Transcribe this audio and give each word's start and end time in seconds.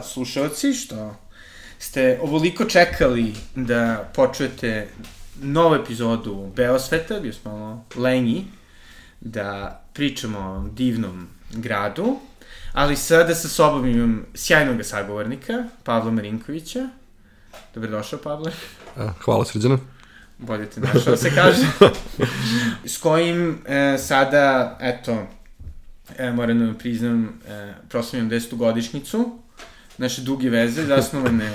hvala 0.00 0.12
slušalci 0.12 0.72
što 0.74 1.16
ste 1.78 2.18
ovoliko 2.22 2.64
čekali 2.64 3.34
da 3.54 4.10
počujete 4.14 4.88
novu 5.42 5.74
epizodu 5.74 6.52
Beosveta, 6.56 7.20
bio 7.20 7.32
smo 7.32 7.58
malo 7.58 7.84
lenji 7.96 8.44
da 9.20 9.80
pričamo 9.92 10.38
o 10.38 10.68
divnom 10.68 11.28
gradu, 11.50 12.18
ali 12.72 12.96
sada 12.96 13.34
sa 13.34 13.48
sobom 13.48 13.86
imam 13.86 14.26
sjajnog 14.34 14.84
sagovornika, 14.84 15.64
Pavla 15.84 16.10
Marinkovića. 16.10 16.88
Dobrodošao, 17.74 18.18
Pavle. 18.18 18.52
Hvala, 19.24 19.44
Srđana. 19.44 19.78
Bolje 20.38 20.70
te 20.70 20.80
našao, 20.80 21.16
se 21.16 21.34
kaže. 21.34 21.66
S 22.94 22.98
kojim 22.98 23.58
e, 23.66 23.98
sada, 23.98 24.78
eto, 24.80 25.26
e, 26.18 26.30
moram 26.32 26.58
da 26.58 26.64
vam 26.64 26.74
priznam, 26.74 27.40
e, 27.48 27.74
proslavljam 27.88 28.28
desetu 28.28 28.56
godišnicu 28.56 29.39
naše 30.00 30.22
duge 30.22 30.50
veze, 30.50 30.86
zasnovane 30.86 31.52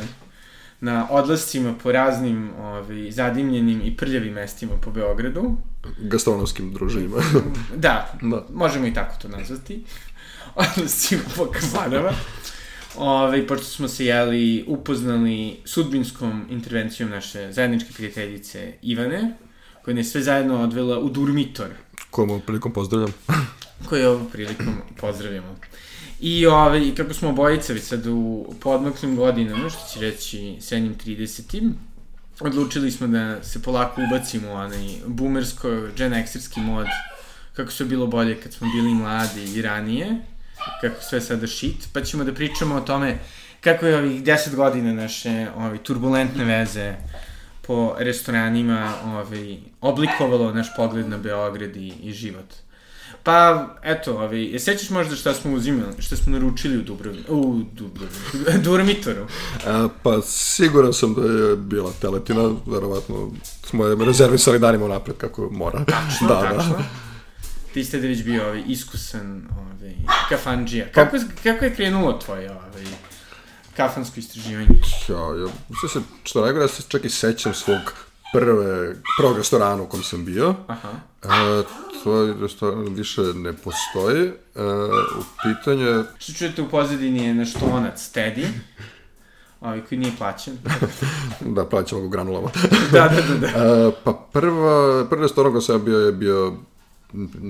na 0.79 1.07
odlascima 1.11 1.73
po 1.83 1.91
raznim 1.91 2.51
ovaj, 2.59 3.11
zadimljenim 3.11 3.81
i 3.81 3.97
prljavim 3.97 4.33
mestima 4.33 4.73
po 4.81 4.91
Beogradu. 4.91 5.57
Gastronomskim 5.99 6.73
druženjima. 6.73 7.17
da, 7.85 8.17
da, 8.21 8.45
možemo 8.53 8.87
i 8.87 8.93
tako 8.93 9.15
to 9.21 9.27
nazvati. 9.27 9.83
Odlascima 10.77 11.21
po 11.35 11.45
kafanama. 11.45 12.11
Ove, 12.97 13.09
ovaj, 13.09 13.47
pošto 13.47 13.65
smo 13.65 13.87
se, 13.87 14.05
jeli, 14.05 14.65
upoznali 14.67 15.57
sudbinskom 15.65 16.45
intervencijom 16.49 17.09
naše 17.09 17.51
zajedničke 17.51 17.93
prijateljice 17.93 18.73
Ivane, 18.81 19.37
koja 19.81 19.97
je 19.97 20.03
sve 20.03 20.21
zajedno 20.21 20.63
odvela 20.63 20.99
u 20.99 21.09
Durmitor. 21.09 21.69
Kojem 22.09 22.29
ovom 22.29 22.41
prilikom 22.41 22.73
pozdravljam. 22.73 23.13
Koje 23.89 24.07
ovom 24.07 24.29
prilikom 24.31 24.75
pozdravljamo. 24.97 25.55
I 26.19 26.45
ovaj, 26.45 26.95
kako 26.97 27.13
smo 27.13 27.29
obojica 27.29 27.73
već 27.73 27.83
sad 27.83 28.07
u 28.07 28.53
podmaklim 28.59 29.15
godinama, 29.15 29.69
što 29.69 29.93
će 29.93 29.99
reći 29.99 30.57
srednjim 30.61 30.95
30 31.05 31.71
odlučili 32.39 32.91
smo 32.91 33.07
da 33.07 33.43
se 33.43 33.61
polako 33.61 34.01
ubacimo 34.01 34.51
u 34.51 34.53
onaj 34.53 34.87
boomersko, 35.07 35.69
gen 35.97 36.13
xerski 36.13 36.59
mod, 36.59 36.87
kako 37.53 37.71
sve 37.71 37.85
bilo 37.85 38.07
bolje 38.07 38.41
kad 38.41 38.53
smo 38.53 38.67
bili 38.75 38.93
mladi 38.93 39.43
i 39.55 39.61
ranije, 39.61 40.17
kako 40.81 41.01
sve 41.01 41.21
sada 41.21 41.47
shit, 41.47 41.87
pa 41.93 42.01
ćemo 42.01 42.23
da 42.23 42.33
pričamo 42.33 42.75
o 42.75 42.81
tome 42.81 43.17
kako 43.61 43.85
je 43.85 43.97
ovih 43.97 44.23
10 44.23 44.55
godina 44.55 44.93
naše 44.93 45.47
ovaj, 45.55 45.77
turbulentne 45.77 46.43
veze 46.45 46.93
po 47.61 47.95
restoranima 47.99 48.93
ovaj, 49.05 49.57
oblikovalo 49.81 50.53
naš 50.53 50.75
pogled 50.75 51.09
na 51.09 51.17
Beograd 51.17 51.75
i, 51.75 51.93
i 52.03 52.11
život. 52.11 52.64
Pa, 53.25 53.67
eto, 53.83 54.13
ovaj, 54.13 54.43
je 54.43 54.59
sećaš 54.59 54.89
možda 54.89 55.15
šta 55.15 55.33
smo 55.33 55.53
uzimali, 55.53 56.01
šta 56.01 56.15
smo 56.15 56.31
naručili 56.31 56.77
u 56.77 56.81
Dubrovni, 56.81 57.23
u 57.27 57.61
Dubrovni, 57.71 58.17
Durmitoru? 58.63 59.27
A, 59.67 59.87
pa, 60.03 60.21
siguran 60.21 60.93
sam 60.93 61.13
da 61.13 61.21
je 61.21 61.55
bila 61.55 61.91
teletina, 62.01 62.51
verovatno 62.65 63.31
smo 63.63 63.85
je 63.85 64.05
rezervisali 64.05 64.59
danima 64.59 64.87
napred 64.87 65.17
kako 65.17 65.49
mora. 65.51 65.85
Tačno, 65.85 66.27
da, 66.29 66.41
tačno. 66.41 66.77
Da. 66.77 66.83
Ti 67.73 67.83
ste 67.83 67.99
da 67.99 68.07
već 68.07 68.23
bio 68.23 68.43
ovaj, 68.43 68.63
iskusan 68.67 69.47
ovaj, 69.51 69.95
kafanđija. 70.29 70.85
Pa- 70.93 71.05
kako, 71.05 71.17
kako 71.43 71.65
je 71.65 71.75
krenulo 71.75 72.13
tvoje 72.13 72.51
ovaj, 72.51 72.85
kafansko 73.75 74.19
istraživanje? 74.19 74.67
Ja, 75.09 75.15
ja, 75.15 75.47
mislim 75.69 75.89
se, 75.93 75.99
što 76.23 76.41
najgore, 76.41 76.63
ja 76.63 76.67
se 76.67 76.83
čak 76.87 77.05
i 77.05 77.09
sećam 77.09 77.53
svog 77.53 77.93
prve, 78.33 78.95
prvog 79.19 79.37
restorana 79.37 79.83
u 79.83 79.87
kom 79.87 80.03
sam 80.03 80.25
bio. 80.25 80.55
Aha. 80.67 80.89
E, 81.25 81.63
tvoj 82.03 82.33
restoran 82.41 82.93
više 82.93 83.21
ne 83.21 83.53
postoji. 83.53 84.27
E, 84.27 84.31
u 85.19 85.23
pitanju 85.43 86.03
Što 86.17 86.33
čujete 86.33 86.61
u 86.61 86.69
pozadini 86.69 87.25
je 87.25 87.33
naš 87.33 87.53
tonac 87.53 88.11
Teddy. 88.13 88.47
Ovaj 89.61 89.81
koji 89.81 89.99
nije 89.99 90.11
plaćen. 90.17 90.57
da, 91.55 91.65
plaćamo 91.65 92.01
ga 92.01 92.07
granulama. 92.07 92.49
da, 92.91 93.07
da, 93.07 93.21
da. 93.21 93.37
da. 93.37 93.47
E, 93.47 93.91
pa 94.03 94.13
prva, 94.31 95.05
prvi 95.09 95.21
restoran 95.21 95.51
koji 95.51 95.61
sam 95.61 95.85
bio 95.85 95.99
je 95.99 96.11
bio 96.11 96.53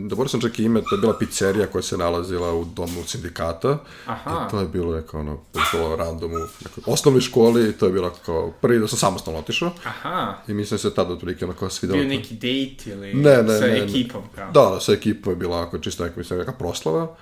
dobro 0.09 0.27
sam 0.27 0.41
čak 0.41 0.59
i 0.59 0.63
ime, 0.63 0.81
to 0.81 0.95
je 0.95 1.01
bila 1.01 1.17
pizzerija 1.19 1.67
koja 1.67 1.81
se 1.81 1.97
nalazila 1.97 2.53
u 2.53 2.65
domu 2.65 3.03
sindikata. 3.05 3.77
Aha. 4.05 4.45
I 4.47 4.51
to 4.51 4.59
je 4.59 4.67
bilo 4.67 4.95
neka 4.95 5.19
ono, 5.19 5.39
bilo 5.71 5.95
random 5.95 6.31
u 6.31 6.37
nekoj 6.37 6.83
osnovnoj 6.85 7.21
školi 7.21 7.69
i 7.69 7.73
to 7.73 7.85
je 7.85 7.91
bilo 7.91 8.13
kao 8.25 8.51
prvi 8.61 8.79
da 8.79 8.87
sam 8.87 8.99
samostalno 8.99 9.39
otišao. 9.39 9.71
Aha. 9.83 10.33
I 10.47 10.53
mislim 10.53 10.79
se 10.79 10.93
tada 10.93 11.13
otprilike 11.13 11.45
onako 11.45 11.69
svidelo. 11.69 11.99
Bio 11.99 12.07
neki 12.07 12.33
date 12.33 12.91
ili 12.91 13.13
ne, 13.13 13.43
ne, 13.43 13.59
sa 13.59 13.65
ne, 13.65 13.77
ekipom 13.77 14.21
kao? 14.35 14.51
Da, 14.51 14.69
da, 14.73 14.79
sa 14.79 14.93
ekipom 14.93 15.33
je 15.33 15.37
bila 15.37 15.61
ako 15.61 15.77
čisto 15.77 16.03
neka, 16.03 16.15
mislim, 16.17 16.39
neka 16.39 16.51
proslava. 16.51 17.15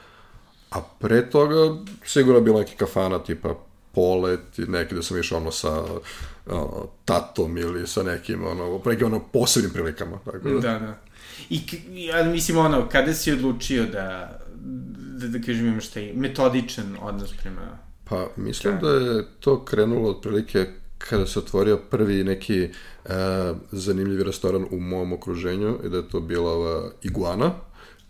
A 0.71 0.81
pre 0.99 1.29
toga 1.29 1.55
sigurno 2.05 2.37
je 2.37 2.43
bila 2.43 2.59
neki 2.59 2.75
kafana 2.75 3.19
tipa 3.19 3.55
polet 3.91 4.59
i 4.59 4.61
neki 4.61 4.95
da 4.95 5.01
sam 5.01 5.19
išao 5.19 5.37
ono 5.37 5.51
sa 5.51 5.83
ono, 6.47 6.87
tatom 7.05 7.57
ili 7.57 7.87
sa 7.87 8.03
nekim 8.03 8.47
ono, 8.47 8.81
nekim 8.85 9.07
ono 9.07 9.19
posebnim 9.19 9.71
prilikama. 9.73 10.17
Tako 10.25 10.49
da. 10.49 10.59
Da, 10.59 10.79
da. 10.79 10.95
I, 11.49 11.61
ja 11.94 12.23
mislim, 12.23 12.57
ono, 12.57 12.89
kada 12.89 13.13
si 13.13 13.31
odlučio 13.31 13.85
da, 13.85 14.39
da, 15.19 15.27
da 15.27 15.45
kažem, 15.45 15.67
imaš 15.67 15.88
taj 15.88 16.13
metodičan 16.13 16.97
odnos 17.01 17.33
prema... 17.41 17.79
Pa, 18.03 18.27
mislim 18.35 18.79
da, 18.81 18.89
je 18.89 19.25
to 19.39 19.66
krenulo 19.66 20.09
otprilike 20.09 20.67
kada 20.97 21.25
se 21.25 21.39
otvorio 21.39 21.77
prvi 21.77 22.23
neki 22.23 22.69
uh, 23.05 23.11
zanimljivi 23.72 24.23
restoran 24.23 24.66
u 24.72 24.79
mom 24.79 25.13
okruženju 25.13 25.79
i 25.85 25.89
da 25.89 25.97
je 25.97 26.09
to 26.09 26.19
bila 26.19 26.51
ova 26.51 26.89
Iguana, 27.01 27.51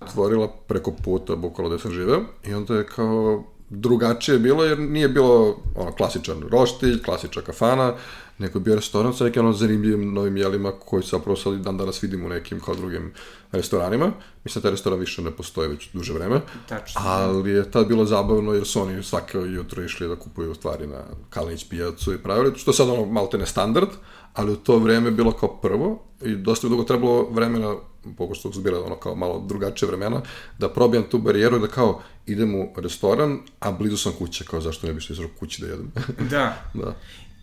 otvorila 0.02 0.48
preko 0.68 0.92
puta, 0.92 1.36
bukvalo 1.36 1.70
gde 1.70 1.80
sam 1.80 1.92
živeo, 1.92 2.22
i 2.48 2.54
onda 2.54 2.76
je 2.76 2.86
kao 2.86 3.44
drugačije 3.70 4.40
bilo, 4.40 4.64
jer 4.64 4.80
nije 4.80 5.10
bilo 5.10 5.58
ono, 5.76 5.92
klasičan 5.92 6.42
roštilj, 6.52 7.02
klasična 7.04 7.42
kafana, 7.42 7.94
nego 8.38 8.60
je 8.60 8.64
bio 8.64 8.76
restoran 8.76 9.14
sa 9.14 9.24
nekim 9.24 9.46
ono 9.46 9.54
zanimljivim 9.54 10.14
novim 10.14 10.38
jelima 10.38 10.72
koji 10.72 11.04
zapravo 11.04 11.36
sad 11.36 11.54
dan 11.54 11.78
danas 11.78 12.04
vidimo 12.04 12.26
u 12.26 12.30
nekim 12.30 12.60
kao 12.60 12.76
drugim 12.76 13.14
restoranima. 13.52 14.12
Mislim 14.44 14.62
da 14.62 14.64
taj 14.64 14.72
restoran 14.72 15.00
više 15.00 15.22
ne 15.22 15.32
postoji 15.32 15.70
već 15.70 15.90
duže 15.94 16.14
vreme. 16.14 16.42
Tačno. 16.70 17.02
Ali 17.04 17.52
je 17.52 17.72
tad 17.72 17.88
bilo 17.88 18.06
zabavno 18.06 18.54
jer 18.54 18.68
su 18.68 18.82
oni 18.82 19.04
svake 19.04 19.38
jutro 19.38 19.84
išli 19.84 20.08
da 20.08 20.16
kupuju 20.16 20.56
stvari 20.56 20.88
na 20.88 21.04
Kalinić 21.30 21.70
pijacu 21.70 22.14
i 22.14 22.18
pravili, 22.18 22.54
što 22.58 22.72
je 22.72 22.76
sad 22.76 22.90
ono 22.90 23.06
malte 23.06 23.38
ne 23.38 23.46
standard, 23.46 23.90
ali 24.34 24.52
u 24.52 24.56
to 24.56 24.78
vreme 24.78 25.12
bilo 25.12 25.32
kao 25.32 25.58
prvo 25.58 26.04
i 26.22 26.36
dosta 26.36 26.68
dugo 26.68 26.84
trebalo 26.84 27.30
vremena, 27.30 27.76
pošto 28.18 28.52
su 28.52 28.60
zbira 28.60 28.80
ono 28.80 28.96
kao 28.96 29.16
malo 29.16 29.44
drugačije 29.48 29.88
vremena, 29.88 30.22
da 30.60 30.70
probijam 30.70 31.04
tu 31.04 31.18
barijeru 31.18 31.60
da 31.60 31.68
kao 31.68 32.02
idem 32.26 32.56
u 32.56 32.74
restoran, 32.76 33.40
a 33.60 33.72
blizu 33.72 33.98
sam 33.98 34.12
kuće, 34.18 34.46
kao 34.46 34.62
zašto 34.62 34.88
ne 34.88 34.94
bi 34.94 35.02
što 35.02 35.14
kući 35.40 35.62
da 35.62 35.68
jedem. 35.68 35.92
da. 36.30 36.58
da. 36.84 36.96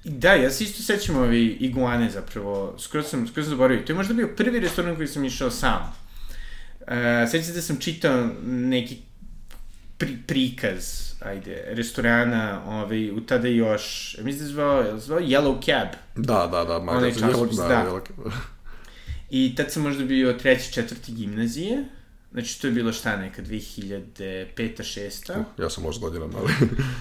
Da, 0.04 0.32
ja 0.32 0.50
se 0.50 0.64
isto 0.64 0.82
sećam 0.82 1.16
ovi 1.16 1.46
iguane 1.46 2.10
zapravo, 2.10 2.74
skoro 2.78 3.02
sam, 3.02 3.26
skoro 3.26 3.42
sam 3.42 3.50
zaboravio. 3.50 3.84
To 3.86 3.92
je 3.92 3.96
možda 3.96 4.14
bio 4.14 4.28
prvi 4.36 4.60
restoran 4.60 4.96
koji 4.96 5.08
sam 5.08 5.24
išao 5.24 5.50
sam. 5.50 5.94
E, 6.86 7.26
sećam 7.30 7.54
da 7.54 7.62
sam 7.62 7.76
čitao 7.76 8.28
neki 8.44 8.96
pri, 9.98 10.18
prikaz, 10.26 11.12
ajde, 11.20 11.64
restorana, 11.66 12.62
ovaj, 12.66 13.10
u 13.10 13.20
tada 13.20 13.48
još, 13.48 14.16
mislim 14.22 14.38
da 14.38 14.44
je 14.44 14.52
zvao, 14.52 14.98
zvao 14.98 15.20
Yellow 15.20 15.64
Cab. 15.64 15.88
Da, 16.16 16.48
da, 16.52 16.64
da, 16.64 16.78
magazin 16.78 17.28
Yellow, 17.28 17.56
da, 17.56 17.68
da. 17.68 17.74
Yellow 17.74 18.06
Cab. 18.06 18.32
I 19.30 19.54
tad 19.56 19.72
sam 19.72 19.82
možda 19.82 20.04
bio 20.04 20.32
treći, 20.32 20.72
četvrti 20.72 21.12
gimnazije. 21.12 21.84
Znači, 22.32 22.60
to 22.60 22.66
je 22.66 22.72
bilo 22.72 22.92
šta 22.92 23.16
neka, 23.16 23.42
2005 23.42 24.46
6 24.56 25.38
uh, 25.38 25.44
Ja 25.58 25.70
sam 25.70 25.82
možda 25.82 26.00
godinom, 26.00 26.32
ali 26.36 26.52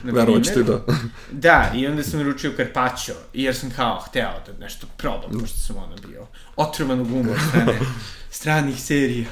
verovat 0.16 0.44
ću 0.44 0.53
ti 0.53 0.63
da. 0.63 0.85
da, 1.31 1.72
i 1.75 1.88
onda 1.88 2.03
sam 2.03 2.19
naručio 2.19 2.53
Carpaccio, 2.57 3.16
jer 3.34 3.56
sam 3.56 3.72
kao 3.75 4.00
hteo 4.00 4.31
da 4.47 4.53
nešto 4.59 4.88
probam, 4.97 5.39
pošto 5.39 5.57
sam 5.59 5.78
ono 5.78 5.95
bio 6.07 6.27
otrovan 6.56 7.00
u 7.00 7.06
gumu 7.06 7.33
strane 7.50 7.80
stranih 8.39 8.81
serija. 8.81 9.27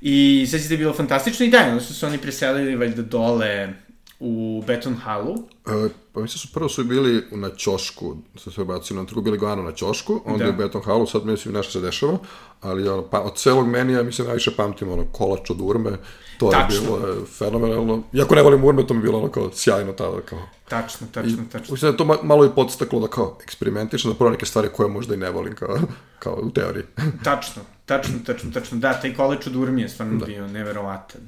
I 0.00 0.48
da 0.52 0.74
je 0.74 0.78
bilo 0.78 0.92
fantastično 0.92 1.46
i 1.46 1.50
da, 1.50 1.66
onda 1.68 1.80
su 1.80 1.94
se 1.94 2.06
oni 2.06 2.18
preselili 2.18 2.76
valjda 2.76 3.02
dole 3.02 3.74
u 4.20 4.62
Beton 4.66 4.94
Halu. 4.94 5.34
E, 5.66 5.88
pa 6.12 6.20
mislim 6.20 6.38
su 6.38 6.52
prvo 6.52 6.68
su 6.68 6.84
bili 6.84 7.24
na 7.30 7.50
Ćošku, 7.56 8.16
sa 8.36 8.50
sve 8.50 8.64
bacili 8.64 8.98
na 8.98 9.04
drugu 9.04 9.22
bili 9.22 9.38
Goanu 9.38 9.62
na 9.62 9.72
Ćošku, 9.72 10.20
onda 10.24 10.44
da. 10.44 10.50
u 10.50 10.52
Beton 10.52 10.82
Halu, 10.82 11.06
sad 11.06 11.26
mislim 11.26 11.54
nešto 11.54 11.72
se 11.72 11.80
dešava, 11.80 12.18
ali 12.60 12.88
ono, 12.88 13.02
pa, 13.02 13.20
od 13.20 13.36
celog 13.36 13.68
menija 13.68 14.02
mislim 14.02 14.26
najviše 14.26 14.56
pamtim 14.56 14.92
ono 14.92 15.04
kolač 15.12 15.50
od 15.50 15.56
urme, 15.60 15.90
to 16.38 16.50
tačno. 16.50 16.74
je 16.76 16.80
bilo 16.80 17.06
je, 17.08 17.26
fenomenalno. 17.26 18.02
Iako 18.12 18.34
ne 18.34 18.42
volim 18.42 18.64
urme, 18.64 18.86
to 18.86 18.94
mi 18.94 19.00
je 19.00 19.04
bilo 19.04 19.18
ono 19.18 19.28
kao 19.28 19.50
sjajno 19.52 19.92
tada 19.92 20.20
kao. 20.20 20.38
Tačno, 20.68 21.06
tačno, 21.12 21.42
I, 21.42 21.50
tačno. 21.52 21.72
Mislim 21.72 21.90
da 21.90 21.96
to 21.96 22.04
malo 22.22 22.44
i 22.44 22.50
podstaklo 22.54 23.00
da 23.00 23.06
kao 23.06 23.38
eksperimentišem, 23.42 24.10
da 24.10 24.18
prvo 24.18 24.30
neke 24.30 24.46
stvari 24.46 24.68
koje 24.76 24.88
možda 24.88 25.14
i 25.14 25.18
ne 25.18 25.30
volim 25.30 25.54
kao, 25.54 25.78
kao 26.18 26.38
u 26.42 26.50
teoriji. 26.50 26.84
tačno, 27.24 27.62
tačno, 27.86 28.14
tačno, 28.26 28.50
tačno. 28.54 28.78
Da, 28.78 29.00
taj 29.00 29.14
kolač 29.14 29.46
od 29.46 29.56
urme 29.56 29.82
je 29.82 29.88
stvarno 29.88 30.18
da. 30.18 30.26
bio 30.26 30.46
neverovatan. 30.46 31.20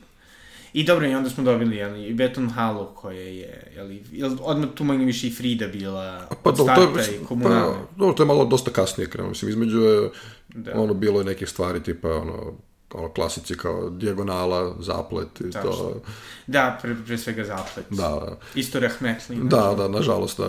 I 0.72 0.84
dobro, 0.84 1.06
i 1.06 1.14
onda 1.14 1.30
smo 1.30 1.44
dobili 1.44 1.76
jeli, 1.76 2.06
i 2.06 2.14
Beton 2.14 2.50
Halo 2.50 2.86
koje 2.94 3.36
je, 3.38 3.72
jeli, 3.76 4.04
jel, 4.12 4.36
odmah 4.40 4.69
tu 4.74 4.84
manje 4.84 5.04
više 5.04 5.26
i 5.26 5.30
Frida 5.30 5.66
bila 5.69 6.28
pa, 6.42 6.50
od 6.50 6.56
starta 6.56 6.92
to 6.92 6.98
je, 6.98 7.16
i 7.16 7.24
komunalna. 7.24 7.66
Pa, 7.66 7.96
dobro, 7.96 8.14
to 8.14 8.22
je 8.22 8.26
malo 8.26 8.44
dosta 8.44 8.70
kasnije 8.70 9.10
krenuo, 9.10 9.28
mislim, 9.28 9.48
između 9.48 9.78
je, 9.78 10.10
da. 10.48 10.80
ono, 10.80 10.94
bilo 10.94 11.20
je 11.20 11.24
neke 11.24 11.46
stvari 11.46 11.82
tipa, 11.82 12.08
ono, 12.08 12.52
ono, 12.94 13.08
klasici 13.08 13.56
kao 13.56 13.90
dijagonala, 13.90 14.74
zaplet 14.78 15.40
i 15.40 15.50
Tačno. 15.50 15.70
to. 15.70 16.00
Da, 16.46 16.78
pre, 16.82 16.96
pre 17.06 17.19
svega 17.19 17.44
zaplet. 17.44 17.86
Da, 17.90 18.08
da. 18.08 18.36
Isto 18.54 18.80
rahmetli. 18.80 19.36
Da, 19.42 19.74
da, 19.76 19.88
nažalost, 19.88 20.40
da, 20.40 20.46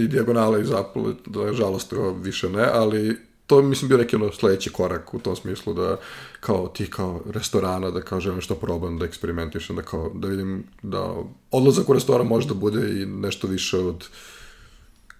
i 0.00 0.06
dijagonala 0.06 0.58
i 0.58 0.64
zaplet, 0.64 1.16
da, 1.26 1.44
nažalost, 1.44 1.92
više 2.22 2.48
ne, 2.48 2.66
ali 2.72 3.16
to 3.46 3.62
mislim 3.62 3.88
bio 3.88 3.98
neki 3.98 4.16
ono 4.16 4.32
sledeći 4.32 4.70
korak 4.70 5.14
u 5.14 5.18
tom 5.18 5.36
smislu 5.36 5.74
da 5.74 5.96
kao 6.40 6.68
ti 6.68 6.90
kao 6.90 7.20
restorana 7.30 7.90
da 7.90 8.02
kao 8.02 8.20
želim 8.20 8.40
što 8.40 8.54
probam 8.54 8.98
da 8.98 9.04
eksperimentišem 9.04 9.76
da 9.76 9.82
kao 9.82 10.10
da 10.14 10.28
vidim 10.28 10.64
da 10.82 11.14
odlazak 11.50 11.88
u 11.88 11.92
restoran 11.92 12.26
može 12.26 12.48
da 12.48 12.54
bude 12.54 13.02
i 13.02 13.06
nešto 13.06 13.46
više 13.46 13.78
od 13.78 14.08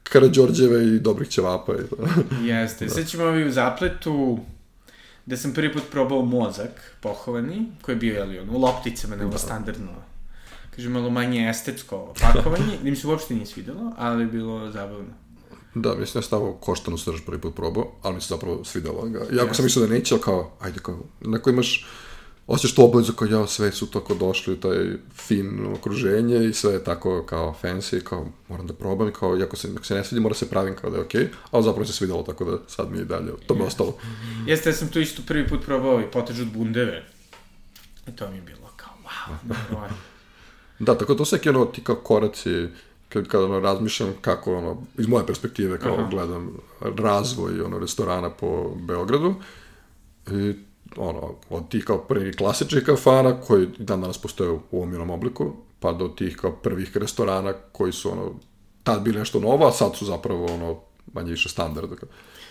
Karadžorđeve 0.02 0.86
i 0.86 0.98
dobrih 0.98 1.28
ćevapa 1.28 1.74
i 1.74 1.88
to. 1.90 1.96
Jeste. 2.52 2.84
Da. 2.84 2.90
Sad 2.90 3.08
ćemo 3.08 3.24
ovi 3.24 3.48
u 3.48 3.52
zapletu 3.52 4.38
da 5.26 5.36
sam 5.36 5.52
prvi 5.52 5.72
put 5.72 5.82
probao 5.90 6.22
mozak 6.22 6.96
pohovani, 7.00 7.66
koji 7.82 7.94
je 7.94 7.98
bio, 7.98 8.14
jeli, 8.14 8.38
on, 8.38 8.50
u 8.50 8.58
lopticama, 8.58 9.16
nego 9.16 9.30
da. 9.30 9.38
standardno 9.38 10.10
kažem, 10.76 10.92
malo 10.92 11.10
manje 11.10 11.48
estetsko 11.48 12.14
pakovanje, 12.20 12.76
da 12.82 12.90
mi 12.90 12.96
se 12.96 13.06
uopšte 13.06 13.34
nije 13.34 13.46
svidelo, 13.46 13.92
ali 13.98 14.22
je 14.22 14.26
bilo 14.26 14.70
zabavno. 14.70 15.14
Da, 15.74 15.94
mislim 15.94 16.12
da 16.12 16.18
je 16.18 16.22
stavio 16.22 16.52
koštanu 16.52 16.98
srž 16.98 17.20
prvi 17.26 17.40
put 17.40 17.54
probao, 17.54 17.92
ali 18.02 18.14
mi 18.14 18.20
se 18.20 18.28
zapravo 18.28 18.64
svidelo 18.64 19.02
ga. 19.02 19.18
Iako 19.18 19.50
yes. 19.50 19.54
sam 19.54 19.64
mislio 19.64 19.86
da 19.86 19.94
neće, 19.94 20.14
ali 20.14 20.22
kao, 20.22 20.52
ajde, 20.60 20.80
kao, 20.82 20.98
neko 21.20 21.50
imaš, 21.50 21.86
osjećaš 22.46 22.74
tu 22.74 22.84
obavezu 22.84 23.12
kao, 23.12 23.28
ja, 23.28 23.46
sve 23.46 23.72
su 23.72 23.90
tako 23.90 24.14
došli 24.14 24.52
u 24.52 24.60
taj 24.60 24.78
fin 25.14 25.66
okruženje 25.74 26.44
i 26.44 26.52
sve 26.52 26.72
je 26.72 26.84
tako 26.84 27.22
kao 27.26 27.56
fancy, 27.62 28.02
kao, 28.02 28.26
moram 28.48 28.66
da 28.66 28.74
probam, 28.74 29.12
kao, 29.12 29.38
iako 29.38 29.56
se, 29.56 29.68
ako 29.76 29.84
se 29.84 29.94
ne 29.94 30.04
svidi, 30.04 30.20
mora 30.20 30.34
se 30.34 30.50
pravim 30.50 30.76
kao 30.76 30.90
da 30.90 30.96
je 30.96 31.02
okej, 31.02 31.20
okay, 31.20 31.28
ali 31.50 31.64
zapravo 31.64 31.86
se 31.86 31.92
svidelo, 31.92 32.22
tako 32.22 32.44
da 32.44 32.58
sad 32.66 32.92
mi 32.92 32.98
je 32.98 33.04
dalje, 33.04 33.32
to 33.46 33.54
mi 33.54 33.60
je 33.60 33.66
ostalo. 33.66 33.96
Jeste, 34.46 34.70
ja 34.70 34.74
sam 34.74 34.88
tu 34.88 35.00
isto 35.00 35.22
prvi 35.26 35.48
put 35.48 35.64
probao 35.64 36.00
i 36.00 36.10
potež 36.12 36.40
od 36.40 36.52
bundeve. 36.52 37.04
I 38.08 38.16
to 38.16 38.30
mi 38.30 38.36
je 38.36 38.42
bilo 38.42 38.68
kao, 38.76 38.92
wow, 39.04 39.88
Da, 40.80 40.98
tako 40.98 41.14
to 41.14 41.24
sve 41.24 41.38
ono, 41.46 41.64
ti 41.64 41.84
kao 41.84 41.96
koraci, 41.96 42.68
kad, 43.12 43.28
kad 43.28 43.42
ono, 43.42 43.60
razmišljam 43.60 44.14
kako, 44.20 44.56
ono, 44.56 44.82
iz 44.98 45.08
moje 45.08 45.26
perspektive, 45.26 45.78
kao 45.78 45.94
Aha. 45.94 46.08
gledam 46.10 46.56
razvoj, 46.80 47.60
ono, 47.60 47.78
restorana 47.78 48.30
po 48.30 48.74
Beogradu, 48.76 49.34
i, 50.30 50.54
ono, 50.96 51.34
od 51.50 51.68
tih 51.68 51.84
kao 51.84 51.98
prvih 51.98 52.36
klasičnih 52.36 52.84
kafana, 52.84 53.40
koji 53.40 53.68
dan 53.78 54.00
danas 54.00 54.18
postoje 54.18 54.50
u 54.50 54.82
omilnom 54.82 55.10
obliku, 55.10 55.52
pa 55.80 55.92
do 55.92 56.08
tih 56.08 56.36
kao 56.36 56.52
prvih 56.52 56.96
restorana 56.96 57.52
koji 57.72 57.92
su, 57.92 58.12
ono, 58.12 58.34
tad 58.82 59.02
bili 59.02 59.18
nešto 59.18 59.40
novo, 59.40 59.66
a 59.66 59.72
sad 59.72 59.96
su 59.96 60.04
zapravo, 60.04 60.46
ono, 60.46 60.80
manje 61.12 61.30
više 61.30 61.48
standard. 61.48 61.90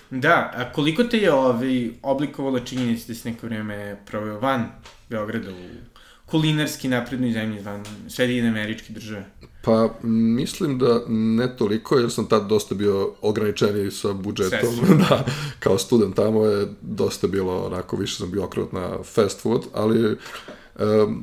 Da, 0.10 0.52
a 0.56 0.74
koliko 0.74 1.04
te 1.04 1.18
je 1.18 1.34
ovaj, 1.34 1.90
oblikovalo 2.04 2.60
činjenici 2.60 3.08
da 3.08 3.14
si 3.14 3.32
neko 3.32 3.48
vreme 3.48 4.02
proveo 4.06 4.40
van 4.40 4.66
Beograda 5.10 5.52
u 5.52 5.89
kulinarski 6.32 6.88
naprednoj 6.88 7.32
zemlji 7.32 7.62
van 7.62 7.86
Sjedinjene 8.10 8.50
američke 8.50 8.94
države? 8.94 9.26
Pa, 9.62 9.90
mislim 10.04 10.78
da 10.78 11.02
ne 11.08 11.58
toliko, 11.58 11.98
jer 11.98 12.12
sam 12.12 12.26
tad 12.26 12.48
dosta 12.48 12.76
bio 12.76 13.14
ograničeniji 13.22 13.92
sa 13.92 14.14
budžetom. 14.14 14.76
da, 15.10 15.26
kao 15.60 15.78
student 15.78 16.16
tamo 16.16 16.46
je 16.46 16.68
dosta 16.82 17.28
bilo, 17.28 17.66
onako, 17.66 17.98
više 17.98 18.16
sam 18.16 18.32
bio 18.32 18.44
okrenut 18.44 18.72
na 18.72 19.04
fast 19.04 19.42
food, 19.42 19.62
ali 19.74 20.12
e, 20.12 20.16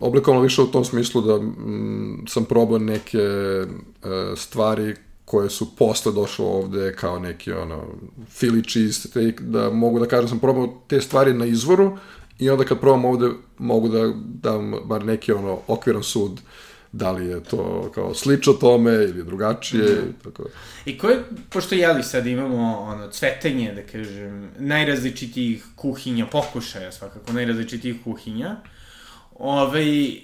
oblikovano 0.01 0.43
više 0.43 0.63
u 0.63 0.67
tom 0.67 0.85
smislu 0.85 1.21
da 1.21 1.35
m, 1.35 2.25
sam 2.29 2.45
probao 2.45 2.79
neke 2.79 3.19
e, 3.19 3.67
stvari 4.37 4.95
koje 5.25 5.51
su 5.51 5.77
posle 5.77 6.13
došle 6.13 6.45
ovde 6.45 6.95
kao 6.97 7.19
neki 7.19 7.53
ono 7.53 7.85
Philly 8.41 8.73
cheese 8.73 9.09
steak, 9.09 9.41
da 9.41 9.71
mogu 9.71 9.99
da 9.99 10.07
kažem 10.07 10.25
da 10.25 10.29
sam 10.29 10.39
probao 10.39 10.83
te 10.87 11.01
stvari 11.01 11.35
na 11.35 11.47
izvoru 11.47 11.99
i 12.39 12.51
onda 12.51 12.65
kad 12.65 12.81
probam 12.81 13.05
ovde 13.05 13.29
mogu 13.59 13.89
da 13.89 14.13
dam 14.17 14.75
bar 14.85 15.05
neki 15.05 15.33
ono 15.33 15.59
okviran 15.67 16.03
sud 16.03 16.41
da 16.93 17.11
li 17.11 17.27
je 17.27 17.45
to 17.45 17.91
kao 17.95 18.15
slično 18.15 18.53
tome 18.53 18.93
ili 18.93 19.25
drugačije. 19.25 19.83
Mm. 19.83 20.15
Tako. 20.25 20.45
I 20.85 20.99
koje, 20.99 21.25
pošto 21.51 21.75
jeli 21.75 22.03
sad 22.03 22.27
imamo 22.27 22.81
ono, 22.81 23.11
cvetenje, 23.11 23.75
da 23.75 23.83
kažem, 23.83 24.51
najrazličitijih 24.59 25.65
kuhinja, 25.77 26.27
pokušaja 26.27 26.93
svakako, 26.93 27.33
najrazličitijih 27.33 27.97
kuhinja, 28.05 28.57
ovaj, 29.35 30.21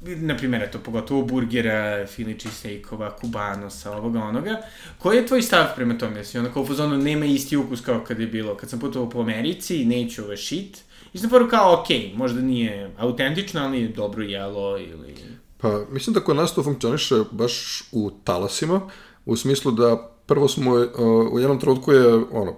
na 0.00 0.36
primjer, 0.36 0.62
eto, 0.62 0.78
pogotovo 0.78 1.22
burgera, 1.22 2.06
filiči 2.06 2.48
stejkova, 2.48 3.16
kubanosa, 3.16 3.96
ovoga, 3.96 4.22
onoga. 4.22 4.56
Koji 4.98 5.16
je 5.16 5.26
tvoj 5.26 5.42
stav 5.42 5.66
prema 5.76 5.98
tome? 5.98 6.16
Jesi 6.16 6.38
ono 6.38 6.52
kao 6.52 6.62
u 6.62 6.66
fazonu 6.66 6.98
nema 6.98 7.24
isti 7.24 7.56
ukus 7.56 7.80
kao 7.80 8.04
kad 8.04 8.20
je 8.20 8.26
bilo, 8.26 8.56
kad 8.56 8.70
sam 8.70 8.80
putovao 8.80 9.10
po 9.10 9.20
Americi, 9.20 9.84
neću 9.84 10.24
ove 10.24 10.36
shit, 10.36 10.78
i 11.12 11.18
sam 11.18 11.30
kao, 11.50 11.80
ok, 11.80 12.16
možda 12.16 12.40
nije 12.40 12.90
autentično, 12.98 13.60
ali 13.60 13.88
dobro 13.88 14.22
jelo 14.22 14.78
ili... 14.78 15.14
Pa, 15.58 15.84
mislim 15.90 16.14
da 16.14 16.20
kod 16.20 16.36
nas 16.36 16.54
to 16.54 16.62
funkcioniše 16.62 17.14
baš 17.30 17.82
u 17.92 18.10
talasima, 18.24 18.80
u 19.24 19.36
smislu 19.36 19.72
da 19.72 20.10
prvo 20.26 20.48
smo, 20.48 20.72
uh, 20.74 21.32
u 21.32 21.38
jednom 21.38 21.60
trenutku 21.60 21.92
je, 21.92 22.14
ono, 22.14 22.56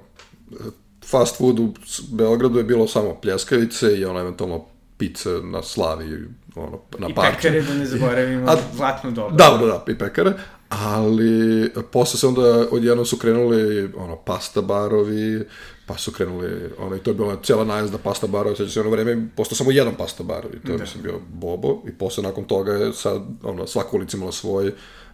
fast 1.05 1.39
food 1.39 1.59
u 1.59 1.75
Beogradu 2.13 2.59
je 2.59 2.65
bilo 2.65 2.89
samo 2.89 3.15
pljeskavice 3.23 3.99
i 3.99 4.05
ono, 4.05 4.21
eventualno 4.21 4.65
pice 4.99 5.31
na 5.43 5.63
slavi, 5.63 6.29
ono, 6.61 6.81
na 6.99 7.09
parče. 7.15 7.49
I 7.49 7.53
pekare, 7.53 7.63
da 7.63 7.75
ne 7.75 7.87
zaboravimo, 7.87 8.51
A, 8.51 8.57
zlatno 8.75 9.11
dobro. 9.11 9.37
Da, 9.37 9.59
da, 9.61 9.67
da, 9.67 9.93
i 9.93 9.99
pekare, 9.99 10.33
ali 10.69 11.73
posle 11.93 12.19
se 12.19 12.27
onda 12.27 12.67
odjednom 12.71 13.07
su 13.07 13.17
krenuli, 13.17 13.93
ono, 13.97 14.17
pasta 14.17 14.61
barovi, 14.61 15.45
pa 15.87 15.97
su 15.97 16.13
krenuli, 16.13 16.71
ono, 16.79 16.97
i 16.97 16.99
to 16.99 17.11
je 17.11 17.15
bila 17.15 17.37
cijela 17.43 17.65
najezda 17.65 17.99
pasta 17.99 18.27
barova, 18.27 18.57
sveća 18.57 18.71
se 18.71 18.81
ono 18.81 18.91
vreme, 18.91 19.29
postao 19.37 19.57
samo 19.57 19.71
jedan 19.71 19.95
pasta 19.95 20.23
bar, 20.23 20.45
i 20.45 20.67
to 20.67 20.73
je, 20.73 20.77
da. 20.77 20.83
mislim, 20.83 21.03
bio 21.03 21.21
Bobo, 21.29 21.83
i 21.89 21.93
posle 21.93 22.23
nakon 22.23 22.45
toga 22.45 22.73
je 22.73 22.93
sad, 22.93 23.23
ono, 23.43 23.67
svaka 23.67 23.97
ulica 23.97 24.17
imala 24.17 24.33
svoj, 24.33 24.73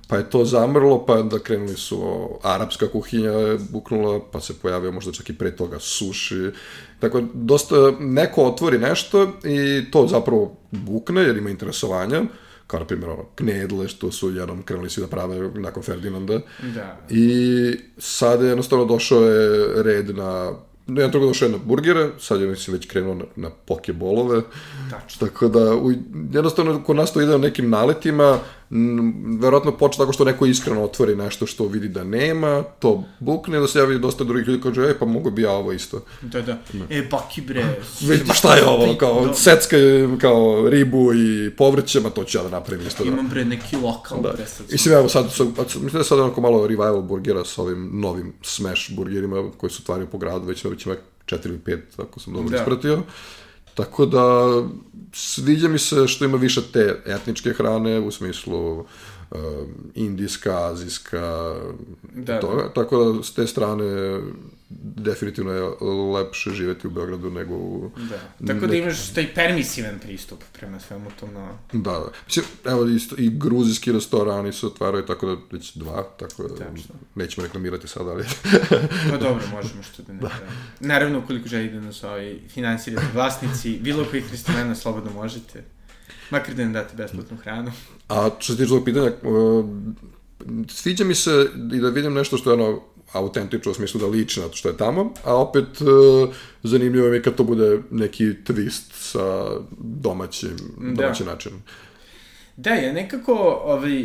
pa 0.08 0.16
je 0.16 0.30
to 0.30 0.44
zamrlo, 0.44 1.06
pa 1.06 1.22
da 1.22 1.38
krenuli 1.38 1.76
su, 1.76 2.00
o, 2.02 2.38
arapska 2.42 2.88
kuhinja 2.88 3.30
je 3.30 3.58
buknula, 3.70 4.20
pa 4.32 4.40
se 4.40 4.54
pojavio 4.54 4.92
možda 4.92 5.12
čak 5.12 5.30
i 5.30 5.38
pre 5.38 5.56
toga 5.56 5.78
suši, 5.80 6.50
tako 7.00 7.22
dosta, 7.34 7.76
neko 8.00 8.44
otvori 8.44 8.78
nešto 8.78 9.32
i 9.44 9.90
to 9.90 10.06
zapravo 10.06 10.56
bukne, 10.70 11.22
jer 11.22 11.36
ima 11.36 11.50
interesovanja, 11.50 12.22
kao 12.66 12.80
na 12.80 12.86
primjer 12.86 13.10
ono, 13.10 13.24
knedle, 13.34 13.88
što 13.88 14.12
su 14.12 14.30
jednom 14.30 14.62
krenuli 14.62 14.90
svi 14.90 15.02
da 15.02 15.08
prave 15.08 15.50
nakon 15.54 15.82
Ferdinanda. 15.82 16.40
Da. 16.74 17.00
I 17.10 17.76
sad 17.98 18.42
je 18.42 18.48
jednostavno 18.48 18.84
došao 18.84 19.20
je 19.20 19.82
red 19.82 20.16
na 20.16 20.52
jedan 20.86 21.10
toga 21.10 21.26
došao 21.26 21.46
je 21.46 21.52
na 21.52 21.58
burgere, 21.64 22.10
sad 22.18 22.40
je 22.40 22.46
mislim 22.46 22.74
već 22.74 22.86
krenuo 22.86 23.14
na, 23.14 23.24
na 23.36 23.50
pokebolove. 23.50 24.42
Tačno. 24.90 25.26
Tako 25.26 25.48
da, 25.48 25.74
u, 25.76 25.92
jednostavno, 26.32 26.82
kod 26.84 26.96
nas 26.96 27.12
to 27.12 27.20
ide 27.20 27.32
na 27.32 27.38
nekim 27.38 27.70
naletima, 27.70 28.38
verovatno 29.40 29.72
počne 29.72 30.02
tako 30.02 30.12
što 30.12 30.24
neko 30.24 30.46
iskreno 30.46 30.82
otvori 30.82 31.16
nešto 31.16 31.46
što 31.46 31.66
vidi 31.66 31.88
da 31.88 32.04
nema, 32.04 32.62
to 32.62 33.04
bukne, 33.20 33.60
da 33.60 33.66
se 33.68 33.78
javi 33.78 33.98
dosta 33.98 34.24
drugih 34.24 34.48
ljudi 34.48 34.62
kaže, 34.62 34.82
e, 34.82 34.98
pa 34.98 35.06
mogu 35.06 35.30
bi 35.30 35.42
ja 35.42 35.50
ovo 35.50 35.72
isto. 35.72 36.00
Da, 36.22 36.42
da. 36.42 36.58
E, 36.90 37.02
baki 37.10 37.40
bre. 37.40 37.64
Vidi, 38.08 38.24
pa 38.26 38.34
šta 38.34 38.56
je 38.56 38.64
ovo, 38.66 38.94
kao 38.98 39.26
do... 39.26 39.34
secka, 39.34 39.76
kao 40.20 40.68
ribu 40.68 41.14
i 41.14 41.50
povrće, 41.56 42.00
ma 42.00 42.10
to 42.10 42.24
ću 42.24 42.38
ja 42.38 42.42
da 42.42 42.50
napravim 42.50 42.86
isto. 42.86 43.04
Da. 43.04 43.10
Imam 43.10 43.28
bre 43.28 43.44
neki 43.44 43.76
lokal, 43.76 44.22
da. 44.22 44.32
bre 44.32 44.46
sad. 44.46 44.66
Mislim, 44.72 44.94
evo 44.94 45.08
sad, 45.08 45.32
sad, 45.32 45.46
mislim 45.56 45.92
da 45.92 45.98
je 45.98 46.04
sad 46.04 46.18
onako 46.18 46.40
malo 46.40 46.66
revival 46.66 47.02
burgera 47.02 47.44
sa 47.44 47.62
ovim 47.62 47.90
novim 47.92 48.32
smash 48.42 48.90
burgerima 48.90 49.50
koji 49.56 49.70
su 49.70 49.84
tvaraju 49.84 50.06
po 50.06 50.18
gradu, 50.18 50.46
već, 50.46 50.64
već 50.64 50.86
ima 50.86 50.94
četiri 51.26 51.50
ili 51.50 51.60
pet, 51.60 51.98
ako 51.98 52.20
sam 52.20 52.34
dobro 52.34 52.50
da. 52.50 52.56
ispratio. 52.56 53.02
Tako 53.74 54.06
da, 54.06 54.62
sviđa 55.12 55.68
mi 55.68 55.78
se 55.78 56.06
što 56.06 56.24
ima 56.24 56.36
više 56.36 56.62
te 56.72 57.02
etničke 57.06 57.52
hrane, 57.52 58.00
u 58.00 58.10
smislu 58.10 58.78
uh, 58.78 58.86
indijska, 59.94 60.66
azijska, 60.66 61.54
da, 62.14 62.40
toga. 62.40 62.62
Da. 62.62 62.68
Tako 62.68 63.04
da, 63.04 63.22
s 63.22 63.34
te 63.34 63.46
strane, 63.46 64.20
definitivno 64.82 65.52
je 65.52 65.62
lepše 66.14 66.50
živeti 66.50 66.86
u 66.86 66.90
Beogradu 66.90 67.30
nego 67.30 67.54
u... 67.54 67.90
Da. 67.96 68.46
Tako 68.46 68.66
da 68.66 68.76
imaš 68.76 69.12
taj 69.12 69.34
permisivan 69.34 69.98
pristup 69.98 70.38
prema 70.52 70.80
svemu 70.80 71.10
tom 71.20 71.34
na... 71.34 71.48
Da, 71.72 71.92
da. 71.92 72.10
Mislim, 72.26 72.44
evo, 72.64 72.84
isto, 72.84 73.16
i 73.18 73.30
gruzijski 73.30 73.92
restorani 73.92 74.52
se 74.52 74.66
otvaraju, 74.66 75.06
tako 75.06 75.26
da 75.26 75.36
već 75.52 75.74
dva, 75.74 76.02
tako 76.18 76.42
da 76.42 76.54
Tačno. 76.54 76.94
nećemo 77.14 77.46
reklamirati 77.46 77.88
sad, 77.88 78.08
ali... 78.08 78.24
pa 79.10 79.16
dobro, 79.16 79.42
možemo 79.52 79.82
što 79.82 80.02
da 80.02 80.12
ne 80.12 80.20
da. 80.20 80.30
Naravno, 80.80 81.18
ukoliko 81.18 81.48
želite 81.48 81.74
da 81.74 81.80
nas 81.80 82.04
ovaj, 82.04 82.38
finansirate 82.48 83.06
vlasnici, 83.14 83.78
bilo 83.80 84.04
kojih 84.10 84.30
restorana 84.30 84.74
slobodno 84.74 85.10
možete. 85.12 85.64
Makar 86.30 86.54
da 86.54 86.62
nam 86.62 86.72
date 86.72 86.96
besplatnu 86.96 87.36
hranu. 87.36 87.72
A 88.08 88.30
što 88.38 88.52
se 88.52 88.58
tiče 88.58 88.72
ovog 88.72 88.84
pitanja, 88.84 89.10
uh, 89.22 89.64
sviđa 90.68 91.04
mi 91.04 91.14
se 91.14 91.48
i 91.72 91.80
da 91.80 91.88
vidim 91.88 92.12
nešto 92.12 92.36
što 92.36 92.50
je 92.50 92.54
ono 92.54 92.82
autentično 93.14 93.70
u 93.70 93.74
smislu 93.74 94.00
da 94.00 94.06
liči 94.06 94.40
na 94.40 94.48
to 94.48 94.56
što 94.56 94.68
je 94.68 94.76
tamo, 94.76 95.12
a 95.24 95.34
opet 95.34 95.80
uh, 95.80 96.34
zanimljivo 96.62 97.08
mi 97.08 97.16
je 97.16 97.22
kad 97.22 97.34
to 97.34 97.44
bude 97.44 97.78
neki 97.90 98.24
twist 98.24 98.92
sa 98.92 99.46
domaćim, 99.78 100.56
da. 100.78 101.02
domaćim 101.02 101.26
načinom. 101.26 101.62
Da, 102.56 102.70
ja 102.70 102.92
nekako, 102.92 103.32
ovaj, 103.64 104.04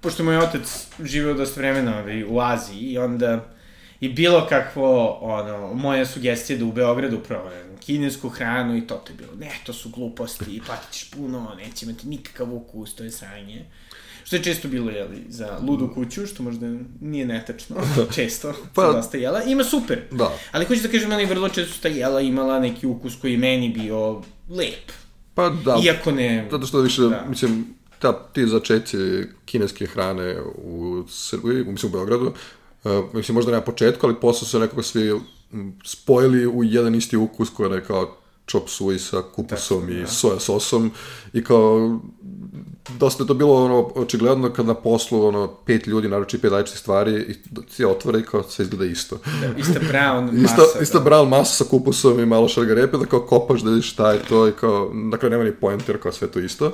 pošto 0.00 0.24
moj 0.24 0.38
otac 0.38 0.86
živeo 1.04 1.34
dosta 1.34 1.60
vremena 1.60 1.98
ovaj, 1.98 2.24
u 2.24 2.40
Aziji 2.40 2.78
i 2.78 2.98
onda 2.98 3.58
I 4.00 4.08
bilo 4.08 4.46
kakvo, 4.48 5.18
ono, 5.20 5.74
moja 5.74 6.06
sugestija 6.06 6.58
da 6.58 6.64
u 6.64 6.72
Beogradu 6.72 7.18
provajem 7.18 7.76
kinesku 7.80 8.28
hranu 8.28 8.76
i 8.76 8.86
to, 8.86 8.94
to 8.94 9.12
je 9.12 9.16
bilo, 9.16 9.32
ne, 9.38 9.50
to 9.64 9.72
su 9.72 9.90
gluposti, 9.90 10.62
platit 10.66 10.90
ćeš 10.90 11.10
puno, 11.10 11.54
neće 11.56 11.86
imati 11.86 12.08
nikakav 12.08 12.54
ukus, 12.54 12.94
to 12.94 13.04
je 13.04 13.10
sranje. 13.10 13.64
Što 14.28 14.36
je 14.36 14.42
često 14.42 14.68
bilo, 14.68 14.90
jeli, 14.90 15.24
za 15.28 15.58
ludu 15.62 15.90
kuću, 15.94 16.26
što 16.26 16.42
možda 16.42 16.66
nije 17.00 17.26
netačno, 17.26 17.76
često 18.14 18.54
pa, 18.74 18.92
dosta 18.92 19.16
jela. 19.16 19.42
Ima 19.42 19.64
super. 19.64 20.02
Da. 20.10 20.38
Ali 20.52 20.64
hoću 20.64 20.82
da 20.82 20.88
kažem, 20.88 21.12
ali 21.12 21.26
vrlo 21.26 21.48
često 21.48 21.74
ta 21.82 21.88
jela 21.88 22.20
imala 22.20 22.60
neki 22.60 22.86
ukus 22.86 23.16
koji 23.20 23.32
je 23.32 23.38
meni 23.38 23.68
bio 23.68 24.22
lep. 24.48 24.92
Pa 25.34 25.48
da. 25.48 25.80
Iako 25.84 26.12
ne... 26.12 26.48
Zato 26.50 26.66
što 26.66 26.80
više, 26.80 27.02
da. 27.02 27.24
mislim, 27.28 27.66
ta, 27.98 28.12
ti 28.32 28.46
začeci 28.46 28.96
kineske 29.44 29.86
hrane 29.86 30.36
u 30.64 31.04
Srbiji, 31.08 31.64
mislim 31.64 31.92
u 31.92 31.96
Beogradu, 31.96 32.32
uh, 32.84 33.14
mislim 33.14 33.34
možda 33.34 33.50
ne 33.50 33.58
na 33.58 33.64
početku, 33.64 34.06
ali 34.06 34.20
posle 34.20 34.48
su 34.48 34.58
nekako 34.58 34.82
svi 34.82 35.20
spojili 35.84 36.46
u 36.46 36.64
jedan 36.64 36.94
isti 36.94 37.16
ukus 37.16 37.50
koji 37.50 37.72
je 37.72 37.84
kao 37.84 38.16
chop 38.50 38.68
suey 38.68 38.98
sa 38.98 39.22
kupusom 39.34 39.80
Tako, 39.80 39.92
i 39.92 40.00
da. 40.00 40.06
soja 40.06 40.40
sosom 40.40 40.90
i 41.32 41.44
kao 41.44 42.00
dosta 42.98 43.22
je 43.22 43.26
to 43.26 43.34
bilo 43.34 43.64
ono, 43.64 43.90
očigledno 43.94 44.52
kad 44.52 44.66
na 44.66 44.74
poslu 44.74 45.26
ono, 45.26 45.46
pet 45.66 45.86
ljudi 45.86 46.08
naruči 46.08 46.38
pet 46.38 46.50
različitih 46.50 46.80
stvari 46.80 47.12
i 47.12 47.34
ti 47.76 47.84
otvore 47.84 48.18
i 48.18 48.22
kao 48.22 48.42
sve 48.42 48.62
izgleda 48.62 48.84
isto. 48.84 49.18
Da, 49.40 49.60
ista 49.60 49.80
brown 49.80 50.30
masa. 50.32 50.44
Ista, 50.44 50.62
da. 50.78 50.82
ista 50.82 50.98
brown 51.00 51.28
masa 51.28 51.64
sa 51.64 51.70
kupusom 51.70 52.20
i 52.20 52.26
malo 52.26 52.48
šargarepe 52.48 52.96
da 52.96 53.06
kao 53.06 53.20
kopaš 53.20 53.60
da 53.60 53.70
vidiš 53.70 53.92
šta 53.92 54.12
je 54.12 54.22
to 54.28 54.48
i 54.48 54.52
kao, 54.52 54.92
dakle 55.10 55.30
nema 55.30 55.44
ni 55.44 55.52
pointer 55.52 56.00
kao 56.02 56.12
sve 56.12 56.28
to 56.28 56.40
isto. 56.40 56.72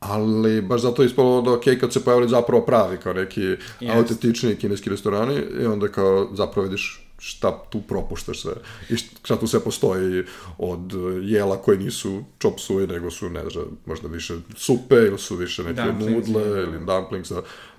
Ali 0.00 0.62
baš 0.62 0.80
zato 0.80 1.02
je 1.02 1.06
ispalo 1.06 1.42
da 1.42 1.52
ok, 1.52 1.64
kad 1.80 1.92
se 1.92 2.04
pojavili 2.04 2.28
zapravo 2.28 2.62
pravi 2.62 2.96
kao 2.96 3.12
neki 3.12 3.40
yes. 3.40 3.96
autentični 3.96 4.56
kineski 4.56 4.90
restorani 4.90 5.42
i 5.62 5.66
onda 5.66 5.88
kao 5.88 6.28
zapravo 6.34 6.64
vidiš 6.64 7.07
šta 7.18 7.62
tu 7.70 7.80
propuštaš 7.80 8.42
sve. 8.42 8.52
I 8.90 8.96
šta 8.96 9.40
tu 9.40 9.46
sve 9.46 9.60
postoji 9.60 10.24
od 10.58 10.92
jela 11.22 11.62
koje 11.62 11.78
nisu 11.78 12.24
chop 12.42 12.58
suey, 12.58 12.88
nego 12.88 13.10
su, 13.10 13.30
ne 13.30 13.50
znam, 13.50 13.64
možda 13.86 14.08
više 14.08 14.34
supe 14.56 14.96
ili 14.96 15.18
su 15.18 15.36
više 15.36 15.64
neke 15.64 15.82
dumplings, 15.82 16.28
nudle 16.28 16.62
ili 16.62 16.86
dumplings, 16.86 17.32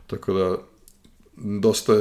tako 0.08 0.34
da 0.34 0.58
dosta 1.42 1.94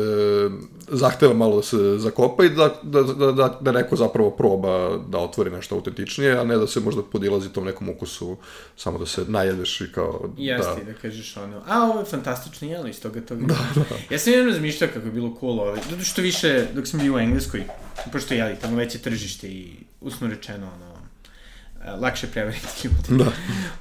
zahteva 0.88 1.34
malo 1.34 1.56
da 1.56 1.62
se 1.62 1.76
zakopa 1.98 2.44
i 2.44 2.48
da, 2.48 2.74
da, 2.82 3.02
da, 3.02 3.32
da, 3.32 3.58
da 3.60 3.72
neko 3.72 3.96
zapravo 3.96 4.30
proba 4.30 4.98
da 5.08 5.18
otvori 5.18 5.50
nešto 5.50 5.74
autentičnije, 5.74 6.38
a 6.38 6.44
ne 6.44 6.56
da 6.56 6.66
se 6.66 6.80
možda 6.80 7.02
podilazi 7.02 7.48
tom 7.48 7.64
nekom 7.64 7.88
ukusu, 7.88 8.36
samo 8.76 8.98
da 8.98 9.06
se 9.06 9.24
najedeš 9.28 9.80
i 9.80 9.92
kao... 9.92 10.30
Jeste, 10.36 10.84
da, 10.84 10.92
da 10.92 10.98
kažeš 10.98 11.36
ono, 11.36 11.62
a 11.66 11.82
ovo 11.82 11.98
je 12.00 12.04
fantastično 12.04 12.68
jelo 12.68 12.88
iz 12.88 13.02
toga 13.02 13.20
toga. 13.20 13.46
Da, 13.46 13.54
da. 13.74 13.96
Ja 14.10 14.18
sam 14.18 14.32
jedno 14.32 14.52
razmišljao 14.52 14.90
kako 14.94 15.06
je 15.06 15.12
bilo 15.12 15.36
cool 15.40 15.60
ovaj, 15.60 15.80
zato 15.90 16.04
što 16.04 16.22
više, 16.22 16.66
dok 16.74 16.86
sam 16.86 17.00
bio 17.00 17.14
u 17.14 17.18
Engleskoj, 17.18 17.64
pošto 18.12 18.34
jeli, 18.34 18.56
tamo 18.60 18.76
već 18.76 18.94
je 18.94 19.02
tržište 19.02 19.48
i 19.48 19.72
usno 20.00 20.28
rečeno, 20.28 20.70
ono, 20.74 20.87
lakše 22.00 22.26
prevariti 22.26 22.88
ljudi. 22.88 23.24
Da. 23.24 23.32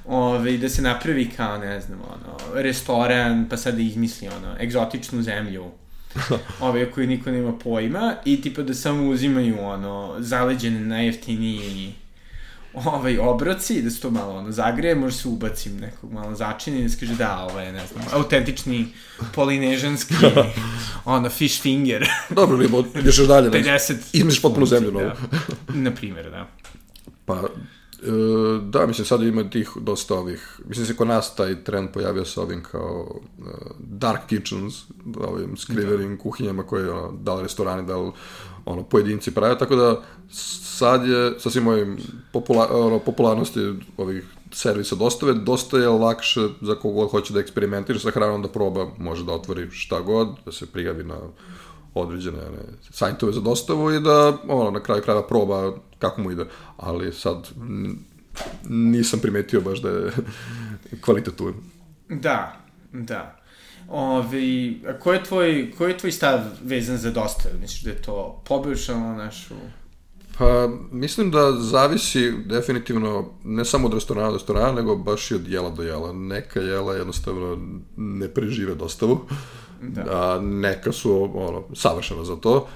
Ove, 0.04 0.56
da 0.56 0.68
se 0.68 0.82
napravi 0.82 1.30
kao, 1.36 1.58
ne 1.58 1.80
znam, 1.80 2.00
ono, 2.00 2.60
restoran, 2.62 3.46
pa 3.50 3.56
sad 3.56 3.74
da 3.74 3.82
izmisli, 3.82 4.28
ono, 4.28 4.56
egzotičnu 4.60 5.22
zemlju, 5.22 5.64
ove 6.60 6.90
koje 6.90 7.06
niko 7.06 7.30
nema 7.30 7.58
pojma, 7.58 8.14
i 8.24 8.40
tipa 8.40 8.62
da 8.62 8.74
samo 8.74 9.08
uzimaju, 9.08 9.60
ono, 9.60 10.14
zaleđene 10.18 10.80
najjeftiniji 10.80 11.94
ovaj 12.74 13.18
obroci, 13.18 13.82
da 13.82 13.90
se 13.90 14.00
to 14.00 14.10
malo 14.10 14.34
ono 14.36 14.52
zagreje, 14.52 14.94
može 14.94 15.16
se 15.16 15.28
ubacim 15.28 15.76
nekog 15.76 16.12
malo 16.12 16.34
začini 16.34 16.80
i 16.80 16.82
da 16.82 16.88
se 16.88 17.00
kaže 17.00 17.14
da, 17.14 17.46
ovo 17.50 17.60
je, 17.60 17.72
ne 17.72 17.86
znam, 17.86 18.04
autentični 18.12 18.88
polinežanski, 19.34 20.14
ono, 21.04 21.30
fish 21.30 21.62
finger. 21.62 22.08
Dobro, 22.30 22.56
li 22.56 22.68
ideš 22.94 23.18
još 23.18 23.28
dalje. 23.34 23.50
50. 23.50 23.94
Izmiš 24.12 24.42
potpuno 24.42 24.66
zemlju, 24.66 24.92
no. 24.92 25.00
Da. 25.00 25.16
Na 25.74 25.90
primjer, 25.90 26.30
da. 26.30 26.48
Pa, 27.24 27.48
da, 28.62 28.86
mislim, 28.86 29.04
sad 29.04 29.22
ima 29.22 29.50
tih 29.50 29.70
dosta 29.80 30.14
ovih, 30.14 30.60
mislim 30.68 30.86
se 30.86 30.96
kod 30.96 31.06
nas 31.06 31.34
taj 31.34 31.64
trend 31.64 31.90
pojavio 31.92 32.24
sa 32.24 32.42
ovim 32.42 32.62
kao 32.62 33.20
uh, 33.38 33.46
dark 33.78 34.20
kitchens, 34.28 34.74
ovim 35.16 35.56
skrivenim 35.56 36.16
da. 36.16 36.22
kuhinjama 36.22 36.62
koje, 36.62 36.92
ono, 36.92 37.12
da 37.12 37.34
li 37.34 37.42
restorani, 37.42 37.86
da 37.86 37.96
li 37.96 38.12
ono, 38.64 38.82
pojedinci 38.82 39.34
prave, 39.34 39.58
tako 39.58 39.76
da 39.76 40.02
sad 40.62 41.08
je, 41.08 41.34
sa 41.40 41.50
svim 41.50 41.66
ovim 41.66 41.98
popula, 42.32 42.68
ono, 42.70 42.98
popularnosti 42.98 43.74
ovih 43.96 44.24
servisa 44.52 44.94
dostave, 44.94 45.34
dosta 45.34 45.78
je 45.78 45.88
lakše 45.88 46.48
za 46.60 46.74
kogod 46.74 47.10
hoće 47.10 47.32
da 47.32 47.40
eksperimentira 47.40 47.98
sa 47.98 48.10
hranom, 48.10 48.42
da 48.42 48.48
proba, 48.48 48.86
može 48.98 49.24
da 49.24 49.32
otvori 49.32 49.70
šta 49.70 50.00
god, 50.00 50.28
da 50.44 50.52
se 50.52 50.66
prijavi 50.66 51.04
na 51.04 51.18
određene 51.94 52.38
ne, 52.38 52.62
sajtove 52.90 53.32
za 53.32 53.40
dostavu 53.40 53.92
i 53.92 54.00
da 54.00 54.36
ono, 54.48 54.70
na 54.70 54.80
kraju 54.80 55.02
kraja 55.02 55.22
proba 55.22 55.72
kako 55.98 56.20
mu 56.20 56.30
ide. 56.30 56.44
Ali 56.76 57.12
sad 57.12 57.48
nisam 58.68 59.20
primetio 59.20 59.60
baš 59.60 59.82
da 59.82 59.88
je 59.88 60.12
kvalitet 61.04 61.36
tu. 61.36 61.54
Da, 62.08 62.56
da. 62.92 63.38
Ove, 63.88 64.74
a 64.88 64.98
ko 64.98 65.12
je 65.12 65.24
tvoj, 65.24 65.72
ko 65.78 65.86
je 65.86 65.98
tvoj 65.98 66.12
stav 66.12 66.40
vezan 66.62 66.96
za 66.96 67.10
dostavu? 67.10 67.54
Misliš 67.60 67.82
da 67.82 67.90
je 67.90 68.02
to 68.02 68.42
poboljšalo 68.46 69.00
našu... 69.00 69.54
Pa, 70.38 70.68
mislim 70.92 71.30
da 71.30 71.52
zavisi 71.52 72.32
definitivno 72.46 73.30
ne 73.44 73.64
samo 73.64 73.86
od 73.86 73.94
restorana 73.94 74.28
do 74.28 74.36
restorana, 74.36 74.72
nego 74.72 74.96
baš 74.96 75.30
i 75.30 75.34
od 75.34 75.48
jela 75.48 75.70
do 75.70 75.82
jela. 75.82 76.12
Neka 76.12 76.60
jela 76.60 76.94
jednostavno 76.94 77.58
ne 77.96 78.28
prežive 78.28 78.74
dostavu. 78.74 79.20
Da. 79.82 80.02
A 80.10 80.40
neka 80.40 80.92
su 80.92 81.30
ono, 81.34 81.64
savršena 81.74 82.24
za 82.24 82.36
to. 82.36 82.68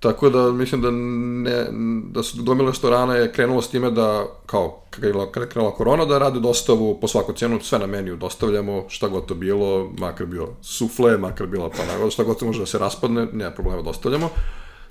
Tako 0.00 0.30
da 0.30 0.52
mislim 0.52 0.82
da 0.82 0.90
ne, 0.90 1.66
da 2.12 2.22
su 2.22 2.42
gomila 2.42 2.70
restorana 2.70 3.14
je 3.14 3.32
krenulo 3.32 3.62
s 3.62 3.70
time 3.70 3.90
da 3.90 4.26
kao 4.46 4.80
kada 4.90 5.06
je 5.06 5.48
krenula 5.48 5.74
korona 5.74 6.04
da 6.04 6.18
rade 6.18 6.40
dostavu 6.40 6.98
po 7.00 7.08
svaku 7.08 7.32
cenu, 7.32 7.60
sve 7.60 7.78
na 7.78 7.86
meniju 7.86 8.16
dostavljamo, 8.16 8.84
šta 8.88 9.08
god 9.08 9.26
to 9.26 9.34
bilo, 9.34 9.90
makar 9.98 10.26
bio 10.26 10.48
sufle, 10.62 11.18
makar 11.18 11.46
bila 11.46 11.70
pa 11.70 12.10
šta 12.10 12.24
god 12.24 12.38
to 12.38 12.46
može 12.46 12.60
da 12.60 12.66
se 12.66 12.78
raspadne, 12.78 13.26
nema 13.32 13.50
problema 13.50 13.82
dostavljamo. 13.82 14.28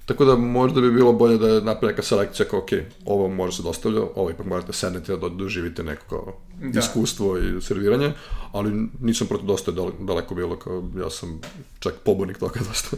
Tako 0.08 0.26
da 0.26 0.36
možda 0.36 0.82
bi 0.82 0.92
bilo 0.92 1.14
bolje 1.14 1.38
da 1.38 1.48
je 1.48 1.62
napravi 1.62 1.94
neka 1.94 2.02
selekcija 2.02 2.46
kao, 2.46 2.60
ok, 2.60 2.70
ovo 3.06 3.28
može 3.28 3.58
se 3.58 3.64
dostavlja, 3.64 4.02
ovo 4.16 4.30
ipak 4.30 4.46
morate 4.46 4.74
sednete 4.74 5.18
da 5.18 5.30
doživite 5.30 5.84
neko 5.84 6.04
kao 6.10 6.38
da. 6.72 6.80
iskustvo 6.80 7.38
i 7.38 7.62
serviranje, 7.62 8.14
ali 8.52 8.88
nisam 9.02 9.28
protiv 9.28 9.48
dosta 9.48 9.72
daleko 10.00 10.36
bilo, 10.36 10.56
kao 10.56 10.84
ja 11.00 11.10
sam 11.10 11.42
čak 11.80 11.94
pobornik 12.06 12.38
toga 12.38 12.60
dosta. 12.70 12.98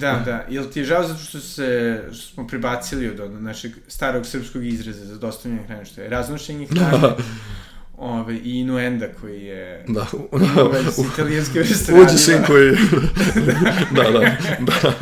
da, 0.00 0.22
da. 0.24 0.46
Jel 0.48 0.64
ti 0.64 0.80
je 0.80 0.84
žao 0.84 1.08
zato 1.08 1.20
što, 1.20 1.40
se, 1.40 2.00
što 2.12 2.34
smo 2.34 2.46
pribacili 2.46 3.08
od 3.08 3.42
našeg 3.42 3.72
starog 3.88 4.26
srpskog 4.26 4.66
izraza 4.66 5.04
za 5.04 5.18
dostavljanje 5.18 5.62
hrane, 5.66 5.84
što 5.84 6.00
je 6.00 6.08
raznošenje 6.08 6.66
hrane, 6.66 6.98
da. 6.98 7.16
Ove, 7.96 8.34
i 8.34 8.58
Inuenda 8.58 9.06
koji 9.20 9.42
je 9.42 9.84
da. 9.88 10.06
ovaj, 10.62 10.82
s 10.82 10.98
italijanske 11.12 11.58
restorane. 11.58 12.04
Uđe 12.04 12.18
sin 12.18 12.38
koji... 12.46 12.70
da, 13.96 14.10
da, 14.10 14.36
da. 14.60 14.92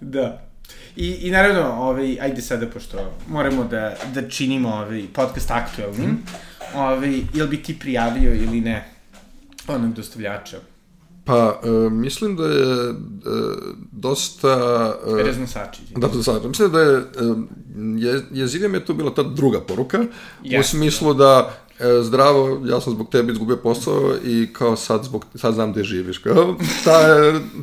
da. 0.00 0.49
I, 0.96 1.06
i 1.06 1.30
naravno, 1.30 1.72
ovaj, 1.72 2.18
ajde 2.20 2.42
sada, 2.42 2.66
pošto 2.66 2.98
moramo 3.28 3.64
da, 3.64 3.96
da 4.14 4.28
činimo 4.28 4.68
ovaj 4.68 5.04
podcast 5.12 5.50
aktuelnim, 5.50 6.10
mm. 6.10 6.24
ovaj, 6.74 7.22
jel 7.34 7.46
bi 7.46 7.62
ti 7.62 7.78
prijavio 7.78 8.34
ili 8.34 8.60
ne 8.60 8.88
onog 9.68 9.92
dostavljača? 9.94 10.60
Pa, 11.24 11.60
e, 11.64 11.90
mislim 11.90 12.36
da 12.36 12.44
je 12.44 12.90
e, 12.90 12.94
dosta... 13.92 14.94
E, 15.20 15.22
Reznosači. 15.22 15.80
Da, 15.96 16.08
da, 16.08 16.48
mislim 16.48 16.72
da 16.72 16.80
je, 16.80 16.96
e, 16.96 17.02
je, 17.98 18.22
jezivija 18.30 18.68
mi 18.68 18.76
je 18.76 18.84
tu 18.84 18.94
bila 18.94 19.14
ta 19.14 19.22
druga 19.22 19.60
poruka, 19.60 19.98
yes, 20.44 20.60
u 20.60 20.62
smislu 20.62 21.14
da 21.14 21.54
e, 21.78 22.02
zdravo, 22.02 22.62
ja 22.66 22.80
sam 22.80 22.92
zbog 22.92 23.10
tebe 23.10 23.32
izgubio 23.32 23.56
posao 23.56 24.14
i 24.24 24.48
kao 24.52 24.76
sad, 24.76 25.04
zbog, 25.04 25.26
sad 25.34 25.54
znam 25.54 25.72
gde 25.72 25.84
živiš. 25.84 26.18
Kao, 26.18 26.56
ta, 26.84 26.98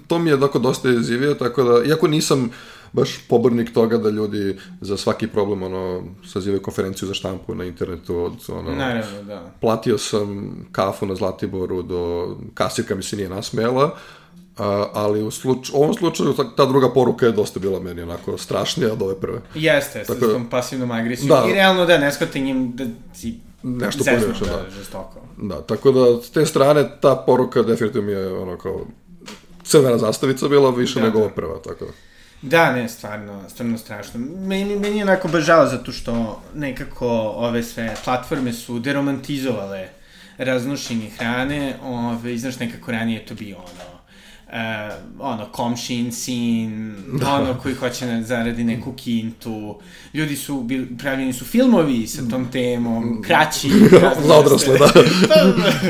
to 0.08 0.20
mi 0.20 0.30
je 0.30 0.38
doko 0.38 0.60
dosta 0.60 0.90
jezivio, 0.90 1.34
tako 1.34 1.64
da, 1.64 1.84
iako 1.84 2.08
nisam 2.08 2.50
baš 2.94 3.20
pobornik 3.30 3.74
toga 3.74 3.98
da 3.98 4.10
ljudi 4.10 4.58
za 4.82 4.98
svaki 4.98 5.28
problem 5.28 5.64
ono 5.64 6.04
sazivaju 6.26 6.62
konferenciju 6.62 7.08
za 7.08 7.14
štampu 7.14 7.56
na 7.56 7.66
internetu 7.66 8.18
od 8.18 8.34
ono 8.50 8.76
Naravno, 8.76 9.24
da. 9.24 9.52
Platio 9.62 9.98
sam 9.98 10.56
kafu 10.72 11.06
na 11.06 11.16
Zlatiboru 11.16 11.82
do 11.82 12.36
kasirka 12.54 12.96
mi 12.96 13.04
se 13.04 13.16
nije 13.16 13.30
nasmela. 13.30 13.96
A, 14.58 14.88
ali 14.94 15.24
u 15.24 15.32
sluč, 15.32 15.70
ovom 15.74 15.94
slučaju 15.94 16.34
ta, 16.34 16.56
ta 16.56 16.66
druga 16.66 16.94
poruka 16.94 17.26
je 17.26 17.32
dosta 17.32 17.60
bila 17.60 17.80
meni 17.80 18.02
onako 18.02 18.38
strašnija 18.38 18.94
od 18.94 19.02
ove 19.02 19.16
prve. 19.16 19.42
Jeste, 19.56 20.06
sa 20.06 20.20
tom 20.20 20.44
da- 20.44 20.50
pasivnom 20.50 20.92
agresijom. 20.92 21.30
Da, 21.30 21.46
I 21.50 21.54
realno 21.54 21.86
da 21.86 21.98
ne 21.98 22.12
shvate 22.12 22.40
njim 22.40 22.72
da 22.76 22.86
si 23.14 23.40
nešto 23.64 24.04
pogrešno, 24.04 24.48
da, 24.48 24.64
da. 24.64 24.70
Žestoko. 24.70 25.20
Da, 25.38 25.62
tako 25.62 25.92
da 25.92 26.22
s 26.24 26.30
te 26.30 26.46
strane 26.46 26.90
ta 27.02 27.16
poruka 27.16 27.64
definitivno 27.64 28.08
mi 28.08 28.14
je 28.14 28.34
ono 28.34 28.58
kao 28.58 28.86
crvena 29.64 29.98
zastavica 29.98 30.48
bila 30.48 30.70
više 30.70 31.00
da, 31.00 31.06
nego 31.06 31.20
da. 31.20 31.30
prva, 31.30 31.60
tako 31.62 31.86
da. 31.86 31.92
Da, 32.42 32.72
ne, 32.72 32.90
stvarno, 32.90 33.50
stvarno 33.50 33.78
strašno. 33.78 34.20
Meni, 34.20 34.76
meni 34.76 34.98
je 34.98 35.04
onako 35.04 35.28
baš 35.28 35.44
žao 35.44 35.68
zato 35.68 35.92
što 35.92 36.42
nekako 36.56 37.08
ove 37.20 37.64
sve 37.64 37.96
platforme 38.04 38.54
su 38.54 38.80
deromantizovale 38.80 39.90
raznošenje 40.38 41.10
hrane, 41.10 41.76
ove, 41.84 42.38
znaš, 42.38 42.60
nekako 42.60 42.92
ranije 42.92 43.26
to 43.26 43.36
bio 43.36 43.58
ono, 43.58 43.97
uh, 44.48 44.94
ono, 45.20 45.46
komšin, 45.52 46.12
sin, 46.12 46.96
da. 47.20 47.34
ono 47.34 47.60
koji 47.60 47.76
hoće 47.76 48.06
da 48.06 48.22
zaradi 48.22 48.64
neku 48.64 48.94
kintu. 48.94 49.80
Ljudi 50.14 50.36
su, 50.36 50.62
bili, 50.62 50.98
pravljeni 50.98 51.34
su 51.34 51.46
filmovi 51.46 52.08
sa 52.08 52.22
tom 52.30 52.52
temom, 52.52 53.22
kraći. 53.22 53.70
Za 54.28 54.36
odrasle, 54.36 54.78
da. 54.78 54.88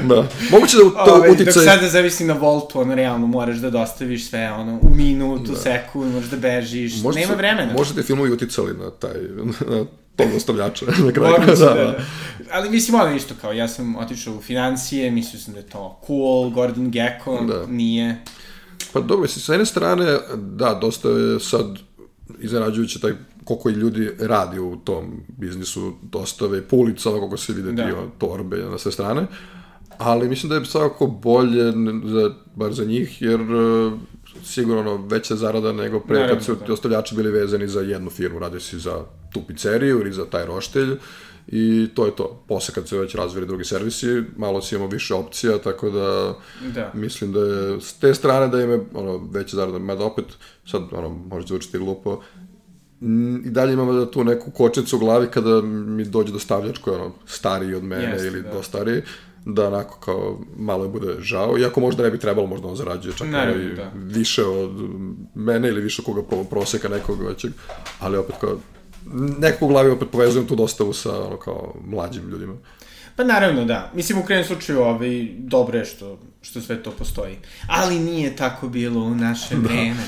da. 0.15 0.27
Moguće 0.51 0.77
da 0.77 1.05
to 1.05 1.13
Ove, 1.13 1.31
uticaj... 1.31 1.53
Dok 1.53 1.63
sada 1.63 1.89
zavisi 1.89 2.25
na 2.25 2.33
voltu, 2.33 2.79
ono, 2.79 2.95
realno, 2.95 3.27
moraš 3.27 3.57
da 3.57 3.69
dostaviš 3.69 4.29
sve, 4.29 4.51
ono, 4.51 4.79
u 4.81 4.95
minutu, 4.95 5.51
da. 5.51 5.57
sekund, 5.57 6.13
moraš 6.13 6.29
da 6.29 6.37
bežiš, 6.37 7.01
možda 7.03 7.21
nema 7.21 7.33
vremena. 7.33 7.73
Možda 7.73 7.95
te 7.95 8.03
filmovi 8.03 8.31
uticali 8.31 8.77
na 8.77 8.91
taj, 8.91 9.21
na 9.67 9.85
tog 10.17 10.27
ostavljača 10.35 10.85
na 11.05 11.11
kraju. 11.11 11.35
Moguće, 11.39 11.63
da, 11.63 11.73
da. 11.73 11.83
da. 11.83 11.97
Ali 12.51 12.69
mislim, 12.69 12.99
ono 13.01 13.15
isto 13.15 13.33
kao, 13.41 13.53
ja 13.53 13.67
sam 13.67 13.95
otišao 13.95 14.35
u 14.35 14.41
financije, 14.41 15.11
mislio 15.11 15.41
sam 15.41 15.53
da 15.53 15.59
je 15.59 15.65
to 15.65 16.01
cool, 16.07 16.49
Gordon 16.49 16.91
Gekko, 16.91 17.41
da. 17.41 17.65
nije. 17.67 18.17
Pa 18.93 18.99
dobro, 18.99 19.27
sa 19.27 19.53
jedne 19.53 19.65
strane, 19.65 20.17
da, 20.35 20.73
dosta 20.81 21.09
je 21.09 21.39
sad 21.39 21.65
izrađujuće 22.39 22.99
taj 22.99 23.13
koliko 23.43 23.69
i 23.69 23.73
ljudi 23.73 24.11
radi 24.19 24.59
u 24.59 24.75
tom 24.75 25.23
biznisu, 25.27 25.93
dostave 26.01 26.61
po 26.61 26.75
ulicama, 26.75 27.17
koliko 27.17 27.37
se 27.37 27.53
vide 27.53 27.71
da. 27.71 27.91
torbe 28.17 28.57
na 28.57 28.77
sve 28.77 28.91
strane, 28.91 29.27
ali 29.97 30.29
mislim 30.29 30.49
da 30.49 30.55
je 30.55 30.65
svakako 30.65 31.07
bolje, 31.07 31.73
za, 32.05 32.33
bar 32.55 32.73
za 32.73 32.85
njih, 32.85 33.21
jer 33.21 33.39
e, 33.41 33.91
sigurno 34.43 35.07
veća 35.07 35.35
zarada 35.35 35.71
nego 35.71 35.99
pre 35.99 36.27
kad 36.27 36.43
su 36.43 36.55
da. 36.67 36.73
ostavljači 36.73 37.15
bili 37.15 37.31
vezani 37.31 37.67
za 37.67 37.81
jednu 37.81 38.09
firmu, 38.09 38.39
radi 38.39 38.59
si 38.59 38.79
za 38.79 39.03
tu 39.31 39.41
pizzeriju 39.47 39.99
ili 39.99 40.13
za 40.13 40.25
taj 40.25 40.45
roštelj, 40.45 40.97
i 41.47 41.89
to 41.93 42.05
je 42.05 42.15
to. 42.15 42.43
Posle 42.47 42.73
kad 42.73 42.87
se 42.87 42.97
već 42.97 43.15
razvili 43.15 43.47
drugi 43.47 43.63
servisi, 43.63 44.23
malo 44.37 44.61
si 44.61 44.75
imamo 44.75 44.89
više 44.89 45.13
opcija, 45.13 45.57
tako 45.57 45.89
da, 45.89 46.35
da. 46.73 46.91
mislim 46.93 47.31
da 47.31 47.39
je 47.39 47.81
s 47.81 47.93
te 47.93 48.13
strane 48.13 48.47
da 48.47 48.61
ima 48.61 48.79
ono, 48.93 49.29
veće 49.31 49.55
zarada, 49.55 49.79
mada 49.79 50.05
opet, 50.05 50.25
sad 50.65 50.81
ono, 50.91 51.09
možda 51.09 51.47
zvučiti 51.47 51.77
glupo, 51.77 52.21
i 53.45 53.49
dalje 53.49 53.73
imamo 53.73 53.93
da 53.93 54.11
tu 54.11 54.23
neku 54.23 54.51
kočicu 54.51 54.95
u 54.95 54.99
glavi 54.99 55.27
kada 55.27 55.61
mi 55.61 56.05
dođe 56.05 56.33
dostavljač 56.33 56.77
koji 56.77 56.95
je 56.95 57.01
ono, 57.01 57.13
stariji 57.25 57.73
od 57.73 57.83
mene 57.83 58.03
Jeste, 58.03 58.27
ili 58.27 58.41
da. 58.41 58.51
do 58.51 58.63
stariji, 58.63 59.01
da 59.45 59.67
onako 59.67 59.99
kao 59.99 60.39
malo 60.57 60.83
je 60.83 60.89
bude 60.89 61.15
žao, 61.19 61.57
iako 61.57 61.79
možda 61.79 62.03
ne 62.03 62.11
bi 62.11 62.19
trebalo, 62.19 62.47
možda 62.47 62.67
on 62.67 62.75
zarađuje 62.75 63.15
čak 63.15 63.27
ne, 63.27 63.55
i 63.71 63.75
da. 63.75 63.91
više 63.95 64.45
od 64.45 64.71
mene 65.35 65.67
ili 65.67 65.81
više 65.81 66.03
koga 66.03 66.21
proseka 66.49 66.89
nekog 66.89 67.27
većeg, 67.27 67.51
ali 67.99 68.17
opet 68.17 68.35
kao 68.41 68.57
nekako 69.13 69.65
u 69.65 69.67
glavi 69.67 69.89
opet 69.89 70.07
povezujem 70.11 70.47
tu 70.47 70.55
dostavu 70.55 70.93
sa 70.93 71.25
ono 71.25 71.37
kao 71.37 71.73
mlađim 71.85 72.29
ljudima. 72.29 72.53
Pa 73.15 73.23
naravno 73.23 73.65
da. 73.65 73.91
Mislim 73.95 74.19
u 74.19 74.23
krenem 74.25 74.45
slučaju 74.45 74.79
ovaj, 74.79 75.27
dobro 75.37 75.79
je 75.79 75.85
što, 75.85 76.19
što 76.41 76.61
sve 76.61 76.83
to 76.83 76.91
postoji. 76.91 77.35
Ali 77.67 77.99
nije 77.99 78.35
tako 78.35 78.69
bilo 78.69 79.01
u 79.01 79.15
naše 79.15 79.55
da. 79.63 79.67
vreme. 79.67 80.03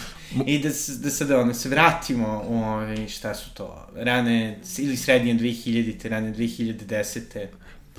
I 0.45 0.59
da, 0.59 0.69
da 1.03 1.09
sada 1.09 1.39
ono, 1.39 1.53
se 1.53 1.69
vratimo 1.69 2.43
u 2.47 2.57
ovaj, 2.57 3.07
šta 3.07 3.35
su 3.35 3.53
to, 3.53 3.87
rane 3.95 4.59
ili 4.77 4.97
srednje 4.97 5.33
2000-te, 5.33 6.09
rane 6.09 6.33
2010-te. 6.33 7.49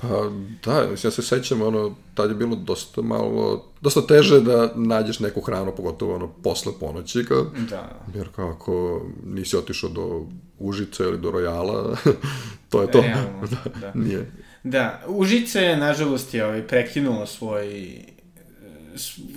Pa 0.01 0.29
da, 0.65 0.87
ja 1.03 1.11
se 1.11 1.21
sećam, 1.21 1.61
ono, 1.61 1.95
tad 2.13 2.29
je 2.29 2.35
bilo 2.35 2.55
dosta 2.55 3.01
malo, 3.01 3.65
dosta 3.81 4.07
teže 4.07 4.39
da 4.39 4.71
nađeš 4.75 5.19
neku 5.19 5.41
hranu, 5.41 5.73
pogotovo 5.77 6.15
ono, 6.15 6.27
posle 6.43 6.71
ponoći, 6.79 7.25
kao, 7.25 7.45
da. 7.69 8.05
jer 8.15 8.27
kao 8.35 8.49
ako 8.49 9.01
nisi 9.25 9.57
otišao 9.57 9.89
do 9.89 10.25
Užice 10.59 11.03
ili 11.03 11.17
do 11.17 11.31
Rojala, 11.31 11.97
to 12.69 12.81
je 12.81 12.91
to. 12.91 13.01
Realno, 13.01 13.47
da, 13.51 13.79
da. 13.81 13.91
Nije. 13.95 14.31
Da, 14.63 15.01
Užice 15.07 15.75
nažalost, 15.77 16.33
je 16.33 16.45
ovaj, 16.45 16.67
prekinulo 16.67 17.25
svoj 17.25 17.95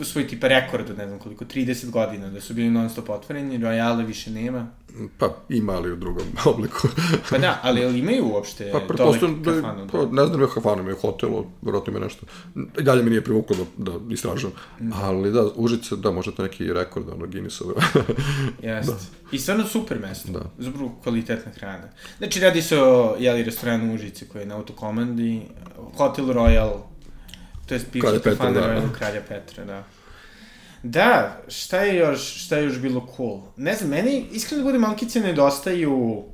svoj 0.04 0.26
tipa 0.28 0.49
rekord 0.49 0.90
od 0.90 0.99
ne 0.99 1.06
znam 1.06 1.18
koliko, 1.18 1.44
30 1.44 1.90
godina, 1.90 2.30
da 2.30 2.40
su 2.40 2.54
bili 2.54 2.70
non 2.70 2.90
stop 2.90 3.11
otvoreni, 3.11 3.58
Royale 3.58 4.06
više 4.06 4.30
nema. 4.30 4.66
Pa 5.18 5.37
ima 5.49 5.73
ali 5.73 5.92
u 5.92 5.96
drugom 5.96 6.26
obliku. 6.54 6.88
pa 7.30 7.38
da, 7.38 7.61
ali, 7.62 7.84
ali 7.84 7.99
imaju 7.99 8.26
uopšte 8.32 8.70
pa, 8.73 8.78
pretpostavljam 8.78 9.42
da, 9.42 9.52
kafanu? 9.52 9.88
Pa, 9.92 10.07
ne 10.12 10.26
znam 10.26 10.40
je 10.40 10.46
kafanu, 10.55 10.81
imaju 10.81 10.96
hotel, 10.96 11.31
vjerojatno 11.62 11.90
ima 11.90 12.00
nešto. 12.00 12.26
I 12.78 12.83
dalje 12.83 13.02
mi 13.02 13.11
nije 13.11 13.24
privuklo 13.24 13.57
da, 13.76 13.90
da 13.92 14.14
istražujem. 14.14 14.55
Mm. 14.81 14.92
Ali 14.92 15.33
da, 15.33 15.44
Užice, 15.57 15.96
da, 15.96 16.11
možda 16.11 16.33
to 16.33 16.42
neki 16.42 16.72
rekord, 16.72 17.09
ono, 17.09 17.26
Guinnessove. 17.26 17.74
Jeste. 18.62 18.92
Da. 18.92 18.98
I 19.33 19.38
stvarno 19.38 19.64
super 19.64 19.98
mesto. 19.98 20.33
Da. 20.33 20.50
Zapravo 20.59 20.94
kvalitetna 21.02 21.52
hrana. 21.52 21.88
Znači, 22.18 22.40
radi 22.40 22.62
se 22.62 22.83
o, 22.83 23.16
jeli, 23.18 23.42
restoranu 23.42 23.94
Užice 23.94 24.28
koji 24.28 24.42
je 24.42 24.46
na 24.46 24.57
autokomandi, 24.57 25.42
Hotel 25.96 26.24
Royal, 26.24 26.93
To 27.66 27.74
je 27.74 27.81
bivša 27.92 28.18
kafana 28.24 28.61
da. 28.61 28.83
Kralja 28.98 29.20
Petra, 29.29 29.64
da. 29.64 29.85
Da, 30.83 31.42
šta 31.48 31.81
je 31.81 31.96
još, 31.96 32.44
šta 32.44 32.57
je 32.57 32.64
još 32.64 32.79
bilo 32.79 33.09
cool? 33.16 33.40
Ne 33.57 33.74
znam, 33.74 33.90
meni 33.90 34.27
iskreno 34.33 34.62
da 34.62 34.68
bude 34.68 34.79
malkice 34.79 35.20
nedostaju 35.20 36.24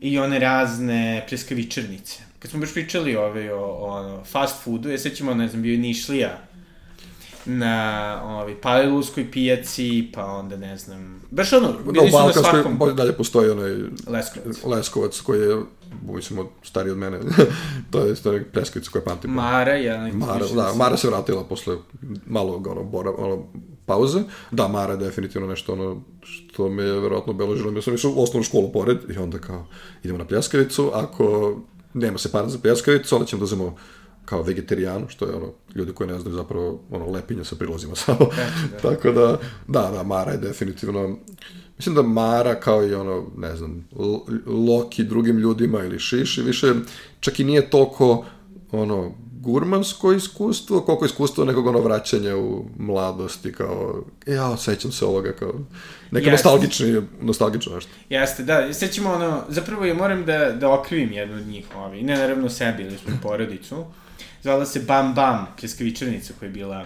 i 0.00 0.18
one 0.18 0.38
razne 0.38 1.24
preskavičarnice. 1.28 2.18
Kad 2.38 2.50
smo 2.50 2.60
baš 2.60 2.72
pričali 2.72 3.16
ove, 3.16 3.54
o, 3.54 3.58
o, 3.58 4.20
o 4.20 4.24
fast 4.24 4.64
foodu, 4.64 4.90
ja 4.90 4.98
sećamo, 4.98 5.34
ne 5.34 5.48
znam, 5.48 5.62
bio 5.62 5.72
je 5.72 5.78
Nišlija 5.78 6.38
na 7.46 8.20
ovaj, 8.24 8.54
Paliluskoj 8.60 9.30
pijaci, 9.30 10.10
pa 10.14 10.24
onda 10.24 10.56
ne 10.56 10.76
znam, 10.76 11.22
baš 11.30 11.52
ono, 11.52 11.72
bili 11.92 12.10
su 12.10 12.16
na 12.16 12.32
svakom... 12.32 12.78
Bolje 12.78 12.94
dalje 12.94 13.12
postoji 13.12 13.50
onaj 13.50 13.70
Leskovac, 14.06 14.64
Leskovac 14.64 15.20
koji 15.20 15.40
je, 15.40 15.56
mislim, 16.02 16.46
stariji 16.62 16.92
od 16.92 16.98
mene, 16.98 17.20
to 17.90 18.00
je 18.00 18.16
stvari 18.16 18.44
preskavica 18.44 18.90
koja 18.90 19.02
pamtim. 19.02 19.30
Mara 19.30 19.72
je... 19.72 20.12
Mara, 20.12 20.46
da, 20.54 20.74
Mara 20.74 20.96
se 20.96 21.08
vratila 21.08 21.44
posle 21.44 21.76
malo, 22.26 22.62
ono, 22.66 22.84
bora, 22.84 23.10
ono, 23.18 23.44
pauze. 23.86 24.22
Da, 24.50 24.68
Mara 24.68 24.92
je 24.92 24.98
definitivno 24.98 25.46
nešto 25.46 25.72
ono 25.72 26.02
što 26.22 26.68
me 26.68 26.82
je 26.82 27.00
verovatno 27.00 27.32
obeležilo. 27.32 27.72
Ja 27.72 27.82
sam 27.82 27.94
išao 27.94 28.10
u 28.10 28.22
osnovnu 28.22 28.44
školu 28.44 28.72
pored 28.72 28.98
i 29.14 29.18
onda 29.18 29.38
kao, 29.38 29.66
idemo 30.02 30.18
na 30.18 30.24
pljeskavicu, 30.24 30.90
ako 30.94 31.56
nema 31.94 32.18
se 32.18 32.32
para 32.32 32.48
za 32.48 32.58
pljeskavicu, 32.58 33.16
onda 33.16 33.26
ćemo 33.26 33.40
da 33.40 33.44
uzemo 33.44 33.76
kao 34.26 34.42
vegetarijanu, 34.42 35.08
što 35.08 35.26
je 35.26 35.34
ono, 35.34 35.52
ljudi 35.74 35.92
koji 35.92 36.10
ne 36.10 36.18
znaju 36.18 36.36
zapravo 36.36 36.80
ono, 36.90 37.10
lepinje 37.10 37.44
sa 37.44 37.56
prilozima 37.56 37.96
samo. 38.06 38.28
da. 38.70 38.78
Tako 38.82 39.12
da, 39.12 39.38
da, 39.68 39.90
da, 39.90 40.02
Mara 40.02 40.32
je 40.32 40.38
definitivno, 40.38 41.16
mislim 41.78 41.94
da 41.94 42.02
Mara 42.02 42.60
kao 42.60 42.86
i 42.86 42.94
ono, 42.94 43.26
ne 43.36 43.56
znam, 43.56 43.88
Loki 44.46 45.04
drugim 45.04 45.38
ljudima 45.38 45.84
ili 45.84 45.98
Šiši, 45.98 46.42
više 46.42 46.74
čak 47.20 47.40
i 47.40 47.44
nije 47.44 47.70
toliko 47.70 48.24
ono, 48.72 49.12
gurmansko 49.40 50.12
iskustvo, 50.12 50.80
koliko 50.80 51.04
iskustvo 51.04 51.44
nekog 51.44 51.66
ono 51.66 51.80
vraćanja 51.80 52.36
u 52.36 52.64
mladosti, 52.78 53.52
kao, 53.52 54.02
ja, 54.26 54.56
sećam 54.56 54.92
se 54.92 55.04
ovoga, 55.04 55.32
kao, 55.32 55.54
neka 56.10 56.30
nostalgični, 56.30 57.02
nostalgično 57.20 57.74
nešto. 57.74 57.90
Jeste, 58.08 58.42
da, 58.42 58.74
sećamo 58.74 59.12
ono, 59.12 59.44
zapravo 59.48 59.84
ja 59.84 59.94
moram 59.94 60.24
da, 60.24 60.52
da 60.52 60.70
okrivim 60.70 61.12
jednu 61.12 61.36
od 61.36 61.46
njih, 61.46 61.66
ovaj, 61.76 62.02
ne 62.02 62.16
naravno 62.16 62.48
sebi 62.48 62.82
ili 62.82 62.98
svoju 62.98 63.16
porodicu, 63.22 63.84
zvala 64.42 64.66
se 64.66 64.80
Bam 64.80 65.14
Bam, 65.14 65.46
pljeskavičarnica 65.60 66.32
koja 66.38 66.46
je 66.46 66.52
bila 66.52 66.84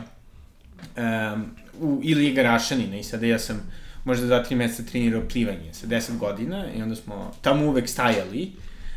um, 0.97 1.45
u 1.81 2.01
Ilije 2.03 2.35
Garašanina 2.35 2.97
i 2.97 3.03
sada 3.03 3.27
ja 3.27 3.39
sam 3.39 3.61
možda 4.05 4.27
dva, 4.27 4.43
tri 4.43 4.57
meseca 4.57 4.91
trenirao 4.91 5.23
plivanje 5.33 5.75
sa 5.75 5.87
10 5.87 6.19
godina 6.19 6.65
i 6.77 6.83
onda 6.83 6.97
smo 6.97 7.33
tamo 7.43 7.67
uvek 7.67 7.89
stajali 7.89 8.53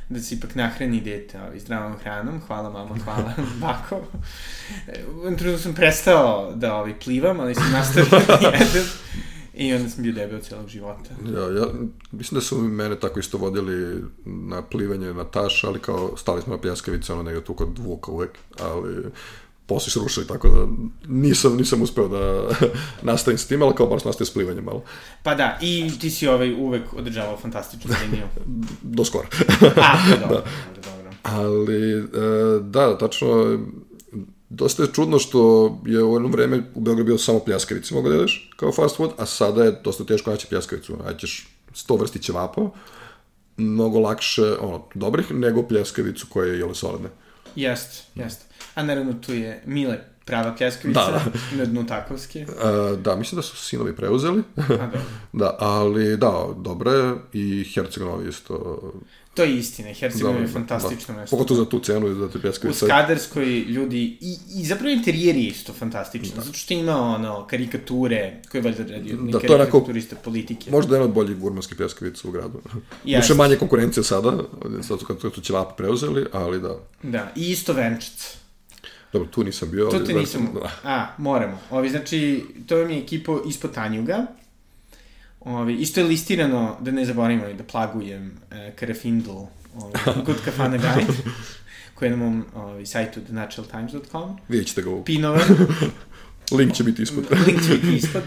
da 0.10 0.20
se 0.20 0.36
ipak 0.36 0.56
nahrani 0.56 1.02
dete 1.02 1.42
ovaj, 1.42 1.60
zdravom 1.60 1.98
hranom. 1.98 2.42
Hvala 2.48 2.70
mama, 2.70 2.96
hvala 3.04 3.34
bako. 3.62 4.02
U 5.22 5.26
jednom 5.26 5.58
sam 5.58 5.74
prestao 5.74 6.52
da 6.56 6.76
ovaj, 6.76 7.00
plivam, 7.00 7.40
ali 7.40 7.56
sam 7.56 7.72
nastavio 7.72 8.20
da 8.28 8.58
jedem. 8.58 8.84
I 9.54 9.74
onda 9.74 9.90
sam 9.90 10.04
bio 10.04 10.14
debel 10.14 10.40
celog 10.42 10.68
života. 10.68 11.10
Ja, 11.34 11.62
ja, 11.62 11.68
mislim 12.12 12.38
da 12.38 12.42
su 12.42 12.58
mene 12.62 13.00
tako 13.00 13.20
isto 13.20 13.38
vodili 13.38 14.04
na 14.26 14.62
plivanje 14.62 15.14
na 15.14 15.24
taš, 15.24 15.64
ali 15.64 15.80
kao 15.80 16.18
stali 16.18 16.42
smo 16.42 16.54
na 16.54 16.62
pljeskavice, 16.62 17.14
ono 17.14 17.24
negde 17.24 17.44
tu 17.44 17.54
kod 17.54 17.80
Vuka 17.80 18.12
uvek, 18.12 18.32
ali 18.60 19.06
posle 19.66 19.92
se 19.92 20.00
rušili, 20.00 20.28
tako 20.28 20.50
da 20.50 20.68
nisam, 21.08 21.58
nisam 21.58 21.82
uspeo 21.82 22.08
da 22.08 22.50
nastavim 23.12 23.38
s 23.38 23.48
tim, 23.48 23.62
ali 23.62 23.76
kao 23.76 23.88
bar 23.88 24.00
sam 24.00 24.10
nastavio 24.10 24.26
s 24.26 24.34
plivanjem 24.34 24.64
malo. 24.64 24.84
Pa 25.24 25.36
da, 25.36 25.58
i 25.62 25.92
ti 26.00 26.10
si 26.10 26.28
ovaj 26.28 26.54
uvek 26.54 26.94
održavao 26.94 27.38
fantastičnu 27.38 27.92
liniju. 28.04 28.26
Do 28.98 29.06
skoro. 29.06 29.28
A, 29.62 29.98
pa 30.10 30.20
dobro, 30.22 30.28
da. 30.28 30.44
dobro. 30.82 31.12
Ali, 31.24 32.00
e, 32.00 32.04
da, 32.62 32.98
tačno, 32.98 33.60
dosta 34.54 34.84
je 34.84 34.90
čudno 34.94 35.20
što 35.20 35.40
je 35.86 36.04
u 36.04 36.14
jedno 36.14 36.28
vreme 36.28 36.64
u 36.76 36.82
Beogradu 36.82 37.06
bio 37.06 37.18
samo 37.18 37.40
pljaskavice 37.40 37.96
mogu 37.96 38.10
da 38.10 38.16
jedeš 38.16 38.52
kao 38.56 38.72
fast 38.72 38.98
food, 38.98 39.12
a 39.18 39.26
sada 39.26 39.64
je 39.64 39.80
dosta 39.84 40.04
teško 40.04 40.32
naći 40.32 40.48
pljaskavicu. 40.48 40.98
Naćeš 41.06 41.48
sto 41.74 41.96
vrsti 41.96 42.20
ćevapa, 42.20 42.70
mnogo 43.58 44.00
lakše, 44.00 44.54
ono, 44.60 44.86
dobrih, 44.94 45.32
nego 45.32 45.64
pljeskavicu 45.64 46.28
koja 46.30 46.48
je 46.48 46.60
jele 46.60 46.76
soledne. 46.76 47.10
Jest, 47.56 48.04
jest. 48.16 48.42
A 48.76 48.84
naravno 48.84 49.14
tu 49.14 49.34
je 49.34 49.64
Mile 49.66 50.00
prava 50.26 50.56
pljeskavica 50.56 51.06
da, 51.06 51.12
da. 51.12 51.24
na 51.58 51.66
dnu 51.66 51.88
takovske. 51.88 52.46
Uh, 52.50 53.00
da, 53.00 53.16
mislim 53.16 53.36
da 53.36 53.42
su 53.42 53.58
sinovi 53.58 53.96
preuzeli. 53.96 54.44
A, 54.56 54.62
dobro. 54.68 55.02
da, 55.34 55.58
ali 55.60 56.18
da, 56.18 56.48
dobro 56.58 56.92
je 56.92 57.16
i 57.34 57.64
Herceg 57.74 58.04
isto 58.30 58.82
To 59.34 59.44
je 59.44 59.58
istina, 59.58 59.94
Hercegovina 59.94 60.40
je 60.40 60.48
fantastično 60.48 61.14
da. 61.14 61.22
mesto. 61.22 61.36
Pogotovo 61.36 61.60
za 61.60 61.70
tu 61.70 61.80
cenu 61.80 62.08
i 62.08 62.16
za 62.16 62.30
te 62.30 62.40
pljeskavice. 62.40 62.86
U 62.86 62.88
Skadarskoj 62.88 63.46
ljudi, 63.60 64.18
i, 64.22 64.38
i 64.56 64.66
zapravo 64.66 64.90
interijer 64.90 65.36
je 65.36 65.44
isto 65.44 65.74
fantastično, 65.74 66.36
da. 66.36 66.42
zato 66.42 66.58
što 66.58 66.74
ima 66.74 66.98
ono, 66.98 67.48
karikature, 67.48 68.42
koje 68.52 68.60
je 68.60 68.64
valjda 68.64 68.84
radio, 68.96 69.18
da, 69.18 69.40
to 69.40 69.46
je 69.46 69.48
karikaturista 69.48 70.16
politike. 70.16 70.72
Možda 70.72 70.96
jedan 70.96 71.10
od 71.10 71.16
boljih 71.16 71.38
gurmanskih 71.38 71.78
pljeskavica 71.78 72.28
u 72.28 72.32
gradu. 72.32 72.62
Više 73.06 73.34
manje 73.34 73.56
konkurencije 73.56 74.04
sada, 74.04 74.44
sad 74.82 75.00
su 75.00 75.06
kad 75.06 75.22
su 75.22 75.42
ćevapi 75.42 75.74
preuzeli, 75.78 76.26
ali 76.32 76.62
da. 76.62 76.80
Da, 77.04 77.32
i 77.36 77.52
isto 77.52 77.74
venčac. 77.74 78.38
Dobro, 79.14 79.30
tu 79.32 79.44
nisam 79.44 79.72
bio. 79.72 79.90
Tu 79.90 80.06
ti 80.06 80.14
nisam, 80.14 80.50
da. 80.54 80.72
a, 80.84 81.08
moramo. 81.18 81.60
Ovi, 81.70 81.90
znači, 81.90 82.46
to 82.68 82.78
vam 82.78 82.90
je 82.90 82.98
ekipo 83.00 83.42
ispod 83.48 83.74
Tanjuga, 83.74 84.26
Ovi, 85.46 85.76
isto 85.76 86.00
je 86.00 86.06
listirano, 86.06 86.78
da 86.80 86.92
ne 86.92 87.06
zaboravimo 87.06 87.54
da 87.54 87.64
plagujem 87.64 88.32
e, 88.52 88.72
Karafindl, 88.76 89.32
ovi, 89.76 89.94
Good 90.26 90.38
Kafana 90.46 90.78
Guide, 90.78 91.14
koji 91.96 92.08
je 92.08 92.18
na 92.18 92.26
mom 92.26 92.46
ovi, 92.56 92.86
sajtu 92.86 93.22
thenaturaltimes.com. 93.22 94.38
Vidjet 94.48 94.68
ćete 94.68 94.82
ga 94.82 94.90
u... 94.90 95.04
Pinove. 95.04 95.42
Link 96.58 96.74
će 96.74 96.84
biti 96.84 97.02
ispod. 97.02 97.26
Link 97.48 97.64
će 97.68 97.74
biti 97.74 97.96
ispod. 97.96 98.24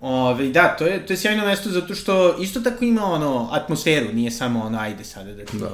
Ove, 0.00 0.48
da, 0.48 0.76
to 0.76 0.86
je, 0.86 1.06
to 1.06 1.12
je 1.12 1.16
sjajno 1.16 1.46
mesto 1.46 1.70
zato 1.70 1.94
što 1.94 2.42
isto 2.42 2.60
tako 2.60 2.84
ima 2.84 3.04
ono, 3.04 3.48
atmosferu, 3.52 4.12
nije 4.12 4.30
samo 4.30 4.62
ono, 4.62 4.78
ajde 4.78 5.04
sada 5.04 5.32
da 5.32 5.44
ti, 5.44 5.58
da. 5.58 5.70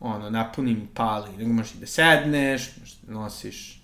ono, 0.00 0.30
napunim 0.30 0.88
pali, 0.94 1.36
nego 1.38 1.52
možeš 1.52 1.74
i 1.74 1.78
da 1.78 1.86
sedneš, 1.86 2.70
možeš 2.80 2.96
da 3.02 3.12
nosiš. 3.12 3.82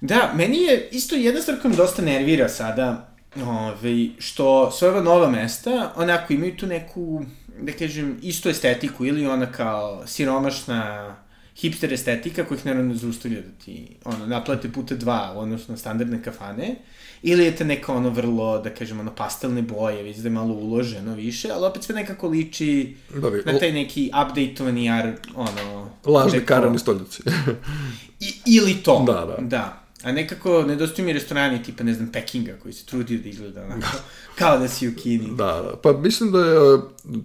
Da, 0.00 0.32
meni 0.34 0.62
je 0.62 0.88
isto 0.92 1.14
jedna 1.14 1.42
stvar 1.42 1.60
koja 1.62 1.70
me 1.70 1.76
dosta 1.76 2.02
nervira 2.02 2.48
sada, 2.48 3.05
Ove, 3.44 4.08
što 4.18 4.70
sve 4.70 4.88
ova 4.88 5.02
nova 5.02 5.30
mesta, 5.30 5.92
onako 5.96 6.32
imaju 6.32 6.56
tu 6.56 6.66
neku, 6.66 7.24
da 7.60 7.72
kažem, 7.72 8.18
istu 8.22 8.48
estetiku, 8.48 9.06
ili 9.06 9.26
ona 9.26 9.52
kao 9.52 10.06
siromašna 10.06 11.16
hipster 11.56 11.92
estetika 11.92 12.44
koja 12.44 12.58
ih 12.58 12.66
naravno 12.66 12.94
zaustavlja 12.94 13.40
da 13.40 13.64
ti 13.64 13.88
ono, 14.04 14.26
naplate 14.26 14.72
puta 14.72 14.94
dva, 14.94 15.32
odnosno 15.36 15.76
standardne 15.76 16.22
kafane, 16.22 16.74
ili 17.22 17.44
je 17.44 17.56
to 17.56 17.64
neka 17.64 17.92
ono 17.92 18.10
vrlo, 18.10 18.58
da 18.58 18.70
kažem, 18.70 19.00
ono 19.00 19.14
pastelne 19.14 19.62
boje, 19.62 20.02
već 20.02 20.16
da 20.16 20.28
je 20.28 20.32
malo 20.32 20.54
uloženo 20.54 21.14
više, 21.14 21.50
ali 21.50 21.66
opet 21.66 21.82
sve 21.82 21.94
nekako 21.94 22.28
liči 22.28 22.96
Dobi, 23.14 23.42
na 23.46 23.58
taj 23.58 23.72
neki 23.72 24.10
updateovani, 24.22 24.90
ar, 24.90 25.12
ono... 25.34 25.90
Lažni 26.04 26.40
karani 26.40 26.78
stoljaci. 26.78 27.22
I, 28.20 28.32
ili 28.46 28.74
to. 28.74 29.04
Da, 29.06 29.12
da. 29.12 29.36
Da. 29.40 29.85
A 30.06 30.12
nekako 30.12 30.62
nedostaju 30.62 31.06
mi 31.06 31.12
restorani 31.12 31.62
tipa, 31.62 31.84
ne 31.84 31.94
znam, 31.94 32.12
Pekinga, 32.12 32.52
koji 32.62 32.74
se 32.74 32.86
trudio 32.86 33.18
da 33.18 33.28
izgleda 33.28 33.64
onako, 33.64 33.86
kao 34.38 34.58
da 34.58 34.68
si 34.68 34.88
u 34.88 34.92
Kini. 34.94 35.36
Da, 35.36 35.62
da. 35.62 35.80
Pa 35.82 35.92
mislim 35.92 36.32
da 36.32 36.38
je 36.38 36.78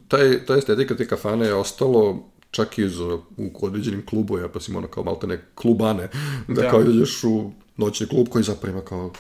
taj, 0.08 0.46
ta 0.46 0.58
estetika 0.58 0.96
te 0.96 1.08
kafane 1.08 1.46
je 1.46 1.54
ostalo 1.54 2.30
čak 2.52 2.78
i 2.78 2.89
za, 2.89 3.17
u 3.38 3.52
određenim 3.62 4.06
klubovima, 4.06 4.50
pa 4.50 4.60
si 4.60 4.76
ono 4.76 4.88
kao 4.88 5.04
malte 5.04 5.28
ne 5.28 5.41
klubane, 5.56 6.10
da, 6.48 6.62
da. 6.62 6.70
kao 6.70 6.82
ideš 6.82 7.24
u 7.24 7.52
noćni 7.78 8.08
klub 8.08 8.28
koji 8.30 8.44
zapravo 8.44 8.78
ima 8.78 8.86
kao 8.86 9.13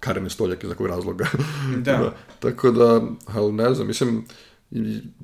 karene 0.00 0.30
stoljake 0.30 0.68
za 0.68 0.74
kog 0.74 0.86
razloga. 0.86 1.26
Da. 1.76 1.92
da. 1.92 2.16
Tako 2.38 2.70
da, 2.70 3.02
ali 3.26 3.52
ne 3.52 3.74
znam, 3.74 3.86
mislim, 3.86 4.24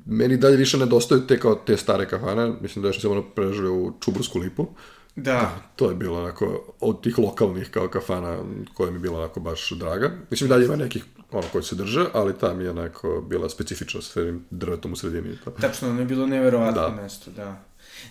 meni 0.05 0.37
dalje 0.37 0.57
više 0.57 0.77
nedostaju 0.77 1.21
te 1.27 1.39
kao 1.39 1.55
te 1.55 1.77
stare 1.77 2.07
kafane, 2.07 2.53
mislim 2.61 2.83
da 2.83 2.89
još 2.89 3.01
sam 3.01 3.11
ono 3.11 3.23
preživio 3.23 3.73
u 3.73 3.93
Čubursku 3.99 4.39
lipu, 4.39 4.63
Da. 4.63 4.94
Da. 5.15 5.51
To 5.75 5.89
je 5.89 5.95
bilo 5.95 6.19
onako, 6.19 6.73
od 6.79 7.03
tih 7.03 7.19
lokalnih 7.19 7.69
kao 7.69 7.87
kafana 7.87 8.37
koja 8.73 8.91
mi 8.91 8.95
je 8.95 9.01
bila 9.01 9.19
onako 9.19 9.39
baš 9.39 9.71
draga. 9.71 10.11
Mislim, 10.29 10.49
dalje 10.49 10.65
ima 10.65 10.75
nekih 10.75 11.05
ono 11.31 11.47
koji 11.51 11.63
se 11.63 11.75
drže, 11.75 12.05
ali 12.13 12.37
ta 12.39 12.53
mi 12.53 12.63
je 12.63 12.69
onako 12.69 13.25
bila 13.29 13.49
specifična 13.49 14.01
s 14.01 14.17
drvetom 14.49 14.93
u 14.93 14.95
sredini. 14.95 15.37
To. 15.43 15.51
Tačno, 15.51 15.89
ono 15.89 15.99
je 15.99 16.05
bilo 16.05 16.27
neverovatno 16.27 16.81
da. 16.81 17.01
mesto, 17.01 17.31
da. 17.31 17.63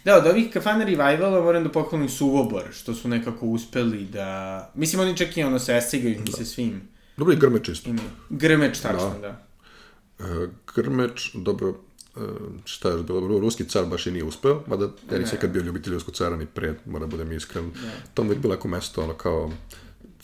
Da, 0.04 0.16
od 0.16 0.26
ovih 0.26 0.52
kafana 0.52 0.84
Revivala 0.84 1.42
moram 1.42 1.64
da 1.64 1.70
pohvalim 1.70 2.08
Suvobor, 2.08 2.62
što 2.72 2.94
su 2.94 3.08
nekako 3.08 3.46
uspeli 3.46 4.04
da... 4.04 4.70
Mislim, 4.74 5.02
oni 5.02 5.16
čak 5.16 5.36
i 5.36 5.42
ono 5.42 5.58
se 5.58 5.76
escigaju 5.76 6.22
da. 6.26 6.32
se 6.32 6.44
svim. 6.44 6.88
Dobro 7.16 7.34
i 7.34 7.36
Grmeč 7.36 7.68
isto. 7.68 7.90
Grmeč, 8.30 8.78
tačno, 8.78 9.14
da. 9.20 9.44
da. 10.18 10.24
E, 10.26 10.48
Grmeč, 10.74 11.30
dobro, 11.34 11.74
šta 12.64 12.88
je 12.88 13.02
bilo, 13.02 13.38
ruski 13.40 13.64
car 13.64 13.86
baš 13.86 14.06
i 14.06 14.10
nije 14.10 14.24
uspeo, 14.24 14.62
mada 14.66 14.88
ja 15.12 15.18
nisam 15.18 15.38
kad 15.40 15.50
bio 15.50 15.62
ljubitelj 15.62 15.92
ruskog 15.92 16.14
cara 16.14 16.36
ni 16.36 16.46
pre, 16.46 16.74
mora 16.86 17.06
budem 17.06 17.32
iskren. 17.32 17.64
Ne. 17.64 17.92
To 18.14 18.24
mi 18.24 18.30
je 18.30 18.36
bilo 18.36 18.54
neko 18.54 18.68
mesto, 18.68 19.02
ono 19.02 19.14
kao, 19.14 19.50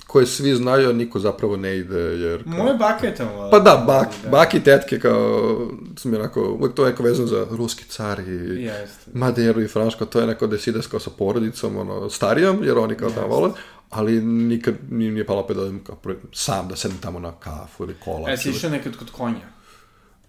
koje 0.06 0.26
svi 0.26 0.54
znaju, 0.54 0.90
a 0.90 0.92
niko 0.92 1.18
zapravo 1.18 1.56
ne 1.56 1.76
ide, 1.76 1.98
jer... 1.98 2.44
Kao... 2.44 2.52
Moje 2.52 2.74
bake 2.74 3.06
je 3.06 3.14
tamo. 3.14 3.48
Pa 3.50 3.58
da, 3.58 3.84
bak, 3.86 4.08
da. 4.24 4.30
baki 4.30 4.56
i 4.56 4.62
tetke, 4.62 5.00
kao, 5.00 5.68
su 5.96 6.08
mi 6.08 6.16
onako, 6.16 6.56
uvek 6.60 6.74
to 6.74 6.84
je 6.84 6.90
neko 6.90 7.02
vezano 7.02 7.26
za 7.26 7.46
ruski 7.50 7.84
car 7.84 8.20
i 8.20 8.62
Jeste. 8.62 9.10
Maderu 9.14 9.62
i 9.62 9.68
Franško, 9.68 10.04
to 10.04 10.20
je 10.20 10.26
neko 10.26 10.46
da 10.46 10.58
si 10.58 10.72
kao 10.90 11.00
sa 11.00 11.10
porodicom, 11.10 11.76
ono, 11.76 12.10
starijom, 12.10 12.64
jer 12.64 12.78
oni 12.78 12.94
kao 12.94 13.10
tamo 13.10 13.26
vole, 13.26 13.50
ali 13.90 14.22
nikad 14.22 14.74
mi 14.88 15.10
nije 15.10 15.26
palo 15.26 15.40
opet 15.40 15.56
da 15.56 15.70
kao 15.86 15.96
sam 16.32 16.68
da 16.68 16.76
sedem 16.76 16.98
tamo 16.98 17.18
na 17.18 17.32
kafu 17.32 17.84
ili 17.84 17.94
kola. 18.04 18.30
E, 18.30 18.36
si 18.36 18.50
išao 18.50 18.70
nekad 18.70 18.96
kod 18.96 19.10
konja? 19.10 19.59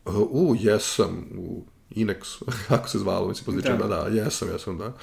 U, 0.06 0.56
jesam, 0.60 1.26
u 1.38 1.64
Inex, 1.90 2.42
kako 2.68 2.90
se 2.90 3.00
zvalo, 3.00 3.28
mislim, 3.28 3.46
pozličio, 3.46 3.78
da. 3.78 3.88
da, 3.88 3.96
da, 3.96 4.22
jesam, 4.22 4.50
jesam, 4.50 4.78
da. 4.78 4.94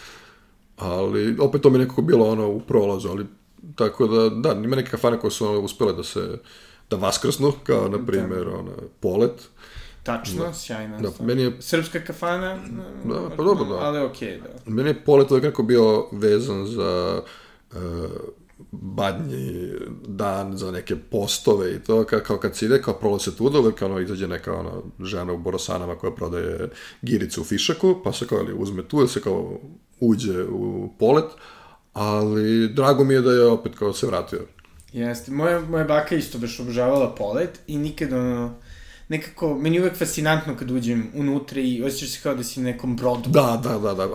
Ali, 0.77 1.37
opet 1.41 1.63
to 1.63 1.71
mi 1.71 1.79
nekako 1.79 2.03
bilo 2.03 2.29
ono 2.29 2.49
u 2.49 2.61
prolazu, 2.61 3.09
ali, 3.09 3.27
tako 3.75 4.07
da, 4.07 4.29
da, 4.29 4.61
ima 4.61 4.77
neke 4.77 4.91
kafane 4.91 5.21
koje 5.21 5.31
su 5.31 5.49
ono, 5.49 5.61
uspele 5.61 5.93
da 5.93 6.03
se, 6.03 6.39
da 6.91 6.97
vaskrsnu, 6.97 7.53
kao, 7.63 7.89
na 7.89 8.07
primjer, 8.07 8.45
da. 8.45 8.59
ono, 8.59 8.73
Polet. 9.01 9.49
Tačno, 10.03 10.45
da. 10.45 10.55
sjajna. 10.55 10.99
Da, 10.99 11.11
meni 11.21 11.43
je... 11.43 11.57
Srpska 11.61 12.01
kafana, 12.01 12.59
da, 13.05 13.31
pa 13.37 13.43
dobro, 13.43 13.65
da. 13.65 13.75
Ali 13.75 14.01
okej, 14.01 14.29
okay, 14.29 14.43
da. 14.43 14.71
Meni 14.71 14.89
je 14.89 15.05
Polet 15.05 15.31
uvek 15.31 15.45
nekako 15.45 15.63
bio 15.63 16.07
vezan 16.13 16.67
za 16.67 17.23
uh, 17.73 17.79
badnji 18.71 19.73
dan 20.07 20.57
za 20.57 20.71
neke 20.71 20.97
postove 20.97 21.75
i 21.75 21.79
to, 21.79 22.05
kao, 22.05 22.21
kao 22.21 22.39
kad 22.39 22.57
se 22.57 22.67
ide, 22.67 22.83
kao 22.83 22.95
prolo 22.95 23.19
se 23.19 23.37
tuda, 23.37 23.59
uvek 23.59 23.83
ono 23.83 24.01
izađe 24.01 24.29
neka 24.29 24.55
ona 24.55 24.73
žena 25.01 25.33
u 25.33 25.39
Borosanama 25.39 25.95
koja 25.95 26.13
prodaje 26.13 26.71
giricu 27.03 27.41
u 27.41 27.45
Fišaku, 27.45 28.01
pa 28.05 28.13
se 28.13 28.27
kao 28.27 28.39
ali 28.39 28.55
uzme 28.59 28.89
tu, 28.89 29.01
da 29.01 29.09
se 29.09 29.21
kao 29.21 29.61
uđe 30.01 30.45
u 30.45 30.93
polet, 30.99 31.31
ali 31.93 32.69
drago 32.69 33.05
mi 33.05 33.15
je 33.15 33.21
da 33.21 33.33
je 33.33 33.47
opet 33.47 33.73
kao 33.79 33.93
se 33.93 34.07
vratio. 34.07 34.41
Jeste, 34.93 35.31
moja, 35.31 35.61
moja 35.61 35.85
baka 35.85 36.15
isto 36.15 36.39
baš 36.39 36.61
obožavala 36.61 37.15
polet 37.15 37.61
i 37.67 37.79
nikad 37.79 38.13
ono, 38.13 38.55
nekako, 39.09 39.55
meni 39.55 39.77
je 39.77 39.83
uvek 39.83 39.97
fascinantno 39.97 40.57
kad 40.57 40.71
uđem 40.71 41.07
unutra 41.15 41.61
i 41.61 41.83
osjećaš 41.83 42.11
se 42.11 42.21
kao 42.23 42.35
da 42.35 42.45
si 42.45 42.61
nekom 42.61 42.97
brodu. 42.97 43.31
Da, 43.31 43.61
da, 43.63 43.79
da, 43.79 43.95
da. 43.95 44.09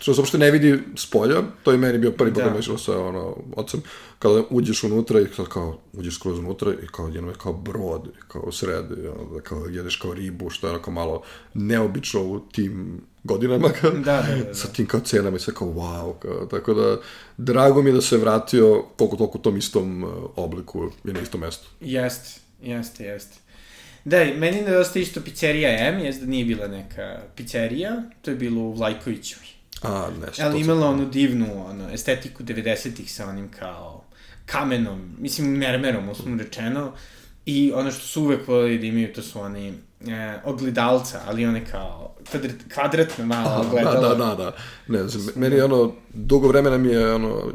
Što 0.00 0.14
se 0.14 0.20
uopšte 0.20 0.38
ne 0.38 0.50
vidi 0.50 0.78
s 0.96 1.10
polja, 1.10 1.42
to 1.62 1.72
je 1.72 1.78
meni 1.78 1.98
bio 1.98 2.10
prvi 2.10 2.34
put 2.34 2.42
da 2.42 2.54
mešao 2.54 2.78
sa 2.78 2.98
ono, 2.98 3.36
ocem, 3.56 3.82
kada 4.18 4.42
uđeš 4.50 4.84
unutra 4.84 5.20
i 5.20 5.26
kao, 5.26 5.44
kao 5.44 5.78
uđeš 5.92 6.14
skroz 6.14 6.38
unutra 6.38 6.72
i 6.72 6.86
kao 6.86 7.08
jedno 7.08 7.28
je 7.28 7.34
kao 7.38 7.52
brod, 7.52 8.08
kao 8.28 8.42
u 8.42 8.52
sredi, 8.52 9.08
ono, 9.08 9.34
da 9.34 9.40
kao 9.40 9.66
jedeš 9.66 9.96
kao 9.96 10.14
ribu, 10.14 10.50
što 10.50 10.66
je 10.66 10.70
onako 10.70 10.90
malo 10.90 11.22
neobično 11.54 12.22
u 12.22 12.40
tim 12.40 13.00
godinama, 13.24 13.68
kao, 13.80 13.90
da, 13.90 13.98
da, 13.98 14.36
da, 14.36 14.44
da. 14.44 14.54
sa 14.54 14.68
tim 14.68 14.86
kao 14.86 15.00
cenama 15.00 15.36
i 15.36 15.40
sve 15.40 15.54
kao 15.54 15.68
wow, 15.68 16.18
kao, 16.18 16.46
tako 16.46 16.74
da 16.74 17.00
drago 17.36 17.82
mi 17.82 17.90
je 17.90 17.94
da 17.94 18.00
se 18.00 18.16
vratio 18.16 18.84
toliko 18.96 19.16
toliko 19.16 19.38
u 19.38 19.42
tom 19.42 19.56
istom 19.56 20.04
uh, 20.04 20.10
obliku 20.36 20.90
i 21.04 21.12
na 21.12 21.20
istom 21.20 21.40
mestu. 21.40 21.68
Jeste, 21.80 22.40
jeste, 22.62 23.04
jeste. 23.04 23.49
Da, 24.04 24.24
meni 24.36 24.62
nedostaje 24.62 25.02
isto 25.02 25.20
pizzerija 25.20 25.88
M, 25.88 25.98
jes 25.98 26.16
da 26.16 26.26
nije 26.26 26.44
bila 26.44 26.68
neka 26.68 27.20
pizzerija, 27.36 28.02
to 28.22 28.30
je 28.30 28.36
bilo 28.36 28.60
u 28.60 28.72
Vlajkovićevoj. 28.72 29.46
A, 29.82 30.08
nešto. 30.26 30.42
Ali 30.42 30.60
imala 30.60 30.86
onu 30.86 31.06
divnu 31.06 31.66
ono, 31.66 31.90
estetiku 31.90 32.42
90-ih 32.42 33.12
sa 33.12 33.28
onim 33.28 33.50
kao 33.58 34.04
kamenom, 34.46 35.16
mislim 35.18 35.48
mermerom, 35.48 36.08
uslovno 36.08 36.42
rečeno, 36.42 36.92
i 37.46 37.72
ono 37.74 37.90
što 37.90 38.06
su 38.06 38.22
uvek 38.22 38.48
volili 38.48 38.78
da 38.78 38.86
imaju, 38.86 39.12
to 39.12 39.22
su 39.22 39.40
oni 39.40 39.68
e, 39.68 40.38
ogledalca, 40.44 41.20
ali 41.26 41.46
one 41.46 41.66
kao 41.66 42.14
kvadrat, 42.30 42.56
kvadratne 42.74 43.24
malo 43.24 43.66
ogledalo. 43.66 44.00
Da, 44.00 44.14
da, 44.14 44.24
da, 44.24 44.34
da. 44.34 44.52
Ne 44.88 45.08
znam, 45.08 45.34
meni 45.36 45.60
ono, 45.60 45.92
dugo 46.14 46.48
vremena 46.48 46.78
mi 46.78 46.88
je 46.88 47.14
ono, 47.14 47.52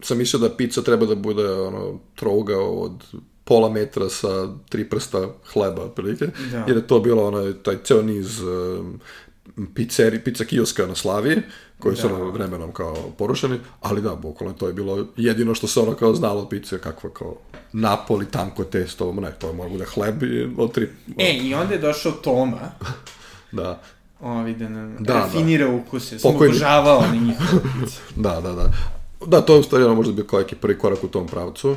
sam 0.00 0.18
mislio 0.18 0.40
da 0.48 0.56
pizza 0.56 0.82
treba 0.82 1.06
da 1.06 1.14
bude 1.14 1.50
ono, 1.50 2.00
trougao 2.14 2.70
od 2.70 3.04
pola 3.48 3.68
metra 3.68 4.08
sa 4.08 4.28
tri 4.68 4.84
prsta 4.84 5.28
hleba, 5.52 5.82
otprilike, 5.82 6.26
da. 6.52 6.64
jer 6.68 6.76
je 6.76 6.86
to 6.86 7.00
bilo 7.00 7.26
onaj, 7.26 7.52
taj 7.62 7.76
ceo 7.84 8.02
niz 8.02 8.40
um, 8.40 9.00
pizzeri, 9.74 10.20
pizza 10.20 10.44
kioska 10.44 10.86
na 10.86 10.94
Slaviji, 10.94 11.36
koji 11.78 11.94
da. 11.94 12.00
su 12.00 12.06
ono 12.06 12.30
vremenom 12.30 12.72
kao 12.72 12.96
porušeni, 13.18 13.58
ali 13.80 14.02
da, 14.02 14.14
bukvalno 14.14 14.54
to 14.54 14.66
je 14.66 14.72
bilo 14.72 15.06
jedino 15.16 15.54
što 15.54 15.66
se 15.66 15.80
ono 15.80 15.94
kao 15.94 16.14
znalo 16.14 16.42
od 16.42 16.48
pice, 16.48 16.78
kakva 16.78 17.10
kao 17.10 17.36
napoli, 17.72 18.26
tanko 18.26 18.64
testo, 18.64 19.12
ne, 19.12 19.32
to 19.38 19.46
je 19.46 19.52
mora 19.52 19.70
bude 19.70 19.84
hleb 19.84 20.22
i 20.22 20.50
od 20.56 20.72
tri... 20.72 20.88
E, 21.18 21.36
i 21.36 21.54
onda 21.54 21.74
je 21.74 21.80
došao 21.80 22.12
Toma. 22.12 22.70
da. 23.52 23.80
Ovi 24.20 24.54
da 24.54 24.68
nam 24.68 24.96
da, 24.98 25.12
da. 25.12 25.24
refinira 25.24 25.66
da. 25.66 25.74
ukuse, 25.74 26.18
sam 26.18 26.32
Pokojni... 26.32 26.52
obožavao 26.52 27.00
na 27.00 27.16
njihove 27.16 27.62
da, 28.26 28.40
da, 28.40 28.52
da. 28.52 28.72
Da, 29.26 29.40
to 29.40 29.54
je 29.54 29.60
u 29.60 29.62
stvari 29.62 29.84
ono 29.84 29.94
možda 29.94 30.12
bio 30.12 30.24
kao 30.24 30.38
neki 30.38 30.54
prvi 30.54 30.78
korak 30.78 31.04
u 31.04 31.08
tom 31.08 31.26
pravcu. 31.26 31.76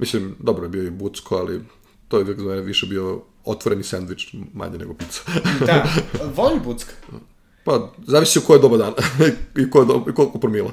Mislim, 0.00 0.36
dobro 0.38 0.64
je 0.64 0.68
bio 0.68 0.82
i 0.82 0.90
bucko, 0.90 1.36
ali 1.36 1.60
to 2.08 2.18
je 2.18 2.24
za 2.24 2.44
mene 2.44 2.60
više 2.60 2.86
bio 2.86 3.22
otvoreni 3.44 3.82
sandvič, 3.82 4.34
manje 4.54 4.78
nego 4.78 4.94
pizza. 4.94 5.20
da, 5.66 5.86
voli 6.36 6.60
bucka. 6.64 6.92
Pa, 7.64 7.92
zavisi 8.06 8.38
u 8.38 8.42
koje 8.42 8.60
doba 8.60 8.76
dana 8.76 8.94
i, 9.60 9.70
koje 9.70 9.86
doba, 9.86 10.10
i 10.10 10.14
koliko 10.14 10.38
promila. 10.38 10.70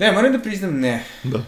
ne, 0.00 0.12
moram 0.12 0.32
da 0.32 0.38
priznam 0.38 0.80
ne. 0.80 1.04
Da. 1.24 1.42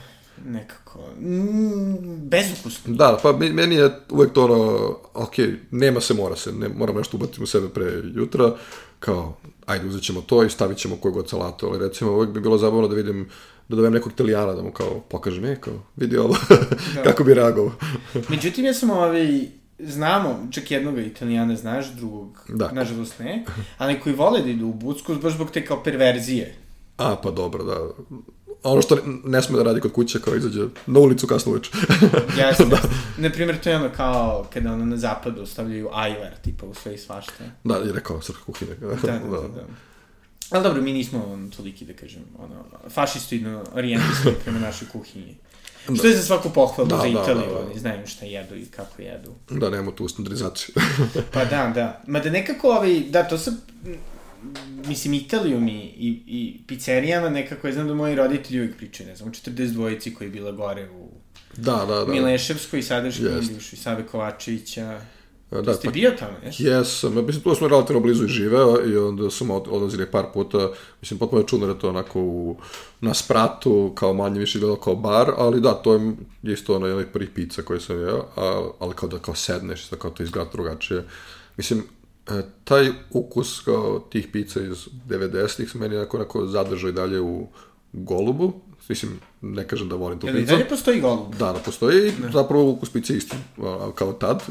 Nekako, 0.45 0.99
mm, 1.21 2.29
bezukusno. 2.29 2.95
Da, 2.95 3.19
pa 3.23 3.33
meni 3.33 3.75
je 3.75 3.91
uvek 4.11 4.33
to 4.33 4.45
ono, 4.45 4.97
ok, 5.15 5.35
nema 5.71 6.01
se, 6.01 6.15
mora 6.15 6.37
se, 6.37 6.53
ne, 6.53 6.69
moram 6.69 6.97
nešto 6.97 7.17
ubaciti 7.17 7.43
u 7.43 7.47
sebe 7.47 7.69
pre 7.69 8.03
jutra, 8.15 8.55
kao, 9.01 9.37
ajde, 9.67 9.87
uzet 9.87 10.03
ćemo 10.03 10.21
to 10.21 10.45
i 10.45 10.51
stavit 10.51 10.79
ćemo 10.79 10.97
koju 10.97 11.13
god 11.13 11.29
salatu, 11.29 11.67
ali 11.67 11.79
recimo 11.79 12.13
uvek 12.13 12.31
bi 12.31 12.41
bilo 12.41 12.59
zabavno 12.59 12.89
da 12.89 12.95
vidim 12.95 13.29
da 13.71 13.77
dobijem 13.77 13.93
nekog 13.93 14.13
italijana 14.13 14.55
da 14.55 14.63
mu 14.63 14.73
kao 14.73 15.01
pokažem, 15.09 15.45
e, 15.45 15.57
kao, 15.61 15.75
vidi 15.97 16.17
ovo, 16.17 16.37
da. 16.95 17.03
kako 17.03 17.25
bi 17.25 17.35
reagovao. 17.35 17.73
Međutim, 18.31 18.65
ja 18.65 18.75
sam 18.75 18.91
ovaj, 18.91 19.41
znamo, 19.79 20.49
čak 20.51 20.71
jednog 20.71 20.99
italijana 20.99 21.57
znaš, 21.57 21.93
drugog, 21.93 22.45
da. 22.49 22.73
nažalost 22.73 23.19
ne, 23.19 23.45
ali 23.79 24.01
koji 24.01 24.15
vole 24.15 24.43
da 24.43 24.49
idu 24.49 24.67
u 24.67 24.73
Bucku, 24.75 25.15
baš 25.15 25.33
zbog 25.33 25.51
te 25.51 25.65
kao 25.67 25.83
perverzije. 25.83 26.55
A, 26.97 27.17
pa 27.23 27.31
dobro, 27.31 27.65
da. 27.65 27.89
Ono 28.63 28.83
što 28.83 28.99
ne 29.25 29.43
sme 29.43 29.57
da 29.57 29.63
radi 29.63 29.81
kod 29.81 29.93
kuće, 29.93 30.21
kao 30.21 30.37
izađe 30.37 30.61
na 30.87 31.01
ulicu 31.01 31.27
kasno 31.27 31.53
uveče. 31.53 31.71
Jeste, 32.39 32.65
da. 32.65 32.79
Na 33.19 33.31
primjer, 33.31 33.61
to 33.61 33.71
je 33.71 33.77
ono 33.77 33.89
kao 33.97 34.47
kada 34.53 34.73
ono 34.73 34.85
na 34.85 34.97
zapadu 34.97 35.47
stavljaju 35.47 35.89
ajvar, 35.93 36.31
tipa 36.43 36.67
u 36.67 36.75
sve 36.75 36.95
i 36.95 36.99
svašta. 36.99 37.45
Da, 37.65 37.77
je 37.77 37.93
rekao 37.93 38.23
srpska 38.23 38.45
kuhinja. 38.45 38.75
Da, 38.81 38.89
da, 38.89 39.19
da. 39.19 39.49
da. 39.49 39.67
Da. 40.51 40.57
Ali 40.57 40.65
dobro, 40.65 40.83
mi 40.83 40.93
nismo 40.93 41.25
on, 41.33 41.51
toliki, 41.57 41.85
da 41.85 41.93
kažem, 41.93 42.23
ono, 42.39 42.65
fašistoidno 42.91 43.65
orijentisti 43.75 44.29
prema 44.45 44.59
našoj 44.59 44.89
kuhinji. 44.89 45.37
Da. 45.89 45.97
Što 45.97 46.07
je 46.07 46.17
za 46.17 46.23
svaku 46.23 46.51
pohvalu 46.51 46.89
da, 46.89 46.97
za 46.97 47.07
Italiju, 47.07 47.47
da, 47.47 47.55
da, 47.55 47.61
da. 47.61 47.67
oni 47.67 47.79
znaju 47.79 48.07
šta 48.07 48.25
jedu 48.25 48.57
i 48.57 48.67
kako 48.67 49.03
jedu. 49.03 49.35
Da, 49.51 49.71
nemamo 49.71 49.93
tu 49.93 50.09
standardizaciju. 50.09 50.75
pa 51.35 51.45
da, 51.45 51.73
da. 51.75 52.03
Ma 52.07 52.21
da 52.21 52.31
nekako, 52.31 52.69
ovaj, 52.69 53.01
da, 53.01 53.29
to 53.29 53.39
se, 53.39 53.53
mislim, 54.87 55.15
Italijom 55.15 55.69
i, 55.69 55.81
i, 55.81 56.23
i 56.27 56.61
pizzerijama 56.67 57.29
nekako, 57.29 57.67
ja 57.67 57.73
znam 57.73 57.89
da 57.89 57.95
moji 57.95 58.15
roditelji 58.15 58.61
uvijek 58.61 58.77
pričaju, 58.77 59.09
ne 59.09 59.17
znam, 59.17 59.29
u 59.29 59.33
42-ici 59.33 60.15
koji 60.15 60.29
je 60.29 60.33
bila 60.33 60.53
gore 60.53 60.91
u 60.91 61.11
da, 61.57 61.85
da, 61.89 62.05
da. 62.05 62.13
Mileševskoj 62.13 62.81
i 62.81 62.83
sadašnjoj 62.83 63.31
yes. 63.31 63.75
Save 63.77 64.07
Kovačevića. 64.07 65.01
Da, 65.51 65.75
Ste 65.75 65.89
pa, 65.89 65.93
bio 65.93 66.11
tamo, 66.19 66.37
jesi? 66.45 66.65
Jesam, 66.65 67.27
mislim, 67.27 67.43
tu 67.43 67.55
smo 67.55 67.69
relativno 67.69 68.01
blizu 68.01 68.25
i 68.25 68.29
živeo 68.29 68.87
i 68.87 68.97
onda 68.97 69.31
smo 69.31 69.55
odlazili 69.55 70.11
par 70.11 70.25
puta, 70.35 70.71
mislim, 71.03 71.19
potpuno 71.19 71.43
je 71.43 71.47
čudno 71.47 71.67
da 71.67 71.75
to 71.75 71.89
onako 71.89 72.21
u, 72.21 72.57
na 73.01 73.15
spratu, 73.15 73.93
kao 73.95 74.15
manje 74.15 74.41
više 74.41 74.59
gledao 74.59 74.77
kao 74.77 74.97
bar, 74.97 75.33
ali 75.37 75.61
da, 75.61 75.75
to 75.75 75.95
je 75.95 76.17
isto 76.43 76.77
ono 76.77 76.87
jedan 76.87 77.05
prvih 77.13 77.31
pizza 77.35 77.63
koje 77.63 77.81
sam 77.81 78.01
jeo, 78.01 78.25
a, 78.37 78.69
ali 78.79 78.95
kao 78.95 79.09
da 79.09 79.19
kao 79.19 79.35
sedneš, 79.35 79.91
da 79.91 79.97
kao 79.97 80.11
to 80.11 80.23
izgleda 80.23 80.51
drugačije. 80.53 81.05
Mislim, 81.57 81.83
e, 82.29 82.43
taj 82.65 82.89
ukus 83.11 83.61
kao 83.61 84.07
tih 84.11 84.29
pizza 84.33 84.61
iz 84.61 84.89
90-ih 85.09 85.71
se 85.71 85.79
meni 85.79 85.97
onako, 85.97 86.17
onako 86.17 86.47
zadržao 86.47 86.89
i 86.91 86.93
dalje 86.93 87.21
u 87.21 87.47
Golubu, 87.93 88.53
mislim, 88.89 89.21
ne 89.41 89.69
kažem 89.69 89.89
da 89.89 89.97
volim 89.97 90.19
tu 90.19 90.27
pizzu. 90.27 90.47
Da 90.47 90.57
li 90.57 90.69
postoji 90.69 91.01
Golub? 91.01 91.35
Da, 91.35 91.53
da 91.53 91.59
postoji 91.59 92.09
i 92.09 92.13
zapravo 92.33 92.71
ukus 92.71 92.91
pizza 92.91 93.15
isti 93.15 93.37
kao 93.95 94.13
tad, 94.13 94.43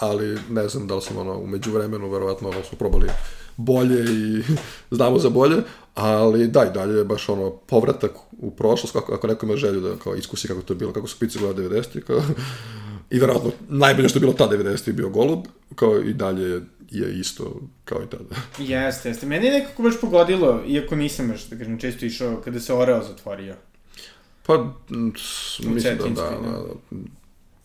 ali 0.00 0.38
ne 0.50 0.68
znam 0.68 0.86
da 0.86 0.94
li 0.94 1.02
sam 1.02 1.16
ono, 1.16 1.38
umeđu 1.38 1.70
vremenu, 1.72 2.10
verovatno 2.10 2.48
ono, 2.48 2.62
smo 2.62 2.78
probali 2.78 3.08
bolje 3.56 4.04
i 4.04 4.42
znamo 4.96 5.18
za 5.18 5.30
bolje, 5.30 5.56
ali 5.94 6.48
da, 6.48 6.64
i 6.64 6.74
dalje 6.74 6.98
je 6.98 7.04
baš 7.04 7.28
ono, 7.28 7.50
povratak 7.50 8.12
u 8.32 8.50
prošlost, 8.50 8.92
kako, 8.92 9.14
ako 9.14 9.26
neko 9.26 9.46
ima 9.46 9.56
želju 9.56 9.80
da 9.80 9.96
kao, 9.96 10.14
iskusi 10.14 10.48
kako 10.48 10.62
to 10.62 10.72
je 10.72 10.76
bilo, 10.76 10.92
kako 10.92 11.06
su 11.06 11.18
pice 11.18 11.38
bila 11.38 11.54
90 11.54 12.00
kao, 12.00 12.22
i 13.10 13.18
verovatno 13.18 13.50
najbolje 13.68 14.08
što 14.08 14.16
je 14.16 14.20
bilo 14.20 14.32
ta 14.32 14.48
90 14.48 14.88
je 14.88 14.92
bio 14.92 15.08
Golub, 15.08 15.44
kao 15.74 15.98
i 15.98 16.14
dalje 16.14 16.62
je 16.90 17.18
isto 17.20 17.60
kao 17.84 18.02
i 18.02 18.06
tada. 18.10 18.34
Jeste, 18.72 19.08
jeste. 19.08 19.26
Meni 19.26 19.46
je 19.46 19.52
nekako 19.52 19.82
baš 19.82 20.00
pogodilo, 20.00 20.62
iako 20.66 20.96
nisam 20.96 21.28
baš, 21.28 21.46
da 21.48 21.56
kažem, 21.56 21.78
često 21.78 22.06
išao 22.06 22.40
kada 22.44 22.60
se 22.60 22.74
Oreo 22.74 23.02
zatvorio. 23.02 23.54
Pa, 24.46 24.72
mislim 24.88 25.98
da, 25.98 26.04
da, 26.04 26.08
da, 26.08 26.30
da, 26.40 26.96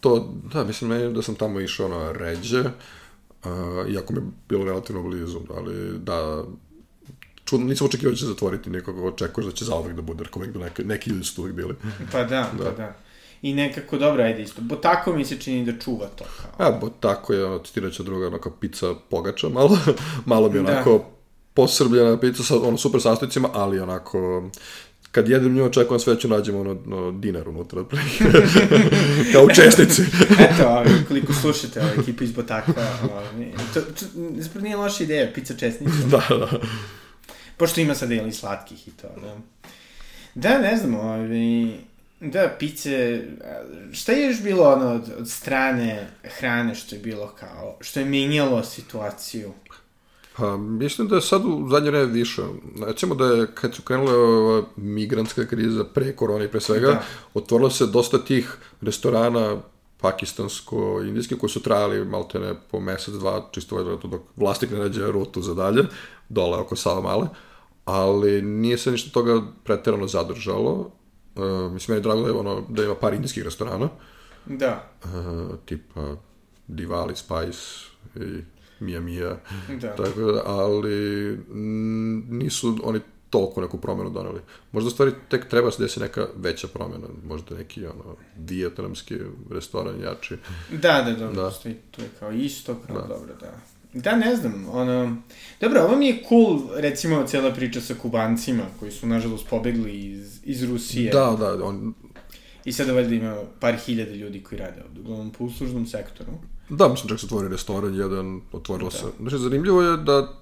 to, 0.06 0.34
da, 0.54 0.64
mislim 0.64 0.90
meni 0.90 1.14
da 1.14 1.22
sam 1.22 1.36
tamo 1.36 1.60
išao 1.60 1.88
na 1.90 2.12
ređe, 2.12 2.60
uh, 2.60 3.90
iako 3.90 4.14
mi 4.14 4.20
je 4.20 4.26
bilo 4.50 4.66
relativno 4.66 5.04
blizu, 5.04 5.40
ali 5.58 6.00
da, 6.00 6.44
čudno, 7.46 7.66
nisam 7.68 7.88
očekivao 7.88 8.12
da 8.12 8.18
će 8.18 8.26
zatvoriti 8.26 8.70
nekoga, 8.70 9.02
očekuješ 9.02 9.46
da 9.46 9.52
će 9.52 9.66
zauvek 9.66 9.96
da 9.96 10.02
bude, 10.02 10.24
uvek 10.36 10.56
neki, 10.56 10.84
neki 10.84 11.10
ljudi 11.10 11.24
su 11.24 11.36
tu 11.36 11.42
uvek 11.42 11.56
bili. 11.56 11.76
Pa 12.12 12.24
da, 12.24 12.52
da, 12.58 12.64
pa 12.64 12.72
da. 12.72 12.96
I 13.42 13.54
nekako, 13.54 13.98
dobro, 13.98 14.24
ajde 14.24 14.44
isto. 14.44 14.62
Botako 14.62 15.14
mi 15.14 15.26
se 15.26 15.40
čini 15.40 15.66
da 15.66 15.80
čuva 15.80 16.08
to 16.08 16.26
kao. 16.38 16.68
A, 16.68 16.72
Botako 16.72 17.34
je, 17.34 17.46
ono, 17.46 17.60
ti 17.60 17.80
reći 17.80 18.04
druga, 18.04 18.28
onako, 18.28 18.52
pizza 18.52 18.96
pogača, 19.10 19.50
malo, 19.50 19.78
malo 20.26 20.50
bi 20.50 20.60
da. 20.60 20.72
onako 20.72 20.92
da. 20.92 21.04
posrbljena 21.54 22.20
pizza 22.20 22.44
sa 22.44 22.60
ono, 22.62 22.78
super 22.78 23.02
sastojcima, 23.02 23.50
ali 23.54 23.80
onako 23.80 24.50
kad 25.16 25.30
jedem 25.30 25.54
nju, 25.54 25.66
očekujem 25.66 26.00
sve 26.00 26.14
da 26.14 26.20
ću 26.20 26.28
nađemo 26.28 26.60
ono, 26.60 26.78
no, 26.86 27.12
dinar 27.12 27.50
unutra, 27.50 27.84
kao 29.34 29.44
u 29.44 29.50
čestici. 29.56 30.02
Eto, 30.40 30.64
ali, 30.68 30.90
koliko 31.08 31.34
slušate 31.34 31.82
ova 31.82 31.90
ekipa 32.00 32.24
iz 32.24 32.32
Botakva, 32.32 32.98
ovaj, 33.12 33.52
to, 33.74 33.82
to, 33.82 34.06
to 34.54 34.60
nije 34.60 34.76
loša 34.76 35.04
ideja, 35.04 35.32
pizza 35.36 35.54
čestnica. 35.54 35.98
da, 36.12 36.36
da. 36.38 36.60
Pošto 37.58 37.82
ima 37.82 37.96
sad 37.96 38.12
ili 38.12 38.32
slatkih 38.32 38.88
i 38.88 38.92
to, 38.92 39.08
da. 39.22 39.38
Da, 40.36 40.58
ne 40.58 40.78
znam, 40.78 40.96
ovaj, 40.96 41.28
da, 42.20 42.56
pice, 42.60 43.22
šta 43.94 44.12
je 44.12 44.28
još 44.28 44.42
bilo 44.42 44.74
ono 44.74 44.92
od, 44.92 45.14
od 45.18 45.30
strane 45.30 46.08
hrane 46.24 46.76
što 46.76 46.96
je 46.96 47.02
bilo 47.02 47.28
kao, 47.40 47.78
što 47.82 48.00
je 48.00 48.06
menjalo 48.06 48.64
situaciju? 48.64 49.54
Pa, 50.38 50.58
mislim 50.58 51.08
da 51.08 51.16
je 51.16 51.22
sad 51.22 51.46
u 51.46 51.68
zadnje 51.70 51.90
vreme 51.90 52.12
više. 52.12 52.42
Recimo 52.86 53.16
da 53.16 53.26
je, 53.26 53.48
kad 53.54 53.76
su 53.76 53.82
krenule 53.82 54.14
ova 54.14 54.64
migrantska 54.76 55.46
kriza 55.46 55.84
pre 55.84 56.16
korona 56.16 56.44
i 56.44 56.48
pre 56.48 56.60
svega, 56.60 56.88
da. 56.88 57.04
otvorilo 57.34 57.70
se 57.70 57.86
dosta 57.86 58.18
tih 58.18 58.58
restorana 58.82 59.58
pakistansko-indijski 60.02 61.38
koji 61.38 61.50
su 61.50 61.62
trajali 61.62 62.06
maltene 62.06 62.56
po 62.72 62.80
mesec, 62.80 63.14
dva, 63.14 63.50
čisto 63.52 63.76
ovaj 63.76 63.98
dok 64.04 64.22
vlastnik 64.36 64.72
ne 64.72 64.78
nađe 64.78 65.12
rutu 65.12 65.42
za 65.42 65.54
dalje, 65.54 65.84
dole 66.30 66.58
oko 66.58 66.76
Sava 66.76 67.02
Male, 67.02 67.28
ali 67.86 68.42
nije 68.42 68.78
se 68.78 68.92
ništa 68.92 69.12
toga 69.12 69.42
preterano 69.64 70.08
zadržalo. 70.08 70.92
Uh, 71.36 71.72
mislim, 71.74 71.96
meni 71.96 72.00
je 72.00 72.04
drago 72.04 72.22
da, 72.22 72.28
je 72.28 72.34
ono, 72.34 72.62
da 72.70 72.84
ima 72.84 72.96
par 72.96 73.14
indijskih 73.14 73.44
restorana. 73.44 73.90
Da. 74.46 74.92
Uh, 75.04 75.10
tipa 75.66 76.16
Diwali, 76.68 77.16
Spice 77.16 77.62
i 78.16 78.55
Mija 78.80 79.02
Mija, 79.02 79.38
da. 79.82 79.96
tako 79.96 80.22
da, 80.22 80.42
ali 80.46 81.30
m, 81.52 82.26
nisu 82.30 82.78
oni 82.84 83.00
toliko 83.30 83.62
neku 83.62 83.78
promenu 83.78 84.10
doneli. 84.10 84.42
Možda 84.72 84.90
stvari 84.90 85.12
tek 85.30 85.50
treba 85.50 85.72
se 85.72 85.84
desi 85.84 86.00
neka 86.00 86.28
veća 86.36 86.68
promena, 86.68 87.08
možda 87.28 87.56
neki 87.56 87.86
ono, 87.86 88.16
vijetnamski 88.38 89.16
restoran 89.52 90.02
jači. 90.02 90.38
Da, 90.72 91.02
da, 91.02 91.12
dobro, 91.12 91.42
da. 91.42 91.52
stoji 91.52 91.76
tu 91.92 92.02
je 92.02 92.08
kao 92.20 92.32
isto, 92.32 92.76
kao 92.88 93.02
da. 93.02 93.08
dobro, 93.08 93.34
da. 93.40 93.52
Da, 93.96 94.16
ne 94.16 94.36
znam, 94.36 94.66
ono... 94.72 95.18
Dobro, 95.62 95.82
ovo 95.82 95.96
mi 95.96 96.08
je 96.08 96.24
cool, 96.30 96.62
recimo, 96.76 97.28
cijela 97.28 97.52
priča 97.52 97.82
sa 97.82 97.94
kubancima, 98.02 98.64
koji 98.80 98.92
su, 98.92 99.08
nažalost, 99.08 99.48
pobegli 99.50 100.00
iz, 100.00 100.40
iz 100.44 100.64
Rusije. 100.64 101.12
Da, 101.12 101.36
da, 101.40 101.66
on... 101.66 101.94
I 102.66 102.72
sada 102.72 102.94
valjda 102.94 103.16
ima 103.16 103.38
par 103.60 103.76
hiljada 103.76 104.12
ljudi 104.12 104.44
koji 104.44 104.60
rade 104.60 104.84
ovdje, 104.88 105.02
uglavnom 105.02 105.32
po 105.32 105.44
uslužnom 105.44 105.88
sektoru. 105.88 106.32
Da, 106.70 106.88
mislim, 106.88 107.10
čak 107.10 107.20
se 107.20 107.26
otvori 107.26 107.48
restoran 107.48 107.96
jedan, 107.96 108.42
otvorilo 108.52 108.90
da. 108.90 108.98
se. 108.98 109.06
Znači, 109.20 109.38
zanimljivo 109.38 109.82
je 109.82 109.98
da 109.98 110.34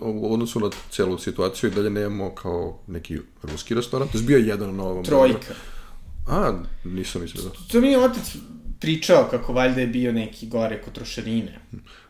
u 0.00 0.32
odnosu 0.32 0.60
na 0.60 0.70
celu 0.90 1.18
situaciju 1.18 1.70
i 1.70 1.74
dalje 1.74 1.90
nemamo 1.90 2.34
kao 2.34 2.78
neki 2.86 3.18
ruski 3.42 3.74
restoran. 3.74 4.08
To 4.08 4.18
je 4.18 4.24
bio 4.24 4.38
jedan 4.38 4.76
na 4.76 4.84
ovom... 4.84 5.04
Trojka. 5.04 5.54
A, 6.28 6.52
nisam 6.84 7.22
mislio 7.22 7.44
da. 7.44 7.50
To 7.72 7.80
mi 7.80 7.88
je 7.88 7.98
otec 7.98 8.36
pričao 8.80 9.28
kako 9.30 9.52
valjda 9.52 9.80
je 9.80 9.86
bio 9.86 10.12
neki 10.12 10.48
gore 10.48 10.82
kod 10.82 10.92
trošarine. 10.92 11.60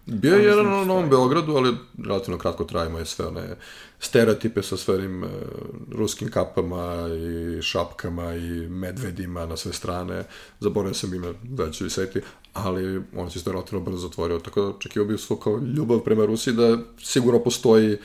Bio 0.06 0.34
je 0.34 0.44
jedan 0.44 0.66
na 0.66 0.84
Novom 0.84 1.10
Beogradu, 1.10 1.56
ali 1.56 1.76
relativno 2.04 2.38
kratko 2.38 2.64
trajimo 2.64 2.98
je 2.98 3.06
sve 3.06 3.26
one 3.26 3.56
stereotipe 4.00 4.62
sa 4.62 4.76
svojim 4.76 5.22
uh, 5.22 5.30
ruskim 5.92 6.30
kapama 6.30 7.08
i 7.18 7.62
šapkama 7.62 8.34
i 8.34 8.68
medvedima 8.68 9.46
na 9.46 9.56
sve 9.56 9.72
strane. 9.72 10.24
Zaboravio 10.60 10.94
sam 10.94 11.14
ime, 11.14 11.32
da 11.42 11.70
ću 11.70 11.90
seti, 11.90 12.20
ali 12.52 13.02
on 13.16 13.30
se 13.30 13.50
relativno 13.50 13.84
brzo 13.84 14.06
otvorio, 14.06 14.38
tako 14.38 14.60
da 14.60 14.68
očekio 14.68 15.04
bi 15.04 15.18
svoj 15.18 15.40
kao 15.40 15.60
ljubav 15.76 16.00
prema 16.00 16.24
Rusiji 16.26 16.54
da 16.54 16.78
sigurno 17.02 17.40
postoji 17.40 17.96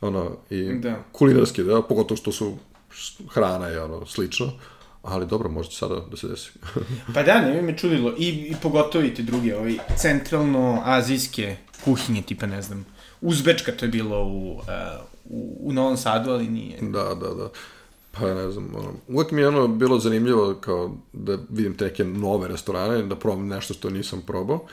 ono, 0.00 0.36
i 0.50 0.74
da. 0.74 1.04
kulinarski, 1.12 1.62
da, 1.62 1.82
pogotovo 1.82 2.16
što 2.16 2.32
su 2.32 2.56
hrana 3.30 3.66
je 3.66 3.82
ono, 3.82 4.06
slično. 4.06 4.52
Ali 5.02 5.26
dobro, 5.26 5.48
može 5.48 5.70
sada 5.70 6.00
da 6.10 6.16
se 6.16 6.28
desi. 6.28 6.50
pa 7.14 7.22
da, 7.22 7.40
ne 7.40 7.62
me 7.62 7.78
čudilo. 7.78 8.14
I, 8.18 8.28
i 8.28 8.54
pogotovo 8.62 9.04
i 9.04 9.14
te 9.14 9.22
druge, 9.22 9.56
ovi 9.56 9.78
centralno-azijske 9.96 11.56
kuhinje, 11.84 12.22
tipa, 12.22 12.46
ne 12.46 12.62
znam, 12.62 12.86
Uzbečka 13.20 13.72
to 13.72 13.84
je 13.84 13.88
bilo 13.88 14.24
u, 14.24 14.52
uh, 14.52 14.64
u, 15.24 15.58
u 15.60 15.72
Novom 15.72 15.96
Sadu, 15.96 16.30
ali 16.30 16.48
nije. 16.48 16.78
Da, 16.80 17.14
da, 17.14 17.34
da. 17.34 17.50
Pa 18.12 18.34
ne 18.34 18.50
znam, 18.50 18.70
ono, 18.76 18.92
uvek 19.08 19.30
mi 19.30 19.40
je 19.40 19.48
ono 19.48 19.68
bilo 19.68 19.98
zanimljivo 19.98 20.54
kao 20.60 20.90
da 21.12 21.38
vidim 21.50 21.76
te 21.76 21.84
neke 21.84 22.04
nove 22.04 22.48
restorane, 22.48 23.02
da 23.02 23.16
probam 23.16 23.48
nešto 23.48 23.74
što 23.74 23.90
nisam 23.90 24.22
probao. 24.26 24.66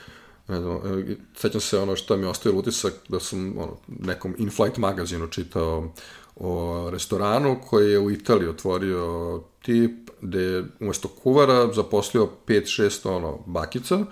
Ne 0.48 0.60
znam, 0.60 1.00
e, 1.00 1.16
sećam 1.36 1.60
se 1.60 1.78
ono 1.78 1.96
što 1.96 2.16
mi 2.16 2.26
ostavio 2.26 2.58
utisak 2.58 2.92
da 3.08 3.20
sam 3.20 3.58
ono, 3.58 3.76
nekom 3.88 4.34
in-flight 4.38 4.78
magazinu 4.78 5.26
čitao 5.26 5.92
o 6.36 6.90
restoranu 6.90 7.60
koji 7.70 7.92
je 7.92 7.98
u 7.98 8.10
Italiji 8.10 8.48
otvorio 8.48 9.40
tip 9.62 10.10
gde 10.20 10.40
je 10.40 10.64
umesto 10.80 11.08
kuvara 11.08 11.72
zaposlio 11.72 12.28
5-6 12.46 13.08
ono, 13.08 13.38
bakica, 13.46 14.04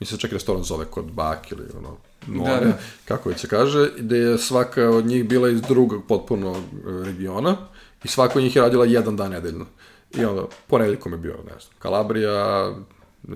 mislim 0.00 0.18
čak 0.18 0.32
restoran 0.32 0.62
zove 0.62 0.84
kod 0.84 1.04
bak 1.04 1.52
ili 1.52 1.64
ono, 1.78 1.96
nove, 2.26 2.60
da, 2.60 2.66
da. 2.66 2.78
kako 3.04 3.28
već 3.28 3.40
se 3.40 3.48
kaže, 3.48 3.90
gde 3.98 4.18
je 4.18 4.38
svaka 4.38 4.90
od 4.90 5.06
njih 5.06 5.28
bila 5.28 5.48
iz 5.48 5.62
drugog 5.62 6.02
potpuno 6.08 6.52
e, 6.52 6.60
regiona 7.04 7.56
i 8.04 8.08
svaka 8.08 8.38
od 8.38 8.42
njih 8.42 8.56
je 8.56 8.62
radila 8.62 8.84
jedan 8.84 9.16
dan 9.16 9.30
nedeljno. 9.30 9.66
I 10.14 10.24
onda, 10.24 10.42
ponedjeljkom 10.66 11.12
je 11.12 11.18
bio, 11.18 11.32
ne 11.32 11.60
znam, 11.60 11.74
Kalabrija, 11.78 12.68
e, 13.28 13.32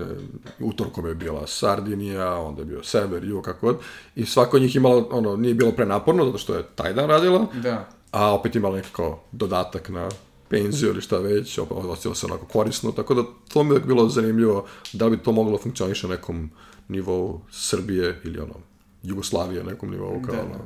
utorkom 0.58 1.06
je 1.06 1.14
bila 1.14 1.46
Sardinija, 1.46 2.34
onda 2.34 2.62
je 2.62 2.66
bio 2.66 2.82
Sever, 2.82 3.24
Jugo, 3.24 3.42
kako 3.42 3.66
god. 3.66 3.78
I 4.16 4.26
svako 4.26 4.56
od 4.56 4.62
njih 4.62 4.76
imala, 4.76 5.04
ono, 5.10 5.36
nije 5.36 5.54
bilo 5.54 5.72
prenaporno, 5.72 6.24
zato 6.24 6.38
što 6.38 6.54
je 6.54 6.64
taj 6.74 6.92
dan 6.92 7.08
radila. 7.08 7.46
Da. 7.62 7.88
A 8.10 8.34
opet 8.34 8.56
imala 8.56 8.76
nekako 8.76 9.20
dodatak 9.32 9.88
na 9.88 10.08
penziju 10.50 10.90
ili 10.90 11.00
šta 11.00 11.18
već, 11.18 11.58
ostilo 11.70 12.14
se 12.14 12.26
onako 12.26 12.46
korisno, 12.46 12.92
tako 12.92 13.14
da 13.14 13.22
to 13.52 13.62
mi 13.62 13.74
je 13.74 13.80
bilo 13.80 14.08
zanimljivo 14.08 14.66
da 14.92 15.10
bi 15.10 15.18
to 15.18 15.32
moglo 15.32 15.58
funkcioniše 15.58 16.08
na 16.08 16.14
nekom 16.14 16.50
nivou 16.88 17.40
Srbije 17.50 18.20
ili 18.24 18.38
ono 18.38 18.54
Jugoslavije 19.02 19.64
na 19.64 19.70
nekom 19.70 19.90
nivou 19.90 20.22
kao 20.22 20.34
da, 20.34 20.42
ono, 20.42 20.58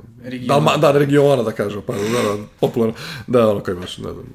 Dalma, 0.47 0.77
da, 0.77 0.93
regiona 0.93 1.43
da 1.43 1.53
kažem, 1.53 1.83
pa 1.87 1.93
da, 1.93 1.99
da, 2.01 2.45
popularno, 2.61 2.95
da, 3.27 3.51
ono 3.51 3.61
koji 3.61 3.77
imaš, 3.77 3.99
ne 3.99 4.13
znam, 4.13 4.27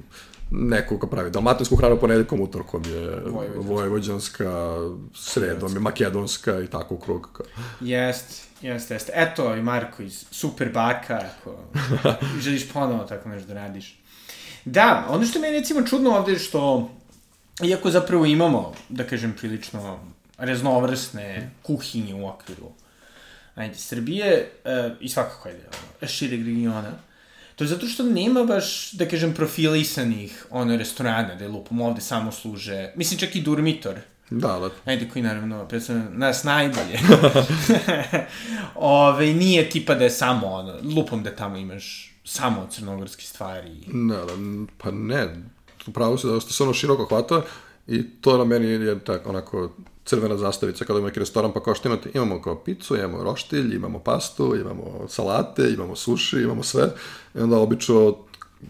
neko 0.51 0.97
ko 0.99 1.07
pravi 1.07 1.31
dalmatinsku 1.31 1.75
hranu 1.75 1.99
ponedeljkom, 1.99 2.41
utorkom 2.41 2.83
je 2.85 3.23
vojvođanska, 3.55 4.75
sredom 5.13 5.73
je 5.73 5.79
makedonska 5.79 6.59
i 6.59 6.67
tako 6.67 6.95
u 6.95 6.97
krug. 6.97 7.41
Jest, 7.81 8.47
jest, 8.61 8.91
jest. 8.91 9.09
Eto 9.13 9.55
i 9.55 9.61
Marko 9.61 10.03
iz 10.03 10.25
Super 10.31 10.71
Baka, 10.73 11.21
ako 11.37 11.55
želiš 12.43 12.73
ponovo 12.73 13.03
tako 13.03 13.29
nešto 13.29 13.47
da 13.47 13.53
radiš. 13.53 13.98
Da, 14.65 15.05
ono 15.09 15.25
što 15.25 15.39
je 15.39 15.51
recimo 15.51 15.81
čudno 15.87 16.09
ovde 16.09 16.31
je 16.31 16.39
što, 16.39 16.91
iako 17.63 17.91
zapravo 17.91 18.25
imamo, 18.25 18.73
da 18.89 19.03
kažem, 19.03 19.35
prilično 19.39 19.99
raznovrsne 20.37 21.51
kuhinje 21.63 22.15
u 22.15 22.27
okviru 22.27 22.71
ajde, 23.55 23.75
Srbije 23.75 24.51
uh, 24.65 24.91
i 24.99 25.09
svakako 25.09 25.49
je 25.49 26.07
šireg 26.07 26.45
regiona, 26.45 26.91
to 27.55 27.63
je 27.63 27.67
zato 27.67 27.87
što 27.87 28.03
nema 28.03 28.43
baš, 28.43 28.91
da 28.91 29.05
kažem, 29.05 29.33
profilisanih 29.33 30.45
ono 30.49 30.77
restorana 30.77 31.35
da 31.35 31.43
je 31.43 31.49
lupom 31.49 31.81
ovde 31.81 32.01
samo 32.01 32.31
služe, 32.31 32.91
mislim 32.95 33.19
čak 33.19 33.35
i 33.35 33.41
Durmitor, 33.41 33.95
Da, 34.29 34.59
da. 34.59 34.69
Ajde, 34.85 35.09
koji 35.09 35.23
naravno 35.23 35.67
predstavlja 35.67 36.03
nas 36.09 36.43
najbolje. 36.43 36.99
Ove, 38.75 39.33
nije 39.33 39.69
tipa 39.69 39.95
da 39.95 40.03
je 40.03 40.09
samo 40.09 40.47
ono, 40.47 40.75
lupom 40.95 41.23
da 41.23 41.35
tamo 41.35 41.57
imaš 41.57 42.13
samo 42.29 42.67
crnogorske 42.71 43.23
stvari. 43.23 43.83
Ne, 43.87 44.15
da, 44.15 44.33
pa 44.77 44.91
ne, 44.91 45.43
upravo 45.87 46.17
se 46.17 46.27
da 46.27 46.39
se 46.39 46.63
ono 46.63 46.73
široko 46.73 47.05
hvata 47.05 47.41
i 47.87 48.03
to 48.21 48.37
na 48.37 48.43
meni 48.43 48.67
je 48.67 48.99
tako 48.99 49.29
onako 49.29 49.69
crvena 50.05 50.37
zastavica 50.37 50.85
kada 50.85 50.97
imamo 50.97 51.07
neki 51.07 51.19
restoran, 51.19 51.53
pa 51.53 51.63
kao 51.63 51.75
što 51.75 51.87
imate, 51.87 52.09
imamo 52.13 52.41
kao 52.41 52.55
picu, 52.55 52.95
imamo 52.95 53.23
roštilj, 53.23 53.75
imamo 53.75 53.99
pastu, 53.99 54.55
imamo 54.55 55.07
salate, 55.07 55.69
imamo 55.73 55.95
suši, 55.95 56.37
imamo 56.37 56.63
sve, 56.63 56.89
i 57.35 57.39
onda 57.39 57.57
obično 57.57 58.15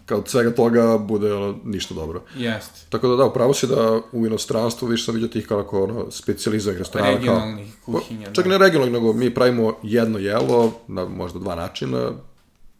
kao 0.06 0.18
od 0.18 0.28
svega 0.28 0.50
toga 0.54 0.98
bude 0.98 1.34
ono, 1.34 1.58
ništa 1.64 1.94
dobro. 1.94 2.22
Jest. 2.36 2.86
Tako 2.88 3.08
da 3.08 3.16
da, 3.16 3.24
upravo 3.24 3.54
si 3.54 3.66
da 3.66 4.00
u 4.12 4.26
inostranstvu 4.26 4.86
više 4.86 5.04
sam 5.04 5.14
vidio 5.14 5.28
tih 5.28 5.46
kao 5.46 5.66
ono, 5.70 6.10
specializovanih 6.10 6.78
restorana. 6.78 7.10
Regionalnih 7.10 7.74
kao, 7.84 7.94
kuhinja. 7.94 8.32
Čak 8.32 8.44
da. 8.44 8.50
ne 8.50 8.58
regionalnih, 8.58 8.92
nego 8.92 9.12
mi 9.12 9.34
pravimo 9.34 9.76
jedno 9.82 10.18
jelo, 10.18 10.72
na 10.88 11.04
možda 11.04 11.38
dva 11.38 11.54
načina, 11.54 12.12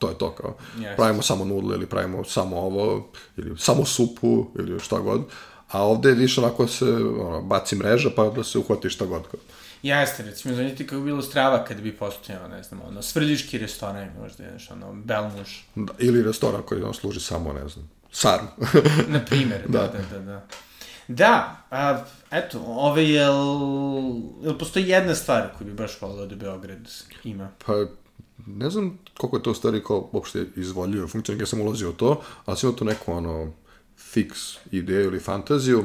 to 0.00 0.08
je 0.08 0.18
to 0.18 0.30
kao. 0.30 0.56
Jest. 0.78 0.96
Pravimo 0.96 1.22
samo 1.22 1.44
nudle 1.44 1.76
ili 1.76 1.86
pravimo 1.86 2.24
samo 2.24 2.56
ovo, 2.56 3.08
ili 3.36 3.58
samo 3.58 3.84
supu, 3.84 4.46
ili 4.58 4.80
šta 4.80 4.98
god. 4.98 5.20
A 5.70 5.82
ovde 5.82 6.08
je 6.08 6.14
više 6.14 6.40
onako 6.40 6.66
se 6.66 6.84
ono, 6.84 7.42
baci 7.42 7.76
mreža 7.76 8.10
pa 8.16 8.28
da 8.28 8.44
se 8.44 8.58
uhvati 8.58 8.90
šta 8.90 9.04
god. 9.04 9.22
Jeste, 9.82 10.22
recimo, 10.22 10.54
zanimljivo 10.54 10.88
kako 10.88 11.00
bi 11.00 11.04
bilo 11.04 11.22
strava 11.22 11.64
kada 11.64 11.82
bi 11.82 11.96
postojao, 11.96 12.48
ne 12.48 12.62
znam, 12.62 12.80
ono, 12.88 13.02
svrljiški 13.02 13.58
restoran, 13.58 14.08
možda, 14.20 14.44
znaš, 14.48 14.70
ono, 14.70 14.92
Belmuš. 14.92 15.64
Da, 15.74 15.92
ili 15.98 16.22
restoran 16.22 16.62
koji 16.62 16.82
on 16.82 16.94
služi 16.94 17.20
samo, 17.20 17.52
ne 17.52 17.68
znam, 17.68 17.90
sarm. 18.12 18.44
Na 19.14 19.24
primer, 19.24 19.62
da, 19.68 19.78
da, 19.78 20.18
da, 20.18 20.18
da. 20.18 20.46
Da, 21.08 21.56
a, 21.70 22.04
eto, 22.30 22.60
ove, 22.66 23.08
jel, 23.08 23.34
jel 24.42 24.58
postoji 24.58 24.88
jedna 24.88 25.14
stvar 25.14 25.48
koju 25.58 25.66
bi 25.66 25.74
baš 25.74 26.00
volio 26.00 26.26
da 26.26 26.36
Beograd 26.36 26.88
ima? 27.24 27.48
Pa, 27.66 27.72
ne 28.56 28.70
znam 28.70 28.98
koliko 29.18 29.36
je 29.36 29.42
to 29.42 29.54
stvari 29.54 29.82
kao 29.84 30.08
uopšte 30.12 30.46
izvoljivo 30.56 31.08
funkcionalno, 31.08 31.42
ja 31.42 31.46
sam 31.46 31.60
ulazio 31.60 31.90
u 31.90 31.92
to, 31.92 32.22
ali 32.44 32.56
sam 32.56 32.68
imao 32.68 32.78
to 32.78 32.84
neko, 32.84 33.12
ono, 33.12 33.52
fix 34.14 34.56
ideju 34.70 35.04
ili 35.04 35.20
fantaziju 35.20 35.84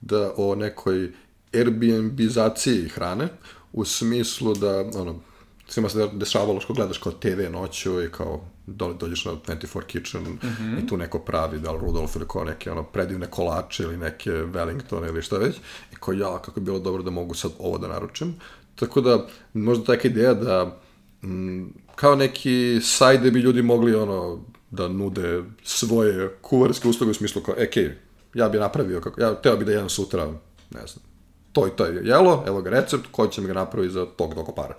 da 0.00 0.32
o 0.36 0.54
nekoj 0.54 1.12
Airbnb-zaciji 1.52 2.88
hrane, 2.88 3.28
u 3.72 3.84
smislu 3.84 4.54
da, 4.54 4.80
ono, 4.94 5.20
svima 5.68 5.88
se 5.88 6.08
dešavalo 6.12 6.60
što 6.60 6.74
gledaš 6.74 6.98
kao 6.98 7.12
TV 7.12 7.52
noću 7.52 8.02
i 8.02 8.10
kao 8.10 8.44
dole 8.66 8.94
dođeš 8.94 9.24
na 9.24 9.32
24 9.32 9.82
Kitchen 9.86 10.22
mm 10.22 10.38
-hmm. 10.42 10.84
i 10.84 10.86
tu 10.86 10.96
neko 10.96 11.18
pravi, 11.18 11.58
da 11.58 11.72
li 11.72 11.80
Rudolf 11.80 12.16
ili 12.16 12.28
kao 12.28 12.44
neke 12.44 12.70
ono, 12.70 12.82
predivne 12.82 13.26
kolače 13.26 13.82
ili 13.82 13.96
neke 13.96 14.30
Wellington 14.30 15.08
ili 15.08 15.22
šta 15.22 15.38
već, 15.38 15.56
i 15.92 15.96
kao 16.00 16.14
ja, 16.14 16.38
kako 16.42 16.60
je 16.60 16.64
bilo 16.64 16.78
dobro 16.78 17.02
da 17.02 17.10
mogu 17.10 17.34
sad 17.34 17.52
ovo 17.58 17.78
da 17.78 17.88
naručim. 17.88 18.34
Tako 18.74 19.00
da, 19.00 19.26
možda 19.52 19.84
taka 19.84 20.08
ideja 20.08 20.34
da 20.34 20.78
m, 21.22 21.72
kao 21.94 22.14
neki 22.14 22.80
sajt 22.82 23.20
gde 23.20 23.30
bi 23.30 23.40
ljudi 23.40 23.62
mogli 23.62 23.94
ono, 23.94 24.44
da 24.70 24.88
nude 24.88 25.42
svoje 25.62 26.36
kuvarske 26.40 26.88
usluge 26.88 27.10
u 27.10 27.14
smislu 27.14 27.42
kao, 27.42 27.54
e, 27.58 27.96
ja 28.34 28.48
bi 28.48 28.58
napravio, 28.58 29.00
kako, 29.00 29.20
ja 29.20 29.34
teo 29.34 29.56
bi 29.56 29.64
da 29.64 29.72
jedan 29.72 29.88
sutra, 29.88 30.26
ne 30.70 30.86
znam, 30.86 31.04
to 31.52 31.66
i 31.66 31.70
to 31.70 31.84
je 31.84 32.00
jelo, 32.04 32.44
evo 32.46 32.62
ga 32.62 32.70
recept, 32.70 33.06
ko 33.10 33.26
će 33.26 33.40
mi 33.40 33.46
ga 33.46 33.52
napraviti 33.52 33.92
za 33.92 34.06
tog 34.16 34.34
doko 34.34 34.52
para. 34.52 34.74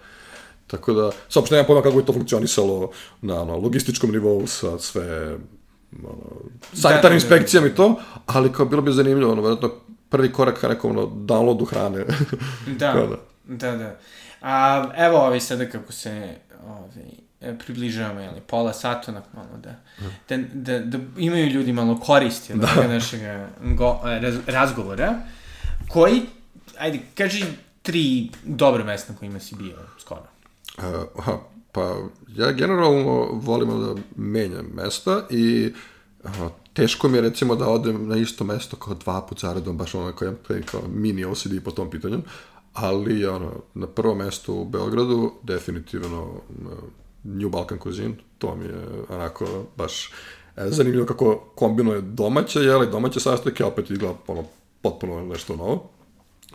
Tako 0.67 0.93
da, 0.93 1.11
saopšte 1.29 1.55
nemam 1.55 1.67
pojma 1.67 1.81
kako 1.81 1.99
je 1.99 2.05
to 2.05 2.13
funkcionisalo 2.13 2.91
na 3.21 3.41
ono, 3.41 3.57
logističkom 3.57 4.11
nivou 4.11 4.47
sa 4.47 4.79
sve 4.79 5.37
ono, 6.03 6.17
sanitarnim 6.73 7.01
da, 7.01 7.01
da, 7.01 7.09
da. 7.09 7.15
inspekcijama 7.15 7.67
i 7.67 7.75
to, 7.75 7.95
ali 8.25 8.51
kao 8.51 8.65
bilo 8.65 8.81
bi 8.81 8.91
zanimljivo, 8.91 9.31
ono, 9.31 9.41
vjerojatno 9.41 9.71
prvi 10.09 10.31
korak 10.31 10.59
ka 10.59 10.67
nekom 10.67 10.91
ono, 10.91 11.05
downloadu 11.05 11.65
hrane. 11.65 12.05
da, 12.67 12.93
da, 12.93 13.17
da, 13.45 13.77
da. 13.77 13.99
A, 14.41 14.89
evo 14.97 15.17
ovi 15.17 15.39
sada 15.39 15.69
kako 15.69 15.91
se 15.91 16.35
ovi, 16.67 17.23
E, 17.43 17.57
približavamo, 17.57 18.19
jel, 18.19 18.33
pola 18.47 18.73
sata, 18.73 19.11
onak 19.11 19.23
malo 19.33 19.57
da, 19.63 19.75
da, 20.29 20.37
da, 20.53 20.79
da 20.79 20.99
imaju 21.17 21.47
ljudi 21.47 21.73
malo 21.73 21.99
koristi 21.99 22.53
od 22.53 22.59
da. 22.59 22.87
našeg 22.87 23.21
go, 23.75 23.99
e, 24.05 24.19
raz, 24.19 24.35
razgovora, 24.47 25.15
koji, 25.87 26.21
ajde, 26.77 26.99
kaži 27.17 27.45
tri 27.81 28.29
dobre 28.43 28.83
mesta 28.83 29.13
na 29.13 29.19
kojima 29.19 29.39
si 29.39 29.55
bio 29.55 29.75
skoro. 29.99 30.23
Uh, 30.77 30.83
aha, 31.19 31.37
pa 31.71 31.95
ja 32.27 32.51
generalno 32.51 33.29
volim 33.31 33.69
da 33.69 34.01
menjam 34.15 34.65
mesta 34.73 35.27
i 35.29 35.73
uh, 36.23 36.29
teško 36.73 37.09
mi 37.09 37.17
je 37.17 37.21
recimo 37.21 37.55
da 37.55 37.69
odem 37.69 38.07
na 38.07 38.15
isto 38.15 38.43
mesto 38.43 38.75
kao 38.77 38.93
dva 38.93 39.21
put 39.21 39.39
zaredom, 39.39 39.77
baš 39.77 39.95
ono 39.95 40.11
kao, 40.11 40.33
kao 40.71 40.81
mini 40.87 41.25
OCD 41.25 41.63
po 41.65 41.71
tom 41.71 41.89
pitanju, 41.89 42.21
ali 42.73 43.25
ono, 43.25 43.51
na 43.73 43.87
prvo 43.87 44.15
mesto 44.15 44.53
u 44.53 44.65
Beogradu 44.65 45.31
definitivno 45.43 46.41
New 47.23 47.49
Balkan 47.49 47.79
Cuisine, 47.79 48.15
to 48.37 48.55
mi 48.55 48.65
je 48.65 48.85
onako 49.09 49.45
baš 49.77 50.11
e, 50.57 50.69
zanimljivo 50.69 51.05
kako 51.05 51.35
kombinuje 51.55 52.01
domaće, 52.01 52.59
jeli, 52.59 52.91
domaće 52.91 53.19
sastojke, 53.19 53.65
opet 53.65 53.89
izgleda 53.89 54.15
ono, 54.27 54.43
potpuno 54.81 55.25
nešto 55.25 55.55
novo. 55.55 55.89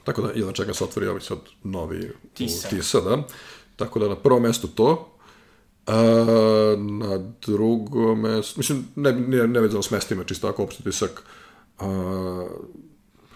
Tako 0.05 0.23
da, 0.23 0.31
jedan 0.35 0.55
čekam 0.55 0.75
se 0.75 0.85
otvori 0.85 1.09
ovaj 1.09 1.21
sad 1.21 1.39
novi 1.65 2.13
Tisa. 2.35 2.69
Tisa, 2.69 3.01
da. 3.01 3.23
Tako 3.77 3.99
da 3.99 4.09
na 4.09 4.17
prvom 4.17 4.43
mestu 4.43 4.69
to, 4.69 5.19
A, 5.89 6.77
na 6.77 7.19
drugom 7.47 8.21
mestu, 8.21 8.61
mislim, 8.61 8.89
ne, 8.97 9.13
ne, 9.13 9.47
ne 9.47 9.61
vezano 9.61 9.83
s 9.83 9.91
mestima, 9.91 10.25
čisto 10.25 10.47
tako 10.47 10.63
opšte 10.63 10.83
tisak, 10.83 11.23
a, 11.79 12.47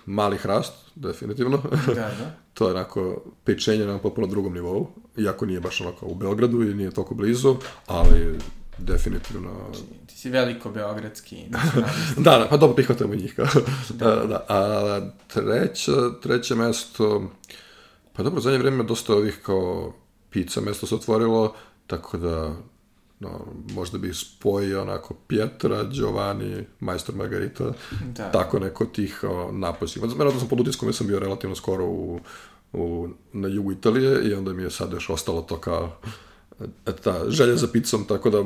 mali 0.07 0.37
hrast, 0.37 0.73
definitivno. 0.95 1.63
Da, 1.87 1.93
da. 1.95 2.37
to 2.55 2.67
je 2.67 2.75
onako 2.75 3.23
pečenje 3.45 3.87
na 3.87 3.99
popuno 3.99 4.27
drugom 4.27 4.55
nivou, 4.55 4.89
iako 5.17 5.47
nije 5.47 5.61
baš 5.61 5.81
onako 5.81 6.07
u 6.07 6.15
Beogradu 6.15 6.63
i 6.63 6.75
nije 6.75 6.91
toliko 6.91 7.15
blizu, 7.15 7.57
ali 7.87 8.39
definitivno... 8.79 9.51
Ti 10.07 10.19
si 10.19 10.31
veliko 10.31 10.71
beogradski 10.71 11.37
da, 12.25 12.39
da, 12.39 12.47
pa 12.51 12.57
dobro, 12.57 12.75
prihvatamo 12.75 13.15
njih. 13.15 13.35
Kao. 13.35 13.47
da. 13.99 14.17
da, 14.17 14.27
da. 14.27 14.47
A 14.49 15.11
treće, 15.27 15.93
treće 16.23 16.55
mesto, 16.55 17.31
pa 18.13 18.23
dobro, 18.23 18.41
zadnje 18.41 18.59
vreme 18.59 18.85
dosta 18.85 19.15
ovih 19.15 19.39
kao 19.43 19.93
pizza 20.31 20.61
mesto 20.61 20.87
se 20.87 20.95
otvorilo, 20.95 21.55
tako 21.87 22.17
da 22.17 22.57
no, 23.23 23.47
možda 23.75 23.99
bi 23.99 24.15
spojio 24.15 24.83
onako 24.83 25.15
Pietra, 25.15 25.85
Giovanni, 25.91 26.65
Majstor 26.81 27.15
Margarita, 27.15 27.73
da. 28.17 28.31
tako 28.31 28.59
neko 28.59 28.85
tih 28.85 29.21
naposljiva. 29.53 30.07
Mene 30.07 30.33
da 30.33 30.39
sam 30.39 30.49
pod 30.49 30.61
utiskom, 30.61 30.89
ja 30.89 30.93
sam 30.93 31.07
bio 31.07 31.19
relativno 31.19 31.57
skoro 31.57 31.87
u, 31.87 32.21
u, 32.73 33.09
na 33.33 33.49
jugu 33.49 33.73
Italije 33.73 34.23
i 34.29 34.35
onda 34.35 34.53
mi 34.53 34.63
je 34.63 34.71
sad 34.71 34.93
još 34.93 35.11
ostalo 35.11 35.43
to 35.43 35.61
kao 35.61 35.97
ta 37.03 37.31
želja 37.31 37.57
za 37.57 37.67
picom, 37.73 38.05
tako 38.05 38.31
da 38.31 38.45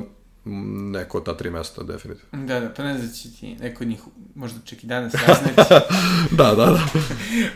neko 0.92 1.20
ta 1.20 1.36
tri 1.36 1.50
mesta, 1.50 1.82
definitivno. 1.82 2.46
Da, 2.46 2.60
da, 2.60 2.68
pa 2.76 2.82
ne 2.82 2.94
znam 2.94 3.08
da 3.08 3.14
će 3.14 3.32
ti 3.32 3.56
neko 3.60 3.84
od 3.84 3.88
njih 3.88 4.00
možda 4.34 4.60
čak 4.64 4.84
i 4.84 4.86
danas 4.86 5.12
saznati. 5.12 5.74
da, 6.38 6.54
da, 6.54 6.66
da. 6.66 6.86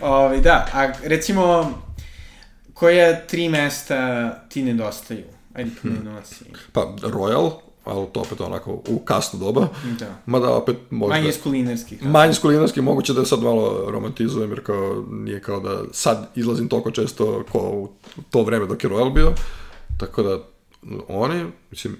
Ovi, 0.06 0.40
da, 0.40 0.68
a 0.72 0.92
recimo, 1.02 1.74
koja 2.74 3.26
tri 3.26 3.48
mesta 3.48 4.30
ti 4.48 4.62
nedostaju? 4.62 5.24
Ajde, 5.54 5.70
pomenuo 5.82 6.12
hmm. 6.12 6.24
si. 6.24 6.44
Pa, 6.72 6.80
Royal, 7.02 7.50
ali 7.84 8.06
to 8.12 8.20
opet 8.20 8.40
onako 8.40 8.82
u 8.88 8.98
kasno 8.98 9.38
doba. 9.38 9.68
Da. 9.98 10.16
Mada 10.26 10.54
opet 10.54 10.76
možda... 10.90 11.16
Manje 11.16 11.32
skulinarski. 11.32 11.98
Manje 12.02 12.34
skulinarski, 12.34 12.80
moguće 12.80 13.12
da 13.12 13.24
sad 13.24 13.42
malo 13.42 13.90
romantizujem, 13.90 14.50
jer 14.50 14.64
kao 14.64 15.04
nije 15.10 15.40
kao 15.40 15.60
da 15.60 15.82
sad 15.92 16.30
izlazim 16.34 16.68
toliko 16.68 16.90
često 16.90 17.44
ko 17.52 17.58
u 17.58 17.88
to 18.30 18.42
vreme 18.42 18.66
dok 18.66 18.84
je 18.84 18.90
Royal 18.90 19.14
bio. 19.14 19.32
Tako 19.98 20.22
da, 20.22 20.38
oni, 21.08 21.46
mislim, 21.70 21.96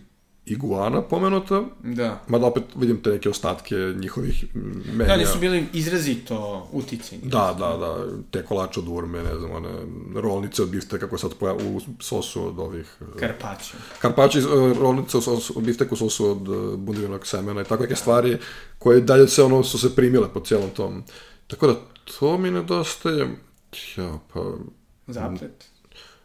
iguana 0.46 1.02
pomenuta. 1.02 1.62
Da. 1.82 2.20
Mada 2.28 2.46
opet 2.46 2.64
vidim 2.76 3.02
te 3.02 3.10
neke 3.10 3.28
ostatke 3.28 3.74
njihovih 3.74 4.44
menja. 4.54 5.06
Da, 5.06 5.14
oni 5.14 5.26
su 5.26 5.38
bili 5.38 5.66
izrazito 5.72 6.68
uticeni. 6.72 7.22
Da, 7.24 7.56
da, 7.58 7.76
da. 7.76 8.06
Te 8.30 8.44
kolače 8.44 8.80
od 8.80 8.88
urme, 8.88 9.22
ne 9.22 9.38
znam, 9.38 9.50
one 9.50 9.68
rolnice 10.14 10.62
od 10.62 10.70
bifteka 10.70 11.08
koje 11.08 11.18
sad 11.18 11.34
poja 11.34 11.54
u 11.54 11.80
sosu 12.00 12.46
od 12.46 12.58
ovih... 12.58 12.96
Karpačo. 13.18 13.76
Karpačo, 13.98 14.38
e, 14.38 14.74
rolnice 14.80 15.18
u 15.18 15.20
sosu, 15.20 15.52
od 15.56 15.64
bifteku 15.64 15.94
u 15.94 15.98
sosu 15.98 16.30
od 16.30 16.48
e, 16.48 16.76
bundivinog 16.76 17.26
semena 17.26 17.60
i 17.60 17.64
tako 17.64 17.82
neke 17.82 17.96
stvari 17.96 18.38
koje 18.78 19.00
dalje 19.00 19.28
se 19.28 19.42
ono 19.42 19.62
su 19.64 19.78
se 19.78 19.96
primile 19.96 20.28
po 20.34 20.40
cijelom 20.40 20.70
tom. 20.70 21.04
Tako 21.46 21.66
da, 21.66 21.74
to 22.18 22.38
mi 22.38 22.50
nedostaje. 22.50 23.28
Ja, 23.96 24.18
pa... 24.34 24.40
Zaplet. 25.06 25.64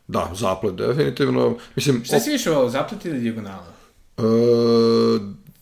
Da, 0.07 0.31
zaplet, 0.33 0.75
definitivno. 0.75 1.57
Mislim, 1.75 2.03
Šta 2.05 2.19
si 2.19 2.31
više 2.31 2.49
volao, 2.49 2.69
zaplet 2.69 3.05
ili 3.05 3.19
dijagonala? 3.19 3.74
E, 4.17 4.21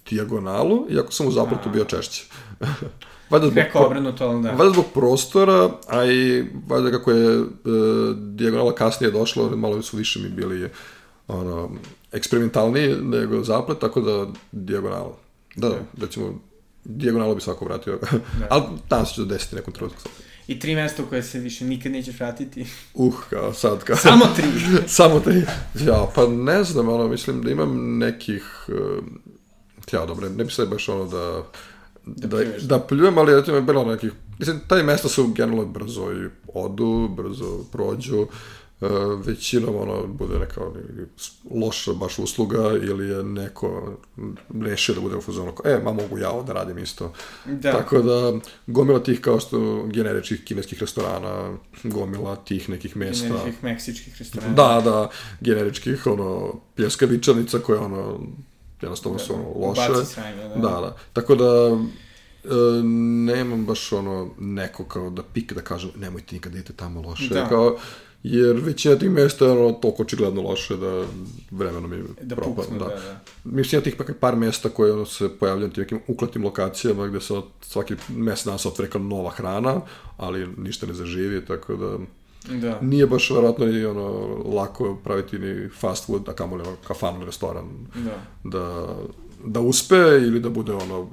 dijagonalu, 0.09 0.87
iako 0.89 1.11
sam 1.11 1.27
u 1.27 1.31
zapletu 1.31 1.69
bio 1.69 1.85
češće. 1.85 2.25
valjda 3.29 3.47
zbog, 3.47 3.57
Neko 3.57 3.79
obrnuto, 3.79 4.25
ali 4.25 4.43
da. 4.43 4.51
Valjda 4.51 4.73
zbog 4.73 4.85
prostora, 4.93 5.69
a 5.87 6.05
i 6.05 6.45
valjda 6.67 6.91
kako 6.91 7.11
je 7.11 7.39
e, 7.39 7.43
dijagonala 8.15 8.75
kasnije 8.75 9.11
došla, 9.11 9.55
malo 9.55 9.81
su 9.81 9.97
više 9.97 10.19
mi 10.19 10.29
bili 10.29 10.69
ono, 11.27 11.69
eksperimentalniji 12.11 12.95
nego 13.01 13.43
zaplet, 13.43 13.79
tako 13.79 14.01
da 14.01 14.27
dijagonala. 14.51 15.17
Da, 15.55 15.69
da, 15.69 15.75
recimo, 16.01 16.39
dijagonalu 16.83 17.35
bi 17.35 17.41
svako 17.41 17.65
vratio. 17.65 17.99
Da. 18.01 18.19
ali 18.49 18.63
tamo 18.87 19.05
se 19.05 19.15
će 19.15 19.25
desiti 19.25 19.55
nekom 19.55 19.73
trenutku 19.73 20.01
i 20.47 20.59
tri 20.59 20.75
mesta 20.75 21.03
u 21.03 21.05
koje 21.05 21.23
se 21.23 21.39
više 21.39 21.65
nikad 21.65 21.91
nećeš 21.91 22.19
vratiti. 22.19 22.65
Uh, 22.93 23.15
kao 23.29 23.53
sad, 23.53 23.83
kao... 23.83 23.95
Samo 23.95 24.25
tri. 24.35 24.45
Samo 24.87 25.19
tri. 25.19 25.45
Ja, 25.85 26.07
pa 26.15 26.27
ne 26.27 26.63
znam, 26.63 26.89
ono, 26.89 27.07
mislim 27.07 27.41
da 27.41 27.51
imam 27.51 27.97
nekih... 27.97 28.65
Uh, 28.67 29.03
ja, 29.91 30.05
dobro, 30.05 30.29
ne 30.29 30.43
bi 30.43 30.51
se 30.51 30.65
baš 30.65 30.89
ono 30.89 31.05
da... 31.05 31.43
Da, 32.05 32.27
da, 32.27 32.43
da 32.61 32.79
pljujem, 32.79 33.17
ali 33.17 33.35
recimo 33.35 33.57
je 33.57 33.61
bilo 33.61 33.85
nekih... 33.85 34.11
Mislim, 34.39 34.59
taj 34.67 34.83
mesta 34.83 35.09
su 35.09 35.27
generalno 35.27 35.65
brzo 35.65 36.11
i 36.11 36.29
odu, 36.53 37.09
brzo 37.17 37.63
prođu. 37.71 38.21
Uh, 38.21 38.27
većinom 39.25 39.75
ono 39.75 40.07
bude 40.07 40.39
neka 40.39 40.61
loša 41.51 41.93
baš 41.93 42.19
usluga 42.19 42.57
ili 42.81 43.09
je 43.09 43.23
neko 43.23 43.97
rešio 44.61 44.95
da 44.95 45.01
bude 45.01 45.15
u 45.15 45.21
fazonu 45.21 45.53
e, 45.65 45.79
ma 45.83 45.93
mogu 45.93 46.17
ja 46.17 46.31
ovo 46.31 46.43
da 46.43 46.53
radim 46.53 46.77
isto. 46.77 47.13
Da. 47.45 47.71
Tako 47.71 48.01
da, 48.01 48.33
gomila 48.67 49.03
tih 49.03 49.21
kao 49.21 49.39
što 49.39 49.83
generičkih 49.85 50.43
kineskih 50.43 50.79
restorana, 50.79 51.57
gomila 51.83 52.35
tih 52.35 52.69
nekih 52.69 52.97
mesta. 52.97 53.27
Generičkih 53.27 53.63
meksičkih 53.63 54.17
restorana. 54.19 54.53
Da, 54.53 54.81
da, 54.81 55.09
generičkih, 55.41 56.07
ono, 56.07 56.59
pljeskavičanica 56.75 57.59
koje, 57.59 57.79
ono, 57.79 58.19
jednostavno 58.81 59.17
da, 59.17 59.23
su 59.23 59.33
ono, 59.33 59.67
loše. 59.67 60.05
Sajme, 60.05 60.43
da. 60.43 60.55
da, 60.55 60.81
da. 60.81 60.95
Tako 61.13 61.35
da, 61.35 61.77
E, 62.43 62.83
nemam 63.25 63.65
baš 63.65 63.91
ono 63.91 64.29
neko 64.39 64.85
kao 64.85 65.09
da 65.09 65.23
pik 65.23 65.53
da 65.53 65.61
kažem 65.61 65.89
nemojte 65.95 66.35
nikad 66.35 66.51
da 66.51 66.57
idete 66.57 66.73
tamo 66.73 67.01
loše. 67.01 67.33
Da. 67.33 67.49
Kao, 67.49 67.77
jer 68.23 68.55
većina 68.55 68.95
tih 68.95 69.09
mesta 69.09 69.45
je 69.45 69.51
ono 69.51 69.71
toliko 69.71 70.03
očigledno 70.03 70.41
loše 70.41 70.77
da 70.77 71.05
vremenom 71.51 71.91
mi 71.91 72.03
da 72.21 72.35
propadne. 72.35 72.79
Da. 72.79 72.85
da, 72.85 72.95
da. 72.95 73.19
Mislim, 73.43 73.79
ja 73.79 73.83
tih 73.83 73.95
pa 73.95 74.03
par 74.19 74.35
mesta 74.35 74.69
koje 74.69 74.93
ono, 74.93 75.05
se 75.05 75.29
pojavljaju 75.39 75.67
na 75.67 75.73
tim 75.73 75.81
nekim 75.83 75.99
ukletim 76.07 76.43
lokacijama 76.43 77.07
gde 77.07 77.21
se 77.21 77.33
svaki 77.61 77.95
mesec 78.09 78.45
dan 78.45 78.59
se 78.59 78.67
otvore 78.67 78.89
kao 78.89 79.01
nova 79.01 79.29
hrana, 79.29 79.81
ali 80.17 80.47
ništa 80.57 80.85
ne 80.87 80.93
zaživi, 80.93 81.45
tako 81.45 81.75
da... 81.75 81.97
Da. 82.49 82.79
Nije 82.81 83.07
baš 83.07 83.29
verovatno 83.29 83.65
ni 83.65 83.85
ono 83.85 84.09
lako 84.55 84.97
praviti 85.03 85.39
ni 85.39 85.69
fast 85.69 86.05
food, 86.05 86.29
a 86.29 86.33
kamoli 86.33 86.61
ono 86.61 86.75
kafan 86.87 87.21
restoran 87.21 87.65
da. 87.95 88.17
da, 88.43 88.95
da 89.45 89.59
uspe 89.59 89.95
ili 89.95 90.39
da 90.39 90.49
bude 90.49 90.73
ono 90.73 91.09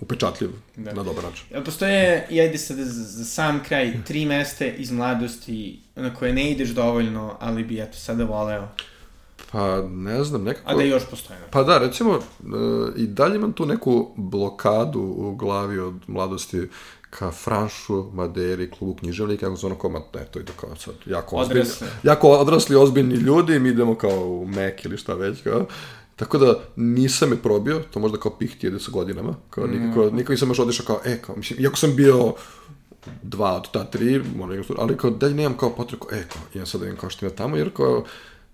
upečatljiv 0.00 0.50
da. 0.76 0.92
na 0.92 1.02
dobar 1.02 1.24
način. 1.24 1.64
Postoje, 1.64 2.26
i 2.30 2.40
ajde 2.40 2.58
sad 2.58 2.76
za, 2.76 3.24
sam 3.24 3.62
kraj, 3.68 3.92
tri 4.04 4.26
meste 4.26 4.74
iz 4.78 4.90
mladosti 4.90 5.80
na 5.96 6.14
koje 6.14 6.32
ne 6.32 6.50
ideš 6.50 6.68
dovoljno, 6.68 7.36
ali 7.40 7.64
bi 7.64 7.80
eto 7.80 7.98
sada 7.98 8.24
voleo? 8.24 8.68
Pa, 9.52 9.82
ne 9.82 10.24
znam, 10.24 10.44
nekako... 10.44 10.70
A 10.70 10.74
da 10.74 10.82
još 10.82 11.02
postoje. 11.10 11.38
Pa 11.50 11.62
da, 11.62 11.78
recimo, 11.78 12.10
uh, 12.10 12.18
i 12.96 13.06
dalje 13.06 13.36
imam 13.36 13.52
tu 13.52 13.66
neku 13.66 14.10
blokadu 14.16 15.00
u 15.00 15.34
glavi 15.34 15.78
od 15.78 15.94
mladosti 16.06 16.68
ka 17.10 17.30
Franšu, 17.30 18.10
Maderi, 18.12 18.70
klubu 18.70 18.94
književnika, 18.94 19.46
kako 19.46 19.66
ono 19.66 19.78
kao, 19.78 19.90
ne, 20.14 20.24
to 20.30 20.40
ide 20.40 20.52
kao 20.60 20.76
sad, 20.76 20.94
jako 21.06 21.36
ozbiljni, 21.36 21.64
jako 22.02 22.28
odrasli, 22.28 22.76
ozbiljni 22.76 23.14
ljudi, 23.14 23.58
mi 23.58 23.68
idemo 23.68 23.94
kao 23.94 24.28
u 24.28 24.46
Mek 24.46 24.84
ili 24.84 24.96
šta 24.96 25.14
već, 25.14 25.42
kao, 25.42 25.66
Tako 26.18 26.38
da 26.38 26.54
nisam 26.76 27.32
je 27.32 27.36
probio, 27.36 27.82
to 27.90 28.00
možda 28.00 28.18
kao 28.18 28.38
pih 28.38 28.56
tijede 28.60 28.80
sa 28.80 28.90
godinama, 28.90 29.34
kao 29.50 29.66
mm. 29.66 29.70
nikako, 29.70 30.10
nikako 30.10 30.32
nisam 30.32 30.48
još 30.48 30.58
odišao 30.58 30.86
kao, 30.86 31.00
e, 31.04 31.22
kao, 31.22 31.36
mislim, 31.36 31.60
iako 31.60 31.76
sam 31.76 31.96
bio 31.96 32.34
dva 33.22 33.56
od 33.56 33.70
ta 33.70 33.84
tri, 33.84 34.22
moram 34.36 34.62
ali 34.78 34.96
kao 34.96 35.10
dalje 35.10 35.34
nemam 35.34 35.56
kao 35.56 35.70
potrebu, 35.70 36.06
e, 36.12 36.24
kao, 36.32 36.42
imam 36.54 36.66
sad 36.66 36.80
da 36.80 36.84
vidim 36.84 37.00
kao 37.00 37.10
što 37.10 37.26
ima 37.26 37.34
tamo, 37.34 37.56
jer 37.56 37.70
kao, 37.74 38.04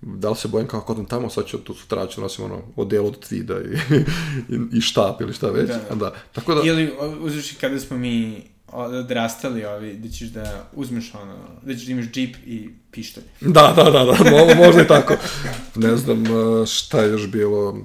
da 0.01 0.31
li 0.31 0.37
se 0.37 0.49
bojim 0.49 0.69
kao 0.69 0.81
kodam 0.81 1.05
tamo, 1.05 1.31
sad 1.31 1.47
ću 1.47 1.59
tu 1.59 1.75
sutra 1.75 2.07
ću 2.07 2.21
nosim 2.21 2.45
ono 2.45 2.63
odelo 2.77 3.09
od 3.09 3.19
tvida 3.29 3.55
i, 3.61 3.95
i, 4.55 4.79
i 4.79 4.81
štap 4.81 5.21
ili 5.21 5.33
šta 5.33 5.51
već. 5.51 5.69
Da, 5.69 5.81
da. 5.89 5.95
da. 5.95 6.15
Tako 6.33 6.55
da... 6.55 6.61
Ili 6.65 6.93
uzviš 7.21 7.57
kada 7.61 7.81
smo 7.81 7.97
mi 7.97 8.43
odrastali 8.73 9.65
ovi, 9.65 9.95
da 9.97 10.09
ćeš 10.09 10.29
da 10.29 10.69
uzmeš 10.73 11.15
ono, 11.15 11.35
da 11.63 11.75
ćeš 11.75 11.87
da 11.87 11.93
imaš 11.93 12.07
džip 12.07 12.37
i 12.47 12.71
pištolj. 12.91 13.25
Da, 13.41 13.73
da, 13.77 13.85
da, 13.85 14.05
da, 14.05 14.31
mo, 14.31 14.65
možda 14.65 14.83
i 14.83 14.87
tako. 14.87 15.15
Ne 15.75 15.97
znam 15.97 16.25
e, 16.27 16.67
šta 16.67 17.01
je 17.01 17.11
još 17.11 17.27
bilo, 17.27 17.77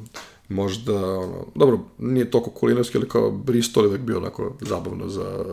možda, 0.49 0.95
ono, 0.95 1.45
dobro, 1.55 1.79
nije 1.97 2.31
toliko 2.31 2.49
kulinarski, 2.51 2.97
ali 2.97 3.09
kao 3.09 3.31
Bristol 3.31 3.91
je 3.91 3.97
bio 3.97 4.17
onako 4.17 4.57
zabavno 4.61 5.09
za 5.09 5.45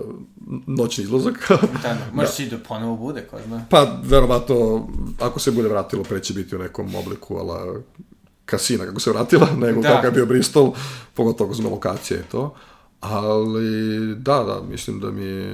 noćni 0.66 1.04
izlazak. 1.04 1.46
da, 1.50 1.56
da, 1.82 1.98
možda 2.12 2.34
da. 2.38 2.44
i 2.44 2.48
da 2.48 2.58
ponovo 2.58 2.96
bude, 2.96 3.20
ko 3.30 3.38
zna. 3.46 3.64
Pa, 3.70 4.00
verovatno, 4.04 4.88
ako 5.20 5.40
se 5.40 5.50
bude 5.50 5.68
vratilo, 5.68 6.02
pre 6.02 6.20
će 6.20 6.34
biti 6.34 6.56
u 6.56 6.58
nekom 6.58 6.94
obliku, 6.94 7.36
ala 7.36 7.80
kasina 8.44 8.84
kako 8.84 9.00
se 9.00 9.10
vratila, 9.10 9.48
nego 9.66 9.82
da. 9.82 9.88
kako 9.88 10.06
je 10.06 10.12
bio 10.12 10.26
Bristol, 10.26 10.72
pogotovo 11.14 11.54
zna 11.54 11.68
lokacije 11.68 12.20
i 12.20 12.30
to. 12.30 12.54
Ali, 13.10 14.14
da, 14.14 14.44
da, 14.44 14.62
mislim 14.70 15.00
da 15.00 15.10
mi 15.10 15.52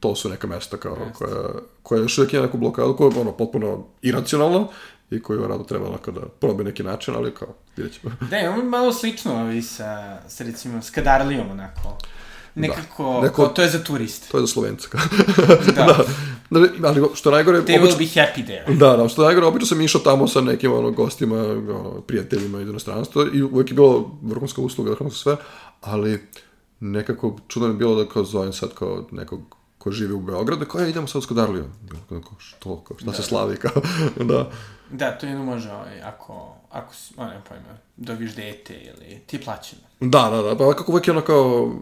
to 0.00 0.14
su 0.14 0.28
neka 0.28 0.46
mesta 0.46 0.76
kao, 0.76 0.96
Jeste. 0.96 1.12
koja, 1.24 1.50
koja 1.82 2.00
još 2.00 2.18
uvijek 2.18 2.34
je 2.34 2.40
neku 2.40 2.58
blokadu, 2.58 2.96
koja 2.96 3.10
je 3.14 3.20
ono, 3.20 3.32
potpuno 3.32 3.86
iracionalna 4.02 4.66
i 5.10 5.22
koju 5.22 5.46
rado 5.46 5.64
treba 5.64 5.88
onako 5.88 6.10
da 6.10 6.20
probi 6.20 6.64
neki 6.64 6.82
način, 6.82 7.14
ali 7.16 7.34
kao, 7.34 7.48
vidjet 7.76 8.00
ćemo. 8.00 8.14
Da, 8.30 8.38
imamo 8.38 8.64
malo 8.64 8.92
slično 8.92 9.40
ovi 9.40 9.62
sa, 9.62 10.18
sa 10.28 10.44
recimo, 10.44 10.82
Skadarlijom, 10.82 11.50
onako. 11.50 11.98
Nekako, 12.54 13.18
da. 13.20 13.20
Neko, 13.20 13.46
to 13.46 13.62
je 13.62 13.68
za 13.68 13.84
turiste. 13.84 14.28
To 14.30 14.38
je 14.38 14.40
za 14.40 14.46
Slovence. 14.46 14.88
da. 15.76 16.04
da. 16.50 16.88
Ali 16.88 17.02
što 17.14 17.30
najgore... 17.30 17.58
They 17.58 17.78
obično, 17.78 17.98
will 17.98 18.14
be 18.14 18.20
happy 18.20 18.44
there. 18.44 18.74
Da, 18.74 18.96
da, 18.96 19.08
što 19.08 19.24
najgore, 19.24 19.46
obično 19.46 19.66
sam 19.66 19.80
išao 19.80 20.00
tamo 20.00 20.28
sa 20.28 20.40
nekim 20.40 20.72
ono, 20.72 20.90
gostima, 20.90 21.36
ono, 21.46 22.00
prijateljima 22.06 22.60
iz 22.60 22.68
inostranstva 22.68 23.26
i 23.32 23.42
uvek 23.42 23.70
je 23.70 23.74
bilo 23.74 24.18
vrhunska 24.22 24.60
usluga, 24.60 24.90
vrhunsko 24.90 25.18
sve, 25.18 25.36
ali 25.82 26.20
nekako 26.80 27.36
čudno 27.48 27.68
je 27.68 27.74
bilo 27.74 27.94
da 27.94 28.08
kao 28.08 28.24
zovem 28.24 28.52
sad 28.52 28.74
kao 28.74 29.06
nekog 29.10 29.56
ko 29.82 29.90
živi 29.90 30.12
u 30.12 30.20
Beogradu, 30.20 30.66
kao, 30.66 30.80
ja 30.80 30.88
idemo 30.88 31.06
sad 31.06 31.18
u 31.18 31.22
Skodarliju. 31.22 31.64
Kao, 32.08 32.20
što, 32.38 32.80
kao, 32.80 32.98
šta 32.98 33.10
da, 33.10 33.16
se 33.16 33.22
slavi, 33.22 33.56
kao, 33.64 33.82
da. 34.16 34.50
Da, 34.90 35.18
to 35.18 35.26
jedno 35.26 35.44
može, 35.44 35.72
ovaj, 35.72 36.02
ako, 36.02 36.56
ako, 36.70 36.94
o, 37.16 37.24
ne 37.24 37.40
pojma, 37.48 37.78
dobiješ 37.96 38.34
dete 38.34 38.74
ili 38.74 39.20
ti 39.26 39.40
plaćeno. 39.40 39.82
Da, 40.00 40.30
da, 40.30 40.42
da, 40.42 40.56
pa 40.56 40.74
kako 40.74 40.92
uvek 40.92 41.08
je 41.08 41.12
ono 41.12 41.20
kao, 41.20 41.74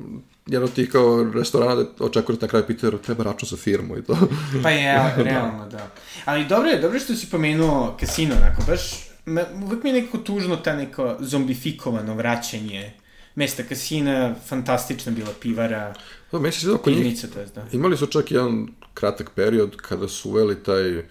jedan 0.47 0.65
od 0.65 0.75
tih 0.75 0.91
kao 0.91 1.31
restorana 1.35 1.75
da 1.75 1.85
očekuje 2.05 2.37
da 2.37 2.47
na 2.47 2.51
kraju 2.51 2.67
pitaju 2.67 2.99
treba 2.99 3.25
račun 3.25 3.49
za 3.49 3.57
firmu 3.57 3.97
i 3.97 4.05
to. 4.05 4.17
Pa 4.63 4.71
je, 4.71 5.15
realno, 5.31 5.69
da. 5.69 5.91
Ali 6.25 6.47
dobro 6.47 6.69
je, 6.69 6.81
dobro 6.81 6.97
je 6.97 7.01
što 7.01 7.15
si 7.15 7.31
pomenuo 7.31 7.97
kasino, 8.01 8.35
onako, 8.35 8.63
baš 8.67 9.11
me, 9.25 9.45
uvek 9.65 9.85
mi 9.85 9.91
je 9.91 10.01
nekako 10.01 10.19
tužno 10.19 10.57
ta 10.57 10.77
neko 10.77 11.17
zombifikovano 11.21 12.15
vraćanje 12.15 12.93
mesta 13.35 13.63
kasina, 13.63 14.35
fantastična 14.47 15.13
bila 15.13 15.31
pivara, 15.41 15.95
da, 16.33 16.39
meni 16.39 16.53
se 16.53 16.71
oko 16.71 16.91
njih, 16.91 17.21
to 17.35 17.41
je, 17.41 17.47
da. 17.47 17.67
imali 17.73 17.97
su 17.97 18.07
čak 18.07 18.33
jedan 18.33 18.69
kratak 18.95 19.31
period 19.35 19.77
kada 19.77 20.09
su 20.09 20.31
uveli 20.31 20.63
taj 20.63 21.03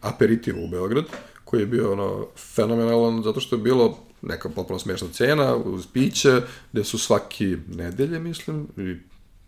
aperitiv 0.00 0.64
u 0.64 0.68
Beograd, 0.68 1.04
koji 1.44 1.60
je 1.60 1.66
bio 1.66 1.92
ono 1.92 2.26
fenomenalan, 2.54 3.22
zato 3.22 3.40
što 3.40 3.56
je 3.56 3.62
bilo 3.62 3.98
neka 4.22 4.48
potpuno 4.48 4.78
smešna 4.78 5.08
cena 5.12 5.56
uz 5.56 5.86
piće, 5.92 6.42
gde 6.72 6.84
su 6.84 6.98
svaki 6.98 7.56
nedelje, 7.68 8.18
mislim, 8.18 8.68
i 8.76 8.96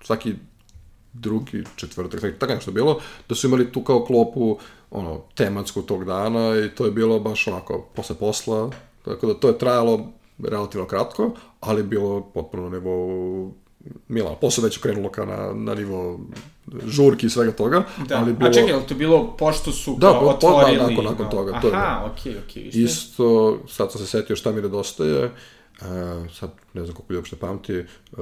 svaki 0.04 0.34
drugi, 1.12 1.64
četvrtak, 1.76 2.38
tako 2.38 2.54
nešto 2.54 2.72
bilo, 2.72 3.00
da 3.28 3.34
su 3.34 3.46
imali 3.46 3.72
tu 3.72 3.84
kao 3.84 4.04
klopu 4.04 4.58
ono, 4.90 5.22
tematsku 5.34 5.82
tog 5.82 6.04
dana 6.04 6.60
i 6.66 6.68
to 6.68 6.84
je 6.84 6.90
bilo 6.90 7.20
baš 7.20 7.46
onako 7.46 7.88
posle 7.94 8.16
posla, 8.16 8.70
tako 9.04 9.26
da 9.26 9.34
to 9.34 9.48
je 9.48 9.58
trajalo 9.58 10.12
relativno 10.44 10.86
kratko, 10.86 11.30
ali 11.60 11.82
bilo 11.82 12.20
potpuno 12.34 12.62
na 12.62 12.70
nivou 12.70 13.52
Milan. 14.08 14.34
Posle 14.40 14.64
već 14.64 14.78
krenulo 14.78 15.08
ka 15.08 15.24
na, 15.24 15.52
na 15.54 15.74
nivo 15.74 16.20
žurki 16.86 17.26
i 17.26 17.30
svega 17.30 17.52
toga. 17.52 17.82
Da. 18.08 18.18
Ali 18.18 18.32
bilo... 18.32 18.50
A 18.50 18.52
čekaj, 18.52 18.70
je 18.70 18.86
to 18.86 18.94
bilo 18.94 19.36
pošto 19.36 19.72
su 19.72 19.96
da, 19.98 20.10
kao 20.10 20.28
otvorili? 20.28 20.78
Da, 20.78 20.86
nakon, 20.86 21.04
nakon 21.04 21.30
toga. 21.30 21.52
Aha, 21.52 21.60
to 21.60 21.68
je, 21.68 21.74
okej, 22.12 22.32
okay, 22.32 22.44
okej. 22.44 22.62
Okay, 22.62 22.84
Isto, 22.84 23.58
sad 23.68 23.92
sam 23.92 24.00
se 24.00 24.06
setio 24.06 24.36
šta 24.36 24.52
mi 24.52 24.62
nedostaje, 24.62 25.24
uh, 25.24 25.86
sad 26.32 26.50
ne 26.74 26.84
znam 26.84 26.96
koliko 26.96 27.12
ljudi 27.12 27.18
uopšte 27.18 27.36
pamti, 27.36 27.78
uh, 27.78 28.18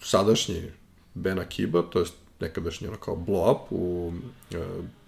sadašnji 0.00 0.62
Ben 1.14 1.38
Akiba, 1.38 1.82
to 1.82 1.98
je 1.98 2.04
nekadašnji 2.40 2.88
ono 2.88 2.96
kao 2.96 3.16
blow 3.16 3.52
up 3.52 3.72
u 3.72 4.12
uh, 4.50 4.56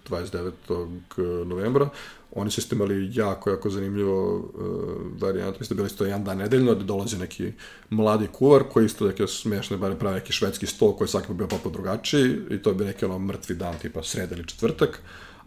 29. 0.09 1.45
novembra, 1.45 1.89
oni 2.35 2.51
su 2.51 2.59
isto 2.61 2.75
imali 2.75 3.09
jako, 3.13 3.49
jako 3.49 3.69
zanimljivo 3.69 4.35
uh, 4.35 5.21
varijant, 5.21 5.59
mislim 5.59 5.77
da 5.77 5.81
bili 5.81 5.87
isto 5.87 6.05
jedan 6.05 6.23
dan 6.23 6.37
nedeljno, 6.37 6.75
da 6.75 6.83
dolazi 6.83 7.17
neki 7.17 7.51
mladi 7.89 8.27
kuvar 8.27 8.63
koji 8.63 8.85
isto 8.85 9.07
neke 9.07 9.27
smešne, 9.27 9.77
bare 9.77 9.95
pravi 9.95 10.15
neki 10.15 10.33
švedski 10.33 10.67
sto 10.67 10.93
koji 10.93 11.07
svaki 11.07 11.33
bio 11.33 11.47
potpuno 11.47 11.73
drugačiji 11.73 12.37
i 12.49 12.57
to 12.57 12.73
bi 12.73 12.85
neki 12.85 13.05
ono 13.05 13.19
mrtvi 13.19 13.55
dan, 13.55 13.75
tipa 13.81 14.03
sreda 14.03 14.35
ili 14.35 14.47
četvrtak, 14.47 15.01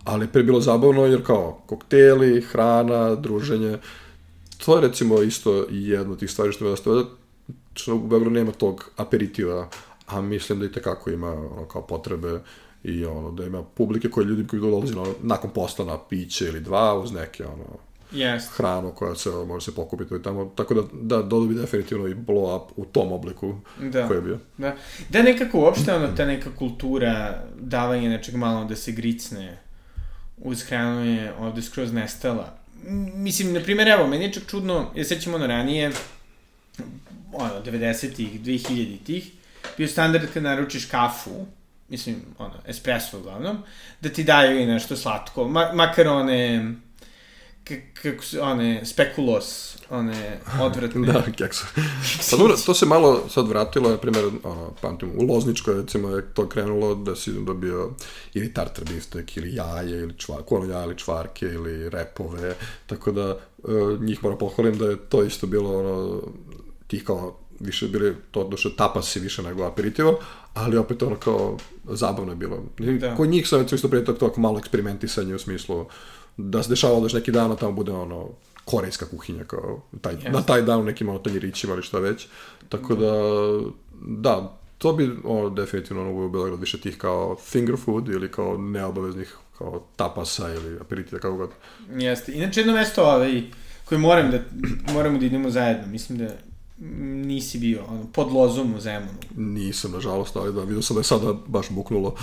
ali 0.04 0.28
pre 0.28 0.42
bilo 0.42 0.60
zabavno 0.60 1.06
jer 1.06 1.26
kao 1.26 1.62
kokteli, 1.66 2.40
hrana, 2.40 3.14
druženje, 3.14 3.78
to 4.64 4.76
je 4.76 4.80
recimo 4.80 5.22
isto 5.22 5.66
jedno 5.70 6.12
od 6.12 6.18
tih 6.18 6.30
stvari 6.30 6.52
što 6.52 6.64
me 6.64 6.70
da 6.70 7.04
što 7.74 7.94
u 7.94 7.98
Beogradu 7.98 8.30
nema 8.30 8.52
tog 8.52 8.90
aperitiva, 8.96 9.68
a 10.06 10.20
mislim 10.20 10.58
da 10.58 10.66
i 10.66 10.72
tekako 10.72 11.10
ima 11.10 11.32
ono, 11.32 11.64
kao 11.68 11.82
potrebe 11.86 12.40
i 12.86 13.04
ono, 13.04 13.30
da 13.30 13.44
ima 13.44 13.62
publike 13.62 14.10
koje 14.10 14.24
ljudi 14.24 14.46
koji 14.46 14.60
dolazi 14.60 14.92
ono, 14.92 15.14
nakon 15.22 15.50
posta 15.50 15.84
na 15.84 15.98
piće 16.08 16.44
ili 16.44 16.60
dva 16.60 16.98
uz 16.98 17.12
neke 17.12 17.44
ono, 17.46 17.64
yes. 18.12 18.40
hranu 18.50 18.92
koja 18.94 19.14
se 19.14 19.30
može 19.30 19.64
se 19.64 19.74
pokupiti 19.74 20.14
i 20.14 20.22
tamo, 20.22 20.52
tako 20.56 20.74
da, 20.74 20.82
da 20.92 21.22
dodobi 21.22 21.54
definitivno 21.54 22.08
i 22.08 22.14
blow 22.14 22.56
up 22.56 22.72
u 22.76 22.84
tom 22.84 23.12
obliku 23.12 23.54
da. 23.80 24.06
koji 24.06 24.16
je 24.16 24.22
bio. 24.22 24.38
Da, 24.58 24.76
da 25.08 25.22
nekako 25.22 25.60
uopšte 25.60 25.94
ono, 25.94 26.08
ta 26.16 26.24
neka 26.24 26.50
kultura 26.58 27.42
davanja 27.60 28.08
nečeg 28.08 28.34
malo 28.34 28.64
da 28.64 28.76
se 28.76 28.92
gricne 28.92 29.58
uz 30.38 30.62
hranu 30.62 31.06
je 31.06 31.34
ovde 31.38 31.62
skroz 31.62 31.92
nestala. 31.92 32.58
Mislim, 33.14 33.52
na 33.52 33.60
primjer, 33.60 33.88
evo, 33.88 34.06
meni 34.06 34.24
je 34.24 34.32
čak 34.32 34.42
čudno, 34.46 34.90
ja 34.94 35.04
sećam 35.04 35.34
ono 35.34 35.46
ranije, 35.46 35.92
ono, 37.32 37.62
90-ih, 37.64 38.40
2000-ih, 38.40 39.30
bio 39.76 39.88
standard 39.88 40.26
kad 40.34 40.42
naručiš 40.42 40.84
kafu, 40.84 41.46
mislim, 41.88 42.16
ono, 42.38 42.54
espresso 42.66 43.18
uglavnom, 43.18 43.58
da 44.00 44.08
ti 44.08 44.24
daju 44.24 44.60
i 44.60 44.66
nešto 44.66 44.96
slatko, 44.96 45.48
ma, 45.48 45.72
makar 45.72 46.08
one, 46.08 46.74
kako 48.02 48.24
se, 48.24 48.40
one, 48.40 48.86
spekulos, 48.86 49.76
one 49.90 50.40
odvratne. 50.60 51.06
da, 51.12 51.22
keksu. 51.36 51.66
Pa 52.30 52.36
dobro, 52.36 52.56
to 52.66 52.74
se 52.74 52.86
malo 52.86 53.28
sad 53.28 53.48
vratilo, 53.48 53.90
na 53.90 53.96
primjer, 53.96 54.24
ono, 54.42 54.72
pamtim, 54.80 55.10
u 55.18 55.22
Lozničkoj, 55.22 55.74
recimo, 55.74 56.08
je 56.08 56.34
to 56.34 56.48
krenulo 56.48 56.94
da 56.94 57.16
si 57.16 57.32
dobio 57.32 57.90
ili 58.34 58.54
tartar 58.54 58.84
biftek, 58.84 59.36
ili 59.36 59.54
jaje, 59.54 60.00
ili 60.00 60.18
čvar, 60.18 60.42
ono 60.50 60.72
jaje, 60.72 60.84
ili 60.84 60.98
čvarke, 60.98 61.46
ili 61.46 61.90
repove, 61.90 62.54
tako 62.86 63.12
da 63.12 63.36
uh, 63.58 64.00
njih 64.00 64.22
moram 64.22 64.38
pohvalim 64.38 64.78
da 64.78 64.86
je 64.86 64.96
to 65.08 65.22
isto 65.22 65.46
bilo, 65.46 65.78
ono, 65.78 66.22
tih 66.86 67.04
kao 67.04 67.38
više 67.60 67.88
bili 67.88 68.16
to 68.30 68.48
duše 68.48 68.76
tapasi 68.76 69.20
više 69.20 69.42
nego 69.42 69.64
aperitivo, 69.64 70.18
ali 70.56 70.76
opet 70.76 71.02
ono 71.02 71.16
kao 71.16 71.56
zabavno 71.84 72.32
je 72.32 72.36
bilo. 72.36 72.62
Da. 73.00 73.14
Kod 73.14 73.28
njih 73.28 73.48
sam 73.48 73.66
isto 73.72 73.88
prije 73.88 74.04
tog 74.04 74.18
tako 74.18 74.40
malo 74.40 74.58
eksperimentisanje 74.58 75.34
u 75.34 75.38
smislu 75.38 75.86
da 76.36 76.62
se 76.62 76.68
dešava 76.68 77.00
da 77.00 77.14
neki 77.14 77.32
dan, 77.32 77.56
tamo 77.56 77.72
bude 77.72 77.92
ono 77.92 78.28
korejska 78.64 79.06
kuhinja 79.06 79.44
kao 79.44 79.82
taj, 80.00 80.14
yes. 80.14 80.32
na 80.32 80.42
taj 80.42 80.62
dan 80.62 80.80
u 80.80 80.84
nekim 80.84 81.08
ono 81.08 81.18
tanjirićima 81.18 81.74
ili 81.74 81.82
šta 81.82 81.98
već. 81.98 82.26
Tako 82.68 82.94
da, 82.94 83.12
da, 84.06 84.58
to 84.78 84.92
bi 84.92 85.10
ono, 85.24 85.50
definitivno 85.50 86.02
ono, 86.02 86.26
u 86.26 86.30
Beograd 86.30 86.60
više 86.60 86.80
tih 86.80 86.98
kao 86.98 87.36
finger 87.36 87.76
food 87.84 88.08
ili 88.08 88.30
kao 88.30 88.58
neobaveznih 88.58 89.36
kao 89.58 89.82
tapasa 89.96 90.54
ili 90.54 90.78
aperitiva, 90.80 91.20
kako 91.20 91.36
god. 91.36 91.50
Jeste. 91.96 92.32
Inače 92.32 92.60
jedno 92.60 92.72
mesto 92.72 93.04
ovaj, 93.04 93.42
koje 93.84 93.98
moram 93.98 94.30
da, 94.30 94.38
moramo 94.94 95.18
da 95.18 95.26
idemo 95.26 95.50
zajedno, 95.50 95.86
mislim 95.86 96.18
da 96.18 96.28
nisi 96.78 97.58
bio, 97.58 97.84
ono, 97.88 98.06
pod 98.12 98.32
lozom 98.32 98.74
u 98.74 98.80
Zemunu. 98.80 99.18
Nisam, 99.36 99.92
nažalost, 99.92 100.36
ali 100.36 100.52
da, 100.52 100.60
vidio 100.60 100.82
sam 100.82 100.94
da 100.94 101.00
je 101.00 101.04
sada 101.04 101.32
baš 101.46 101.70
buknulo. 101.70 102.14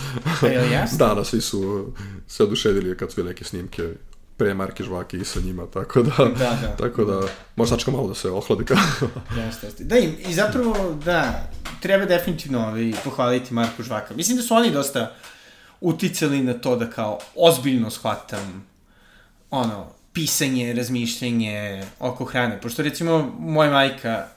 A 0.41 0.47
je 0.47 0.71
jasno? 0.71 0.97
da, 1.07 1.13
da, 1.13 1.23
svi 1.23 1.41
su 1.41 1.91
se 2.27 2.43
oduševili 2.43 2.97
kad 2.97 3.11
su 3.11 3.23
neke 3.23 3.43
snimke 3.43 3.93
pre 4.37 4.53
Marke 4.53 4.83
Žvake 4.83 5.17
i 5.17 5.25
sa 5.25 5.39
njima, 5.39 5.65
tako 5.65 6.03
da, 6.03 6.15
da, 6.17 6.57
da. 6.61 6.75
tako 6.87 7.05
da, 7.05 7.21
možda 7.55 7.75
sačka 7.75 7.91
malo 7.91 8.07
da 8.07 8.15
se 8.15 8.29
ohladi 8.29 8.65
kao. 8.65 8.77
jeste, 9.45 9.67
jeste. 9.67 9.83
Da, 9.83 9.97
i, 9.97 10.13
i 10.27 10.33
zapravo, 10.33 10.97
da, 11.05 11.49
treba 11.81 12.05
definitivno 12.05 12.59
ovaj, 12.59 12.93
pohvaliti 13.03 13.53
Marku 13.53 13.83
Žvaka. 13.83 14.13
Mislim 14.15 14.37
da 14.37 14.43
su 14.43 14.53
oni 14.53 14.71
dosta 14.71 15.15
uticali 15.81 16.43
na 16.43 16.53
to 16.53 16.75
da 16.75 16.89
kao 16.89 17.19
ozbiljno 17.35 17.89
shvatam 17.89 18.65
ono, 19.49 19.87
pisanje, 20.13 20.73
razmišljanje 20.73 21.83
oko 21.99 22.25
hrane. 22.25 22.61
Pošto 22.61 22.81
recimo 22.81 23.35
moja 23.39 23.71
majka 23.71 24.27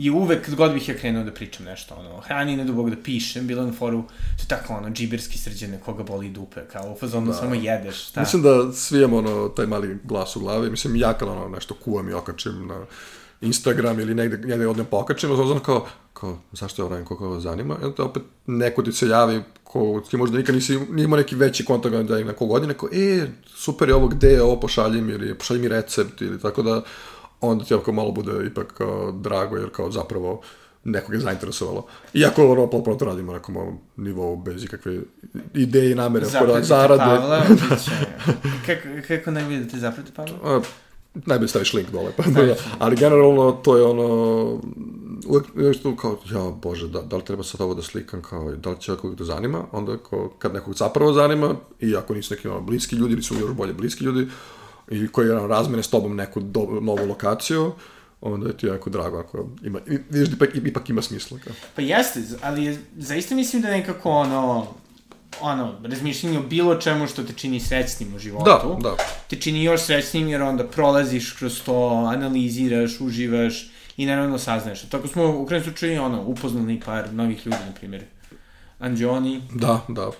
i 0.00 0.10
uvek 0.10 0.54
god 0.54 0.72
bih 0.72 0.88
ja 0.88 0.94
krenuo 0.94 1.24
da 1.24 1.32
pričam 1.32 1.66
nešto, 1.66 1.94
ono, 1.94 2.20
hrani 2.20 2.56
ne 2.56 2.64
dubog 2.64 2.90
da 2.90 2.96
pišem, 3.02 3.46
bilo 3.46 3.66
na 3.66 3.72
foru, 3.72 4.02
to 4.36 4.42
je 4.42 4.48
tako, 4.48 4.74
ono, 4.74 4.90
džiberski 4.90 5.38
srđene, 5.38 5.80
koga 5.84 6.02
boli 6.02 6.30
dupe, 6.30 6.60
kao 6.72 6.92
u 6.92 6.98
fazonu 6.98 7.26
da. 7.26 7.32
samo 7.32 7.54
jedeš, 7.54 8.08
šta? 8.08 8.20
Mislim 8.20 8.42
da 8.42 8.72
svi 8.72 8.98
imamo, 8.98 9.16
ono, 9.16 9.48
taj 9.48 9.66
mali 9.66 9.98
glas 10.04 10.36
u 10.36 10.40
glavi, 10.40 10.70
mislim, 10.70 10.96
ja 10.96 11.12
kad, 11.12 11.28
ono, 11.28 11.48
nešto 11.48 11.74
kuvam 11.74 12.08
i 12.08 12.12
okačim 12.12 12.66
na 12.66 12.86
Instagram 13.40 14.00
ili 14.00 14.14
negde, 14.14 14.48
negde 14.48 14.66
odnem 14.66 14.86
pokačim, 14.86 15.30
ono, 15.30 15.60
kao, 15.60 15.86
kao, 16.12 16.38
zašto 16.52 16.82
ovo 16.82 16.90
radim, 16.90 17.06
koga 17.06 17.26
ovo 17.26 17.40
zanima, 17.40 17.76
i 17.82 17.84
onda 17.84 18.04
opet 18.04 18.22
neko 18.46 18.82
ti 18.82 18.92
se 18.92 19.08
javi, 19.08 19.42
ko 19.64 20.02
ti 20.10 20.16
možda 20.16 20.38
nikad 20.38 20.54
nisi, 20.54 20.78
nije 20.90 21.04
imao 21.04 21.16
neki 21.16 21.36
veći 21.36 21.64
kontakt 21.64 21.96
da 21.96 22.18
je 22.18 22.24
neko 22.24 22.46
godine, 22.46 22.74
kao, 22.74 22.88
e, 22.92 23.26
super 23.46 23.88
je 23.88 23.94
ovo, 23.94 24.08
gde 24.08 24.28
je 24.28 24.42
ovo, 24.42 24.60
pošalji 24.60 24.98
ili 24.98 25.38
pošalji 25.38 25.60
mi 25.60 25.68
recept, 25.68 26.20
ili 26.20 26.40
tako 26.40 26.62
da, 26.62 26.82
onda 27.40 27.64
ti 27.64 27.74
ako 27.74 27.92
malo 27.92 28.12
bude 28.12 28.46
ipak 28.46 28.72
kao 28.74 29.12
drago, 29.12 29.56
jer 29.56 29.70
kao 29.70 29.90
zapravo 29.90 30.40
nekog 30.84 31.14
je 31.14 31.20
zainteresovalo. 31.20 31.86
Iako 32.14 32.50
ono 32.52 32.70
potpuno 32.70 32.96
to 32.96 33.04
radimo 33.04 33.32
na 33.32 33.38
nekom 33.38 33.78
nivou 33.96 34.36
bez 34.36 34.64
ikakve 34.64 35.00
ideje 35.54 35.92
i 35.92 35.94
namere 35.94 36.26
oko 36.26 36.62
zarade. 36.62 37.04
Pavla, 37.04 37.42
kako, 38.66 38.88
kako 39.08 39.30
najbolje 39.30 39.58
da 39.58 39.70
te 39.70 39.78
zaprati 39.78 40.12
Pavla? 40.12 40.62
najbolje 41.14 41.48
staviš 41.48 41.74
link 41.74 41.90
dole, 41.90 42.12
pa 42.16 42.22
da, 42.22 42.54
ali 42.78 42.96
generalno 42.96 43.52
to 43.52 43.76
je 43.76 43.82
ono, 43.82 44.04
uvek, 45.26 45.44
uvek 45.56 45.82
tu 45.82 45.96
kao, 45.96 46.18
ja 46.32 46.50
bože, 46.62 46.88
da, 46.88 47.02
da 47.02 47.16
li 47.16 47.24
treba 47.24 47.42
sad 47.42 47.60
ovo 47.60 47.74
da 47.74 47.82
slikam, 47.82 48.22
kao, 48.22 48.52
da 48.52 48.70
li 48.70 48.80
će 48.80 48.92
nekog 48.92 49.14
da 49.14 49.24
zanima, 49.24 49.64
onda 49.72 49.96
kao, 50.10 50.30
kad 50.38 50.54
nekog 50.54 50.74
zapravo 50.74 51.12
zanima, 51.12 51.54
i 51.80 51.96
ako 51.96 52.14
nisu 52.14 52.34
neki 52.34 52.48
ono, 52.48 52.60
bliski 52.60 52.96
ljudi, 52.96 53.12
ili 53.12 53.22
su 53.22 53.34
još 53.34 53.52
bolje 53.52 53.72
bliski 53.72 54.04
ljudi, 54.04 54.28
i 54.90 55.08
koji 55.08 55.28
razmene 55.28 55.82
s 55.82 55.88
tobom 55.88 56.16
neku 56.16 56.40
do, 56.40 56.60
novu 56.80 57.06
lokaciju, 57.08 57.72
onda 58.20 58.48
je 58.48 58.56
ti 58.56 58.66
jako 58.66 58.90
drago 58.90 59.18
ako 59.18 59.48
ima, 59.62 59.80
vidiš 59.86 60.28
da 60.28 60.36
ipak, 60.36 60.56
ipak 60.56 60.88
ima 60.88 61.02
smisla. 61.02 61.38
Kao. 61.44 61.52
Pa 61.76 61.82
jeste, 61.82 62.20
ali 62.42 62.78
zaista 62.96 63.34
mislim 63.34 63.62
da 63.62 63.70
nekako 63.70 64.10
ono, 64.10 64.66
ono, 65.40 65.74
razmišljanje 65.82 66.38
o 66.38 66.42
bilo 66.42 66.74
čemu 66.74 67.06
što 67.06 67.22
te 67.22 67.32
čini 67.32 67.60
srećnim 67.60 68.14
u 68.14 68.18
životu, 68.18 68.44
da, 68.44 68.90
da. 68.90 68.96
te 69.28 69.36
čini 69.36 69.64
još 69.64 69.80
srećnim 69.82 70.28
jer 70.28 70.42
onda 70.42 70.66
prolaziš 70.66 71.32
kroz 71.32 71.62
to, 71.62 71.88
analiziraš, 72.14 73.00
uživaš 73.00 73.70
i 73.96 74.06
naravno 74.06 74.38
saznaješ. 74.38 74.82
Tako 74.88 75.08
smo 75.08 75.40
u 75.40 75.46
krajnjem 75.46 75.64
slučaju 75.64 76.02
ono, 76.02 76.22
upoznali 76.22 76.80
par 76.86 77.12
novih 77.12 77.46
ljudi, 77.46 77.58
na 77.66 77.72
primjer. 77.74 78.04
Anđoni. 78.78 79.42
Da, 79.54 79.80
da 79.88 80.10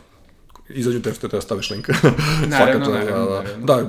izađu 0.74 1.02
te 1.02 1.28
da 1.28 1.40
staviš 1.40 1.70
link. 1.70 1.88
naravno, 2.46 2.86
da, 2.90 2.92
naravno, 2.92 3.30
da, 3.30 3.42
naravno. 3.42 3.66
Da, 3.66 3.82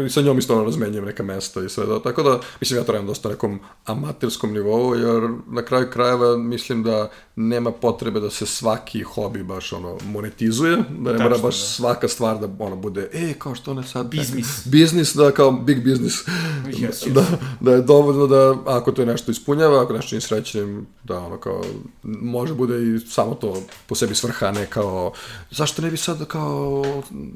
da, 0.00 0.08
sa 0.08 0.20
njom 0.20 0.38
isto 0.38 0.64
razmenjujem 0.64 1.04
neka 1.04 1.22
mesta 1.22 1.62
i 1.62 1.68
sve 1.68 1.86
da, 1.86 2.02
tako 2.02 2.22
da, 2.22 2.40
mislim, 2.60 2.80
ja 2.80 2.84
to 2.84 2.92
radim 2.92 3.06
dosta 3.06 3.28
nekom 3.28 3.60
amaterskom 3.84 4.52
nivou, 4.52 4.94
jer 4.94 5.30
na 5.46 5.62
kraju 5.62 5.86
krajeva 5.92 6.36
mislim 6.36 6.82
da 6.82 7.10
nema 7.36 7.72
potrebe 7.72 8.20
da 8.20 8.30
se 8.30 8.46
svaki 8.46 9.02
hobi 9.02 9.42
baš 9.42 9.72
ono 9.72 9.98
monetizuje, 10.04 10.76
da 10.98 11.12
ne 11.12 11.22
mora 11.22 11.38
baš 11.38 11.60
da. 11.60 11.66
svaka 11.66 12.08
stvar 12.08 12.38
da 12.38 12.64
ono 12.64 12.76
bude, 12.76 13.08
e, 13.12 13.34
kao 13.38 13.54
što 13.54 13.74
ne 13.74 13.82
sad... 13.82 14.06
Biznis. 14.06 14.66
Biznis, 14.66 15.14
da, 15.14 15.30
kao 15.30 15.52
big 15.52 15.84
business. 15.84 16.16
Yes, 16.64 17.06
yes. 17.06 17.12
Da, 17.12 17.24
da 17.60 17.72
je 17.72 17.82
dovoljno 17.82 18.26
da, 18.26 18.56
ako 18.66 18.92
to 18.92 19.02
je 19.02 19.06
nešto 19.06 19.30
ispunjava, 19.30 19.82
ako 19.82 19.92
nešto 19.92 20.14
nije 20.14 20.20
srećnim, 20.20 20.86
da 21.04 21.18
ono 21.18 21.40
kao, 21.40 21.62
može 22.02 22.54
bude 22.54 22.82
i 22.82 22.98
samo 22.98 23.34
to 23.34 23.62
po 23.86 23.94
sebi 23.94 24.14
svrha, 24.14 24.50
ne 24.52 24.66
kao, 24.66 25.12
zašto 25.50 25.82
ne 25.82 25.90
bi 25.90 25.96
sad 25.96 26.26
kao 26.26 26.84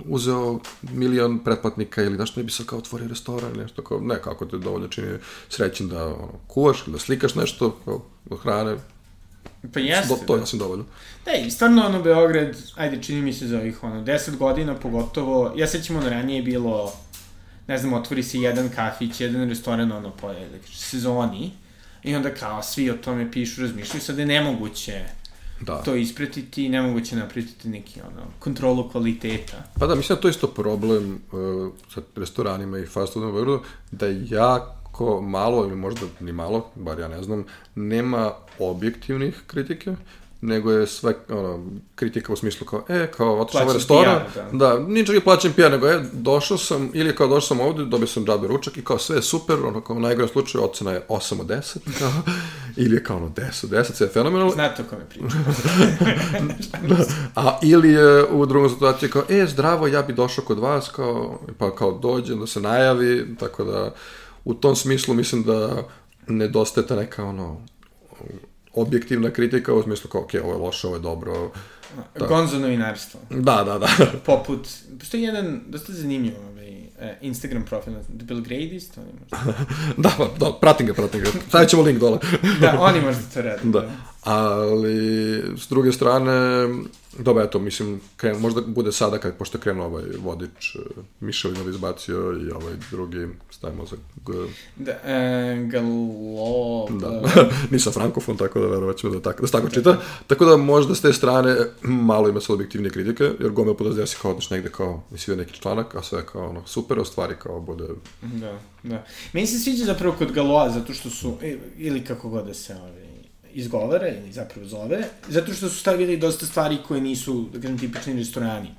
uzeo 0.04 0.58
milion 0.82 1.38
pretplatnika 1.38 2.02
ili 2.02 2.16
zašto 2.16 2.40
ne 2.40 2.44
bi 2.44 2.52
sad 2.52 2.66
kao 2.66 2.78
otvorio 2.78 3.08
restoran 3.08 3.50
ili 3.50 3.62
nešto 3.62 3.82
kao, 3.82 4.00
ne, 4.00 4.22
kako 4.22 4.46
te 4.46 4.58
dovoljno 4.58 4.88
čini 4.88 5.18
srećen 5.48 5.88
da 5.88 6.06
ono, 6.06 6.28
kuvaš 6.46 6.82
ili 6.86 6.92
da 6.92 6.98
slikaš 6.98 7.34
nešto, 7.34 7.76
kao, 7.84 8.00
hrane, 8.42 8.76
Pa 9.74 9.80
jeste. 9.80 10.08
Do, 10.08 10.20
to 10.26 10.36
je 10.36 10.40
da. 10.40 10.58
dovoljno. 10.58 10.84
Da, 11.24 11.32
i 11.32 11.50
stvarno 11.50 11.86
ono 11.86 12.02
Beograd, 12.02 12.56
ajde 12.76 13.02
čini 13.02 13.22
mi 13.22 13.32
se 13.32 13.46
za 13.46 13.58
ovih 13.58 13.84
ono, 13.84 14.04
10 14.04 14.36
godina 14.36 14.74
pogotovo, 14.74 15.52
ja 15.56 15.66
sećam 15.66 15.96
ono 15.96 16.08
ranije 16.08 16.36
je 16.36 16.42
bilo, 16.42 16.92
ne 17.66 17.78
znam, 17.78 17.92
otvori 17.92 18.22
se 18.22 18.38
jedan 18.38 18.68
kafić, 18.68 19.20
jedan 19.20 19.48
restoran 19.48 19.92
ono 19.92 20.10
po 20.10 20.34
sezoni 20.72 21.50
i 22.02 22.16
onda 22.16 22.34
kao 22.34 22.62
svi 22.62 22.90
o 22.90 22.94
tome 22.94 23.32
pišu, 23.32 23.62
razmišljaju, 23.62 24.00
sad 24.00 24.18
je 24.18 24.26
nemoguće 24.26 25.04
da. 25.60 25.82
to 25.82 25.94
ispratiti, 25.94 26.68
nemoguće 26.68 27.16
napraviti 27.16 27.68
neki 27.68 28.00
ono, 28.00 28.26
kontrolu 28.38 28.90
kvaliteta. 28.90 29.64
Pa 29.78 29.86
da, 29.86 29.94
mislim 29.94 30.16
da 30.16 30.20
to 30.20 30.28
je 30.28 30.30
isto 30.30 30.46
problem 30.46 31.14
uh, 31.32 31.72
sa 31.94 32.00
restoranima 32.16 32.78
i 32.78 32.86
fast 32.86 33.12
foodom 33.12 33.30
u 33.30 33.32
Beogradu, 33.32 33.62
da 33.90 34.06
je 34.06 34.26
jako 34.90 35.20
malo, 35.20 35.66
ili 35.66 35.76
možda 35.76 36.00
ni 36.20 36.32
malo, 36.32 36.66
bar 36.74 36.98
ja 36.98 37.08
ne 37.08 37.22
znam, 37.22 37.44
nema 37.74 38.32
objektivnih 38.58 39.42
kritike, 39.46 39.94
nego 40.42 40.72
je 40.72 40.86
sve 40.86 41.14
ono, 41.28 41.66
kritika 41.94 42.32
u 42.32 42.36
smislu 42.36 42.66
kao, 42.66 42.84
e, 42.88 43.06
kao, 43.16 43.40
otišao 43.40 43.62
ovaj 43.62 43.74
restoran, 43.74 44.20
PR, 44.34 44.40
da. 44.40 44.58
da, 44.58 44.78
ničeg 44.78 45.14
je 45.14 45.20
plaćen 45.20 45.52
PR, 45.52 45.70
nego, 45.70 45.88
e, 45.88 46.00
došao 46.12 46.58
sam, 46.58 46.90
ili 46.94 47.16
kao, 47.16 47.26
došao 47.26 47.40
sam 47.56 47.60
ovde, 47.60 47.84
dobio 47.84 48.06
sam 48.06 48.24
džabe 48.24 48.48
ručak 48.48 48.76
i 48.76 48.84
kao, 48.84 48.98
sve 48.98 49.16
je 49.16 49.22
super, 49.22 49.56
ono, 49.64 49.80
kao, 49.80 49.96
u 49.96 50.00
najgorem 50.00 50.28
slučaju, 50.28 50.64
ocena 50.64 50.92
je 50.92 51.06
8 51.08 51.40
od 51.40 51.46
10, 51.46 51.78
kao, 51.98 52.12
ili 52.82 52.96
je 52.96 53.04
kao, 53.04 53.16
ono, 53.16 53.28
10 53.28 53.64
od 53.64 53.70
10, 53.70 53.92
sve 53.92 54.06
je 54.06 54.10
fenomenalno. 54.10 54.52
Znate 54.52 54.82
o 54.82 54.84
kome 54.90 55.04
pričam. 55.08 55.44
da, 56.88 56.96
a, 57.34 57.58
ili 57.62 57.90
je 57.90 58.24
u 58.24 58.46
drugom 58.46 58.70
situaciji 58.70 59.10
kao, 59.10 59.22
e, 59.28 59.46
zdravo, 59.46 59.86
ja 59.86 60.02
bi 60.02 60.12
došao 60.12 60.44
kod 60.44 60.58
vas, 60.58 60.88
kao, 60.88 61.38
pa 61.58 61.74
kao, 61.74 61.98
dođem 61.98 62.40
da 62.40 62.46
se 62.46 62.60
najavi, 62.60 63.36
tako 63.38 63.64
da, 63.64 63.94
u 64.44 64.54
tom 64.54 64.76
smislu 64.76 65.14
mislim 65.14 65.42
da 65.42 65.88
nedostaje 66.28 66.86
ta 66.86 66.96
neka, 66.96 67.24
ono, 67.24 67.60
objektivna 68.74 69.30
kritika 69.30 69.74
u 69.74 69.82
smislu 69.82 70.10
kao, 70.10 70.20
ok, 70.20 70.30
ovo 70.44 70.52
je 70.52 70.58
loše, 70.58 70.86
ovo 70.86 70.96
je 70.96 71.00
dobro. 71.00 71.52
Da. 72.18 72.26
Gonzo 72.26 72.58
novinarstvo. 72.58 73.20
Da, 73.30 73.64
da, 73.64 73.78
da. 73.78 73.88
Poput, 74.26 74.68
postoji 74.98 75.22
jedan 75.22 75.60
dosta 75.68 75.92
zanimljiv 75.92 76.34
ovaj, 76.50 76.68
e, 77.00 77.18
Instagram 77.20 77.64
profil, 77.64 77.92
The 77.92 78.24
Bill 78.24 78.40
Gradist, 78.40 78.98
oni 78.98 79.08
možda... 79.20 79.52
da, 80.08 80.10
pa, 80.18 80.28
da, 80.38 80.52
pratim 80.60 80.86
ga, 80.86 80.94
pratim 80.94 81.20
ga. 81.20 81.26
Stavit 81.48 81.68
ćemo 81.68 81.82
link 81.82 81.98
dole. 81.98 82.18
da, 82.60 82.80
oni 82.88 83.00
možda 83.00 83.22
to 83.34 83.42
rade. 83.42 83.60
Da. 83.62 83.80
da. 83.80 83.88
Ali, 84.22 85.42
s 85.56 85.68
druge 85.68 85.92
strane, 85.92 86.66
Dobro, 87.18 87.44
eto, 87.44 87.58
mislim, 87.58 88.00
kren, 88.16 88.40
možda 88.40 88.60
bude 88.60 88.92
sada, 88.92 89.18
kad, 89.18 89.36
pošto 89.36 89.58
je 89.58 89.62
krenuo 89.62 89.86
ovaj 89.86 90.04
vodič, 90.18 90.74
uh, 90.74 90.82
Mišelinov 91.20 91.68
izbacio 91.68 92.16
i 92.16 92.50
ovaj 92.50 92.74
drugi, 92.90 93.28
stavimo 93.50 93.86
za 93.86 93.96
G... 94.26 94.32
Da, 94.76 94.92
e, 94.92 95.66
galo... 95.70 96.86
Da, 97.00 97.22
nisam 97.72 97.92
frankofon, 97.92 98.36
tako 98.36 98.60
da 98.60 98.66
verovat 98.66 98.96
ćemo 98.96 99.12
da, 99.12 99.20
tako, 99.20 99.40
da 99.40 99.46
se 99.46 99.52
tako 99.52 99.68
čita. 99.68 99.96
Tako 100.26 100.44
da 100.44 100.56
možda 100.56 100.94
s 100.94 101.00
te 101.00 101.12
strane 101.12 101.56
malo 102.10 102.28
ima 102.28 102.40
sve 102.40 102.54
objektivne 102.54 102.90
kritike, 102.90 103.30
jer 103.40 103.50
gomel 103.50 103.74
puta 103.74 103.90
desi 103.90 104.16
kao 104.22 104.30
odeš 104.30 104.50
negde 104.50 104.70
kao, 104.70 105.02
misli 105.10 105.36
neki 105.36 105.60
članak, 105.60 105.94
a 105.94 106.02
sve 106.02 106.26
kao 106.26 106.48
ono, 106.48 106.66
super, 106.66 106.98
a 106.98 107.04
stvari 107.04 107.34
kao 107.38 107.60
bude... 107.60 107.84
Da, 108.22 108.58
da. 108.82 109.04
Meni 109.32 109.46
se 109.46 109.58
sviđa 109.58 109.84
zapravo 109.84 110.14
kod 110.18 110.32
Galoa, 110.32 110.70
zato 110.70 110.94
što 110.94 111.10
su, 111.10 111.36
ili 111.76 112.04
kako 112.04 112.28
god 112.28 112.46
da 112.46 112.54
se, 112.54 112.74
ovaj, 112.74 113.09
izgovara 113.54 114.08
ili 114.08 114.32
zapravo 114.32 114.66
zove, 114.66 115.04
zato 115.28 115.52
što 115.52 115.68
su 115.68 115.80
stavili 115.80 116.16
dosta 116.16 116.46
stvari 116.46 116.78
koje 116.88 117.00
nisu, 117.00 117.48
da 117.52 117.60
kažem, 117.60 117.78
tipični 117.78 118.12
restorani 118.12 118.74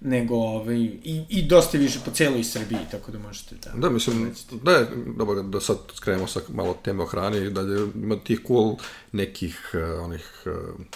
nego 0.00 0.34
ovaj, 0.34 0.76
i, 1.04 1.24
i 1.28 1.42
dosta 1.42 1.78
više 1.78 1.98
po 2.04 2.10
celoj 2.10 2.44
Srbiji, 2.44 2.78
tako 2.90 3.12
da 3.12 3.18
možete 3.18 3.56
da... 3.64 3.70
Da, 3.80 3.90
mislim, 3.90 4.32
da 4.62 4.72
je, 4.72 4.86
dobro, 5.16 5.42
da 5.42 5.60
sad 5.60 5.78
skrenemo 5.94 6.26
sa 6.26 6.40
malo 6.48 6.76
teme 6.84 7.02
o 7.02 7.06
hrani, 7.06 7.50
da 7.50 7.60
je, 7.60 7.88
ima 7.94 8.16
tih 8.16 8.40
cool 8.46 8.76
nekih 9.12 9.70
uh, 9.74 10.04
onih 10.04 10.42
uh, 10.46 10.52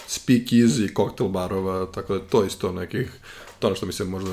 speak 0.06 0.42
easy 0.42 0.92
koktel 0.92 1.28
barova, 1.28 1.86
tako 1.86 2.18
da 2.18 2.20
to 2.20 2.44
isto 2.44 2.72
nekih, 2.72 3.10
to 3.58 3.66
ono 3.66 3.76
što 3.76 3.86
mi 3.86 3.92
se 3.92 4.04
možda 4.04 4.30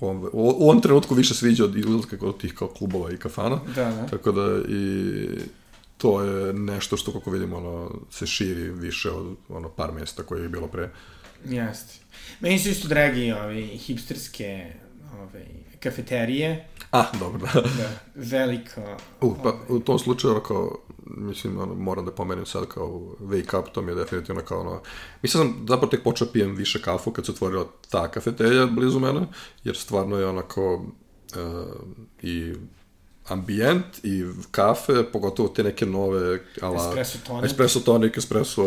u 0.00 0.06
ovom, 0.06 0.30
u 0.32 0.64
ovom 0.64 0.80
trenutku 0.80 1.14
više 1.14 1.34
sviđa 1.34 1.64
od 1.64 1.76
izlazka 1.76 2.18
kod 2.18 2.40
tih 2.40 2.54
kao 2.54 2.68
klubova 2.68 3.12
i 3.12 3.16
kafana. 3.16 3.60
Da, 3.74 3.84
da. 3.84 4.06
Tako 4.06 4.32
da 4.32 4.58
i 4.68 5.28
to 5.98 6.22
je 6.22 6.52
nešto 6.52 6.96
što, 6.96 7.12
kako 7.12 7.30
vidimo, 7.30 7.56
ono, 7.56 7.90
se 8.10 8.26
širi 8.26 8.70
više 8.70 9.10
od 9.10 9.36
ono, 9.48 9.68
par 9.68 9.92
mesta 9.92 10.22
koje 10.22 10.42
je 10.42 10.48
bilo 10.48 10.68
pre. 10.68 10.90
Jeste. 11.44 11.94
Meni 12.40 12.58
su 12.58 12.68
isto 12.68 12.88
dragi 12.88 13.32
ovi 13.32 13.66
hipsterske 13.66 14.72
ove, 15.20 15.46
kafeterije. 15.80 16.68
A, 16.90 17.04
dobro, 17.20 17.38
da. 17.38 17.60
da 17.60 17.90
veliko. 18.14 18.80
U, 19.20 19.34
pa, 19.42 19.54
u 19.68 19.80
tom 19.80 19.98
slučaju, 19.98 20.36
ako, 20.36 20.80
mislim, 21.06 21.60
ono, 21.60 21.74
moram 21.74 22.04
da 22.04 22.12
pomenem 22.12 22.46
sad 22.46 22.66
kao 22.66 22.86
wake 23.20 23.60
up, 23.60 23.68
to 23.72 23.82
mi 23.82 23.90
je 23.90 23.94
definitivno 23.94 24.42
kao 24.42 24.60
ono, 24.60 24.82
mislim 25.22 25.42
sam 25.42 25.66
zapravo 25.68 25.90
tek 25.90 26.02
počeo 26.02 26.28
pijem 26.32 26.54
više 26.54 26.82
kafu 26.82 27.10
kad 27.10 27.26
se 27.26 27.32
otvorila 27.32 27.66
ta 27.90 28.10
kafeterija 28.10 28.66
blizu 28.66 29.00
mene, 29.00 29.20
jer 29.64 29.76
stvarno 29.76 30.16
je 30.16 30.26
onako 30.26 30.74
uh, 30.74 30.82
i 32.22 32.54
ambijent 33.28 33.84
i 34.02 34.24
kafe, 34.50 35.04
pogotovo 35.12 35.48
te 35.48 35.62
neke 35.62 35.86
nove 35.86 36.40
ala, 36.60 36.88
espresso 36.88 37.18
tonic, 37.26 37.44
espresso, 37.44 37.80
tonic, 37.80 38.16
espresso 38.16 38.64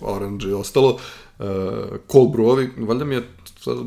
orange 0.00 0.48
i 0.48 0.52
ostalo, 0.52 0.98
uh, 1.38 1.46
cold 2.12 2.30
brewovi, 2.30 2.86
valjda 2.86 3.04
mi 3.04 3.14
je 3.14 3.22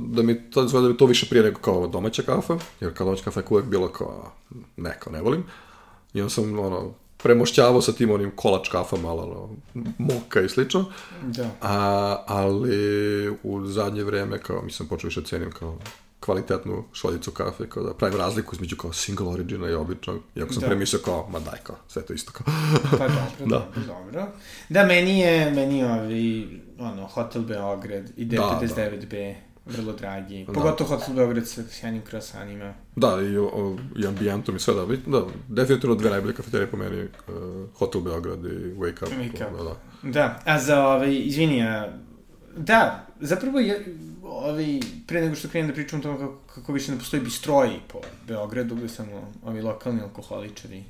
da 0.07 0.24
mi 0.24 0.49
to, 0.49 0.63
da 0.63 0.88
mi 0.88 0.97
to 0.97 1.05
više 1.05 1.26
prije 1.30 1.43
nego 1.43 1.59
kao 1.59 1.88
domaća 1.88 2.22
kafa, 2.22 2.57
jer 2.80 2.93
kao 2.93 3.05
domaća 3.05 3.24
kafa 3.24 3.39
je 3.39 3.45
uvek 3.49 3.66
bilo 3.66 3.88
kao, 3.88 4.32
ne, 4.78 4.97
kao 4.99 5.13
ne 5.13 5.22
volim. 5.22 5.43
I 6.13 6.22
onda 6.22 6.30
sam, 6.30 6.59
ono, 6.59 6.93
premošćavao 7.18 7.82
sa 7.82 7.91
tim 7.91 8.11
onim 8.11 8.32
kolač 8.36 8.70
kafama, 8.70 9.13
ono, 9.13 9.49
moka 9.97 10.41
i 10.41 10.49
slično. 10.49 10.86
Da. 11.24 11.49
A, 11.61 12.24
ali 12.28 13.30
u 13.43 13.66
zadnje 13.66 14.03
vreme, 14.03 14.39
kao, 14.39 14.61
mislim, 14.61 14.89
počeo 14.89 15.07
više 15.07 15.24
cenim 15.24 15.51
kao 15.51 15.78
kvalitetnu 16.26 16.84
šoljicu 16.93 17.32
kafe, 17.32 17.69
kao 17.69 17.84
da 17.84 17.93
pravim 17.93 18.19
razliku 18.19 18.55
između 18.55 18.76
kao 18.76 18.93
single 18.93 19.28
origina 19.28 19.69
i 19.69 19.73
običnog, 19.73 20.19
iako 20.36 20.53
sam 20.53 20.61
da. 20.61 20.67
premislio 20.67 21.01
kao, 21.05 21.30
ma 21.30 21.39
daj 21.39 21.59
kao, 21.63 21.76
sve 21.88 22.01
to 22.01 22.13
isto 22.13 22.32
kao. 22.32 22.45
pa 22.91 23.07
dobro, 23.07 23.45
da. 23.45 23.45
dobro, 23.45 23.82
dobro. 23.88 24.28
Da, 24.69 24.86
meni 24.86 25.19
je, 25.19 25.51
meni 25.51 25.78
je 25.78 25.91
ovi, 25.91 26.61
ono, 26.80 27.07
Hotel 27.07 27.41
Beograd 27.41 28.11
i 28.17 28.26
D59B, 28.26 29.34
da, 29.65 29.71
da. 29.71 29.78
vrlo 29.78 29.93
dragi. 29.93 30.45
Da. 30.45 30.53
Pogotovo 30.53 30.97
Hotel 30.97 31.15
Beograd 31.15 31.47
sa 31.47 31.61
sjajnim 31.69 32.01
krasanima. 32.01 32.73
Da, 32.95 33.21
i, 33.21 33.38
o, 33.38 33.78
i 33.97 34.07
ambijentom 34.07 34.55
i 34.55 34.59
sve, 34.59 34.73
da, 34.73 34.86
da, 35.05 35.26
definitivno 35.47 35.95
dve 35.95 36.09
najbolje 36.09 36.34
kafeterije 36.34 36.71
po 36.71 36.78
meni, 36.78 37.03
uh, 37.03 37.09
Hotel 37.78 38.01
Beograd 38.01 38.45
i 38.45 38.73
Wake 38.78 39.03
Up. 39.03 39.11
Wake 39.11 39.47
Up. 39.47 39.57
Da, 39.57 39.63
da. 39.63 39.76
da, 40.11 40.41
a 40.45 40.59
za, 40.59 40.88
ovaj, 40.88 41.21
izvini, 41.26 41.63
a, 41.63 42.05
da, 42.56 43.08
zapravo 43.20 43.60
je, 43.60 43.86
ovi, 44.24 44.82
pre 45.08 45.22
nego 45.22 45.36
što 45.36 45.47
krenem 45.47 45.68
da 45.68 45.74
pričam 45.74 45.99
o 45.99 46.03
tome 46.03 46.18
kako, 46.18 46.38
kako 46.56 46.74
više 46.74 46.91
ne 46.91 46.97
postoji 46.97 47.24
bistroji 47.24 47.80
po 47.88 48.01
Beogradu, 48.28 48.76
gde 48.76 48.89
samo 48.89 49.32
ovi 49.43 49.62
lokalni 49.62 50.01
alkoholičari 50.01 50.84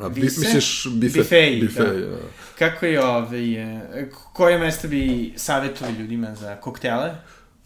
A, 0.00 0.08
bi, 0.08 0.20
misliš 0.20 0.86
bife, 0.86 1.18
bifeji, 1.18 1.60
bifeji 1.60 2.00
da. 2.00 2.06
da. 2.06 2.16
Kako 2.58 2.86
je 2.86 3.04
ovaj, 3.04 3.40
koje 4.32 4.58
mesto 4.58 4.88
bi 4.88 5.32
savjetovali 5.36 5.96
ljudima 5.96 6.34
za 6.34 6.56
koktele? 6.56 7.14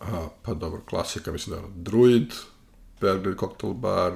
A, 0.01 0.28
pa 0.42 0.55
dobro, 0.55 0.80
klasika, 0.88 1.32
mislim 1.32 1.57
da 1.57 1.62
je 1.62 1.68
Druid, 1.74 2.32
Belgrade 3.01 3.38
Cocktail 3.40 3.72
Bar, 3.72 4.12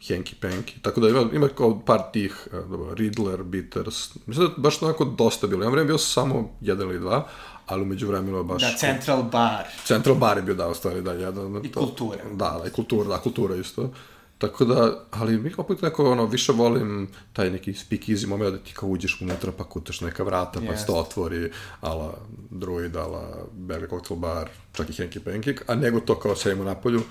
Henky 0.00 0.34
Panky, 0.40 0.80
tako 0.82 1.00
da 1.00 1.08
ima, 1.08 1.30
ima 1.32 1.48
kao 1.48 1.80
par 1.80 2.00
tih, 2.12 2.48
dobro, 2.52 2.94
Riddler, 2.94 3.42
Bitters, 3.42 4.14
mislim 4.26 4.46
da 4.46 4.52
je 4.52 4.54
baš 4.56 4.82
onako 4.82 5.04
dosta 5.04 5.46
bilo, 5.46 5.64
ja 5.64 5.70
vreme 5.70 5.86
bio 5.86 5.98
samo 5.98 6.56
jedan 6.60 6.88
ili 6.88 6.98
dva, 6.98 7.28
ali 7.70 7.82
umeđu 7.82 8.08
vremenu 8.08 8.38
je 8.38 8.44
baš... 8.44 8.62
Da, 8.62 8.76
Central 8.78 9.22
Bar. 9.22 9.64
Central 9.84 10.14
Bar 10.14 10.36
je 10.36 10.42
bio, 10.42 10.54
da, 10.54 10.68
u 10.68 10.74
stvari, 10.74 11.02
da, 11.02 11.12
jedan... 11.12 11.64
I 11.64 11.72
to, 11.72 11.80
kultura. 11.80 12.18
Da, 12.32 12.58
da, 12.62 12.68
i 12.68 12.70
kultura, 12.70 13.08
da, 13.08 13.18
kultura 13.18 13.56
isto. 13.56 13.90
Tako 14.38 14.64
da, 14.64 15.04
ali 15.10 15.38
mi 15.38 15.52
opet 15.56 15.82
neko, 15.82 16.12
ono, 16.12 16.26
više 16.26 16.52
volim 16.52 17.08
taj 17.32 17.50
neki 17.50 17.72
speakeasy 17.72 18.26
moment 18.26 18.52
da 18.52 18.58
ti 18.58 18.72
kao 18.74 18.88
uđeš 18.88 19.20
unutra 19.20 19.52
pa 19.52 19.64
kutaš 19.64 20.00
neka 20.00 20.22
vrata 20.22 20.60
pa 20.60 20.72
yes. 20.72 20.76
se 20.76 20.86
to 20.86 20.94
otvori, 20.94 21.50
ala 21.80 22.14
druid, 22.50 22.96
ala 22.96 23.46
Berry 23.58 23.90
Cocktail 23.90 24.20
Bar, 24.20 24.48
čak 24.72 24.90
i 24.90 24.92
Henky 24.92 25.18
Pancake, 25.18 25.64
a 25.66 25.74
nego 25.74 26.00
to 26.00 26.18
kao 26.18 26.36
sedimo 26.36 26.64
napolju, 26.64 27.02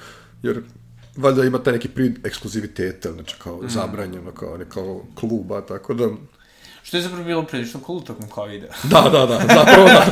jer 0.43 0.63
valjda 1.17 1.43
ima 1.43 1.63
taj 1.63 1.73
neki 1.73 1.87
prid 1.87 2.25
ekskluziviteta, 2.25 3.11
znači 3.11 3.35
kao 3.39 3.57
mm. 3.57 3.69
zabranjeno, 3.69 4.31
kao, 4.31 4.57
kao 4.69 5.01
kluba, 5.15 5.61
tako 5.61 5.93
da 5.93 6.09
Što 6.83 6.97
je 6.97 7.03
zapravo 7.03 7.23
bilo 7.23 7.43
prilično 7.43 7.79
cool 7.85 8.01
tokom 8.01 8.29
COVID-a. 8.35 8.67
Da, 8.89 9.01
da, 9.01 9.25
da, 9.25 9.39
zapravo 9.55 9.87
da. 9.87 10.05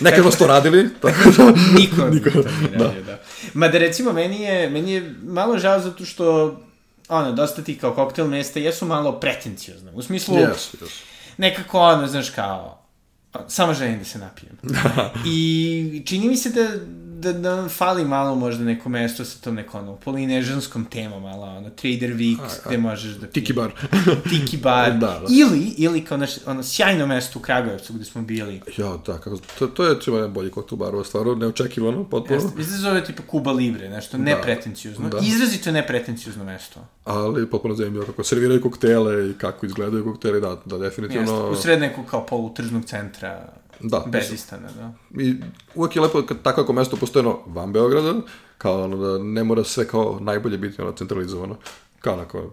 Nekako 0.00 0.30
ste 0.30 0.38
to 0.38 0.46
radili, 0.46 0.88
tako 1.00 1.30
da... 1.36 1.44
Niko, 1.78 2.08
Niko 2.14 2.30
to 2.30 2.48
nije 2.60 2.78
da. 2.78 2.84
radio, 2.84 3.02
da. 3.02 3.12
da. 3.12 3.18
Ma 3.54 3.68
da 3.68 3.78
recimo, 3.78 4.12
meni 4.12 4.42
je, 4.42 4.70
meni 4.70 4.92
je 4.92 5.14
malo 5.22 5.58
žao 5.58 5.80
zato 5.80 6.04
što 6.04 6.56
ono, 7.08 7.32
dosta 7.32 7.62
ti 7.62 7.78
kao 7.78 7.94
koktel 7.94 8.26
mesta 8.26 8.60
jesu 8.60 8.86
malo 8.86 9.12
pretencijozne. 9.20 9.90
U 9.94 10.02
smislu, 10.02 10.34
yes, 10.34 10.76
yes. 10.80 11.02
nekako 11.36 11.80
ono, 11.80 12.06
znaš, 12.06 12.30
kao, 12.30 12.82
samo 13.48 13.74
želim 13.74 13.98
da 13.98 14.04
se 14.04 14.18
napijem. 14.18 14.58
I 15.34 16.02
čini 16.06 16.28
mi 16.28 16.36
se 16.36 16.50
da 16.50 16.68
da, 17.22 17.32
da 17.32 17.56
nam 17.56 17.68
fali 17.68 18.04
malo 18.04 18.34
možda 18.34 18.64
neko 18.64 18.88
mesto 18.88 19.24
sa 19.24 19.38
tom 19.38 19.54
nekom 19.54 19.80
ono, 19.80 19.96
polinežanskom 19.96 20.84
temom, 20.84 21.22
malo 21.22 21.42
ono, 21.42 21.70
Trader 21.70 22.10
Week, 22.10 22.40
a, 22.40 22.68
gde 22.68 22.78
možeš 22.78 23.12
da... 23.12 23.26
Tiki 23.26 23.52
bar. 23.52 23.72
tiki 24.30 24.56
bar. 24.56 24.92
da, 24.92 24.98
da. 24.98 25.26
Ili, 25.30 25.74
ili 25.76 26.04
kao 26.04 26.18
naš, 26.18 26.30
ono, 26.46 26.62
sjajno 26.62 27.06
mesto 27.06 27.38
u 27.38 27.42
Kragujevcu 27.42 27.92
gde 27.92 28.04
smo 28.04 28.22
bili. 28.22 28.60
Ja, 28.76 28.98
da, 29.06 29.18
kako, 29.18 29.38
to, 29.58 29.66
to 29.66 29.86
je 29.86 30.00
čima 30.00 30.18
najbolji 30.18 30.50
koktel 30.50 30.78
bar, 30.78 30.92
stvarno, 31.04 31.34
neočekivano, 31.34 32.04
potpuno. 32.04 32.36
Jeste, 32.40 32.56
mislim 32.56 32.76
da 32.76 32.82
zove 32.82 33.04
tipa 33.04 33.22
Kuba 33.26 33.52
Libre, 33.52 33.88
nešto 33.88 34.16
da, 34.16 34.24
nepretencijuzno. 34.24 35.08
Da. 35.08 35.18
Izrazito 35.22 35.72
nepretencijuzno 35.72 36.44
mesto. 36.44 36.80
Ali 37.04 37.50
potpuno 37.50 37.74
zanimljivo 37.74 38.06
kako 38.06 38.24
serviraju 38.24 38.62
koktele 38.62 39.30
i 39.30 39.34
kako 39.38 39.66
izgledaju 39.66 40.04
koktele, 40.04 40.40
da, 40.40 40.56
da, 40.64 40.78
definitivno... 40.78 41.32
Jeste, 41.32 41.58
u 41.58 41.62
sred 41.62 41.80
nekog 41.80 42.06
kao 42.06 42.26
polutržnog 42.26 42.84
centra 42.84 43.52
Da. 43.82 44.04
Bezistana, 44.06 44.68
da. 44.76 44.92
I 45.22 45.34
uvek 45.74 45.96
je 45.96 46.02
lepo 46.02 46.22
kad 46.22 46.42
tako 46.42 46.60
ako 46.60 46.72
mesto 46.72 46.96
postojeno 47.12 47.38
van 47.46 47.72
Beograda, 47.72 48.14
kao 48.58 48.84
ono 48.84 48.96
da 48.96 49.24
ne 49.24 49.44
mora 49.44 49.64
sve 49.64 49.86
kao 49.88 50.18
najbolje 50.20 50.58
biti 50.58 50.82
ono 50.82 50.92
centralizovano. 50.92 51.56
Kao 52.00 52.14
onako, 52.14 52.50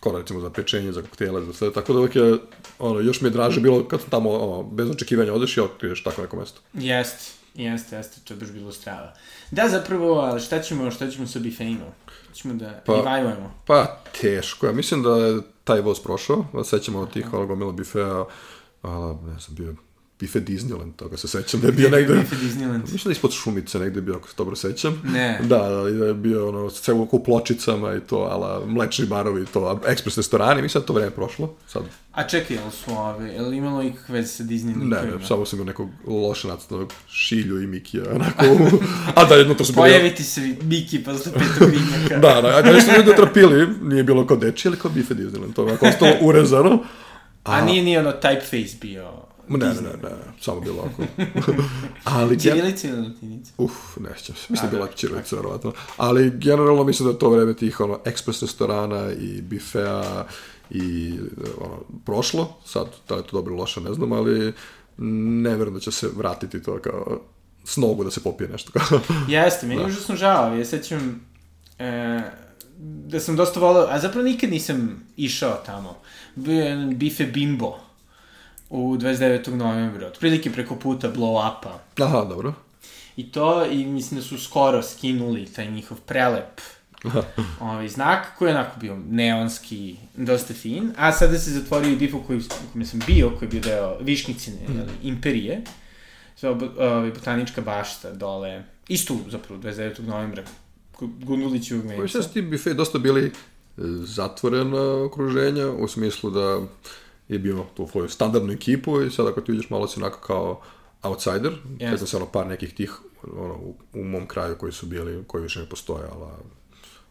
kao 0.00 0.18
recimo 0.18 0.40
za 0.40 0.50
pečenje, 0.50 0.92
za 0.92 1.02
koktele, 1.02 1.44
za 1.44 1.52
sve, 1.52 1.72
tako 1.72 1.92
da 1.92 1.98
uvek 1.98 2.16
je, 2.16 2.38
ono, 2.78 3.00
još 3.00 3.20
mi 3.20 3.28
je 3.28 3.30
draže 3.30 3.60
bilo 3.60 3.88
kad 3.88 4.00
sam 4.00 4.10
tamo, 4.10 4.30
ono, 4.30 4.62
bez 4.62 4.90
očekivanja 4.90 5.32
odeš 5.32 5.56
i 5.56 5.60
otkriješ 5.60 6.02
tako 6.02 6.22
neko 6.22 6.36
mesto. 6.36 6.60
Jeste, 6.74 7.24
jeste, 7.54 7.96
jeste, 7.96 8.20
to 8.24 8.34
je 8.34 8.40
baš 8.40 8.50
bilo 8.50 8.72
strava. 8.72 9.14
Da, 9.50 9.68
zapravo, 9.68 10.14
ali 10.14 10.40
šta 10.40 10.62
ćemo, 10.62 10.90
šta 10.90 11.10
ćemo 11.10 11.26
sa 11.26 11.38
bifejima? 11.38 11.86
Ćemo 12.34 12.54
da 12.54 12.82
pa, 12.86 12.96
revajujemo? 12.96 13.54
Pa, 13.66 14.00
teško. 14.20 14.66
Ja 14.66 14.72
mislim 14.72 15.02
da 15.02 15.16
je 15.16 15.40
taj 15.64 15.80
voz 15.80 16.00
prošao, 16.00 16.44
da 16.52 16.64
sećamo 16.64 17.00
od 17.00 17.12
tih, 17.12 17.32
ono, 17.32 17.46
gomila 17.46 17.72
bifeja, 17.72 18.24
ali, 18.82 19.14
ne 19.14 19.38
znam, 19.40 19.56
bio 19.56 19.74
Bife 20.22 20.40
Disneyland, 20.40 20.92
toga 20.96 21.16
se 21.16 21.28
sećam 21.28 21.60
da 21.60 21.66
je 21.66 21.72
bio 21.72 21.90
negde... 21.96 22.14
Bife 22.14 22.36
Disneyland. 22.36 22.80
Mislim 22.80 23.04
da 23.04 23.10
je 23.10 23.12
ispod 23.12 23.32
Šumice 23.32 23.78
negde 23.78 24.00
bio, 24.00 24.14
ako 24.14 24.28
se 24.28 24.34
dobro 24.38 24.56
sećam. 24.56 25.02
Ne. 25.04 25.40
Da, 25.42 25.58
da, 25.58 25.90
da 25.90 26.06
je 26.06 26.14
bio 26.14 26.48
ono, 26.48 26.70
celo 26.70 27.02
oko 27.02 27.18
pločicama 27.18 27.94
i 27.94 28.00
to, 28.00 28.16
ala, 28.16 28.66
mlečni 28.66 29.06
barovi 29.06 29.42
i 29.42 29.46
to, 29.46 29.80
ekspres 29.86 30.16
restorani, 30.16 30.62
mislim 30.62 30.82
da 30.82 30.86
to 30.86 30.92
vreme 30.92 31.10
prošlo, 31.10 31.54
sad. 31.68 31.82
A 32.12 32.28
čekaj, 32.28 32.56
jel 32.56 32.70
su 32.70 32.90
ove, 32.90 33.32
jel 33.32 33.52
imalo 33.52 33.82
ikakve 33.82 34.14
veze 34.14 34.28
sa 34.28 34.44
Disney 34.44 34.76
Ne, 34.76 35.02
ne, 35.02 35.26
samo 35.26 35.46
sam 35.46 35.58
ga 35.58 35.64
nekog 35.64 35.88
loše 36.06 36.48
nacrtanog 36.48 36.92
šilju 37.08 37.62
i 37.62 37.66
Mikija, 37.66 38.04
onako, 38.14 38.44
a 39.16 39.24
da 39.24 39.34
jedno 39.34 39.54
to 39.54 39.64
su 39.64 39.72
bili... 39.72 39.82
Pojaviti 39.82 40.24
se 40.24 40.40
Miki 40.62 41.04
posle 41.04 41.32
petog 41.32 41.70
rinjaka. 41.70 42.18
da, 42.18 42.40
da, 42.40 42.48
a 42.58 42.62
kada 42.62 42.80
su 42.80 42.90
ljudi 42.96 43.16
trapili, 43.16 43.68
nije 43.82 44.04
bilo 44.04 44.26
kao 44.26 44.36
deči, 44.36 44.68
ali 44.68 44.76
kao 44.76 44.90
Bife 44.90 45.14
Disneyland, 45.14 45.54
to 45.54 45.62
je 45.62 45.68
onako 45.68 45.86
ostalo 45.86 46.12
urezano. 46.20 46.78
A, 47.44 47.52
a 47.52 47.64
nije 47.64 47.82
ni 47.82 47.98
ono 47.98 48.10
typeface 48.10 48.80
bio 48.80 49.10
Ne, 49.58 49.66
ne, 49.66 49.74
ne, 49.74 49.90
ne, 50.02 50.10
samo 50.40 50.60
bilo 50.60 50.78
ovako. 50.78 51.02
Ali... 52.04 52.40
Čirilica 52.40 52.88
ili 52.88 53.08
latinica? 53.08 53.52
Uf, 53.58 53.96
ne 54.00 54.10
sjećam 54.16 54.36
se. 54.36 54.46
Mislim 54.48 54.70
da 54.70 54.76
je 54.76 54.80
bila 54.80 54.92
čirilica, 54.94 55.36
verovatno. 55.36 55.72
Ali 55.96 56.30
generalno 56.30 56.84
mislim 56.84 57.06
da 57.06 57.12
je 57.12 57.18
to 57.18 57.30
vreme 57.30 57.54
tih 57.54 57.80
ono, 57.80 57.98
ekspres 58.04 58.42
restorana 58.42 59.12
i 59.12 59.42
bifea 59.42 60.24
i 60.70 61.18
ono, 61.60 61.78
prošlo. 62.04 62.56
Sad, 62.64 62.86
da 63.08 63.14
je 63.14 63.22
to 63.22 63.36
dobro 63.36 63.54
loše, 63.54 63.80
ne 63.80 63.94
znam, 63.94 64.12
ali 64.12 64.52
ne 64.96 65.50
verujem 65.50 65.74
da 65.74 65.80
će 65.80 65.92
se 65.92 66.08
vratiti 66.16 66.62
to 66.62 66.78
kao 66.78 67.20
snogu 67.64 68.04
da 68.04 68.10
se 68.10 68.22
popije 68.22 68.48
nešto. 68.48 68.72
Jeste, 69.28 69.66
meni 69.66 69.80
je 69.80 69.84
da. 69.84 69.90
užasno 69.90 70.16
žao. 70.16 70.56
Ja 70.56 70.64
sećam 70.64 71.20
e, 71.78 72.20
da 72.78 73.20
sam 73.20 73.36
dosta 73.36 73.60
volao, 73.60 73.86
a 73.90 73.98
zapravo 73.98 74.24
nikad 74.24 74.50
nisam 74.50 75.06
išao 75.16 75.62
tamo. 75.66 75.96
Bio 76.34 76.60
je 76.60 76.66
jedan 76.66 76.98
bife 76.98 77.24
bimbo 77.24 77.78
u 78.72 78.96
29. 78.96 79.54
novembra, 79.54 80.06
otprilike 80.06 80.52
preko 80.52 80.76
puta 80.76 81.12
blow 81.12 81.58
upa. 81.58 81.78
Aha, 82.04 82.24
dobro. 82.24 82.54
I 83.16 83.32
to, 83.32 83.66
i 83.66 83.86
mislim 83.86 84.20
da 84.20 84.26
su 84.26 84.38
skoro 84.38 84.82
skinuli 84.82 85.46
taj 85.46 85.70
njihov 85.70 85.98
prelep 86.06 86.60
ovaj 87.60 87.88
znak, 87.88 88.26
koji 88.38 88.50
je 88.50 88.54
onako 88.54 88.80
bio 88.80 88.96
neonski, 89.10 89.96
dosta 90.16 90.54
fin, 90.54 90.92
a 90.96 91.12
sada 91.12 91.38
se 91.38 91.50
zatvorio 91.50 91.92
i 91.92 91.96
bifu 91.96 92.20
koji, 92.26 92.40
koji 92.72 92.84
sam 92.84 93.00
bio, 93.06 93.30
koji 93.30 93.46
je 93.46 93.50
bio 93.50 93.60
deo 93.60 93.98
Višnjicine, 94.00 94.56
mm. 94.68 94.76
jeli, 94.76 94.92
imperije, 95.02 95.62
ovaj, 96.78 97.10
botanička 97.10 97.60
bašta 97.60 98.12
dole, 98.12 98.62
isto 98.88 99.16
zapravo 99.30 99.62
29. 99.62 100.06
novembra, 100.06 100.42
Gundulićevog 101.00 101.84
meca. 101.84 101.96
Koji 101.96 102.08
su 102.08 102.32
ti 102.32 102.42
bife 102.42 102.74
dosta 102.74 102.98
bili 102.98 103.26
e, 103.26 103.30
zatvorena 104.04 105.04
okruženja, 105.04 105.70
u 105.70 105.88
smislu 105.88 106.30
da 106.30 106.60
je 107.28 107.38
bio 107.38 107.64
tu 107.76 107.88
svoju 107.88 108.08
standardnu 108.08 108.52
ekipu 108.52 109.02
i 109.02 109.10
sad 109.10 109.26
ako 109.26 109.40
ti 109.40 109.52
vidiš 109.52 109.70
malo 109.70 109.88
si 109.88 110.00
onako 110.00 110.20
kao 110.20 110.60
outsider, 111.02 111.52
yes. 111.78 111.96
sam 111.96 112.06
se 112.06 112.16
ono 112.16 112.26
par 112.26 112.46
nekih 112.46 112.74
tih 112.74 112.92
ono, 113.36 113.54
u, 113.54 113.74
u 113.94 114.04
mom 114.04 114.26
kraju 114.26 114.56
koji 114.58 114.72
su 114.72 114.86
bili, 114.86 115.24
koji 115.26 115.42
više 115.42 115.60
ne 115.60 115.66
postoje, 115.66 116.04
ali 116.12 116.30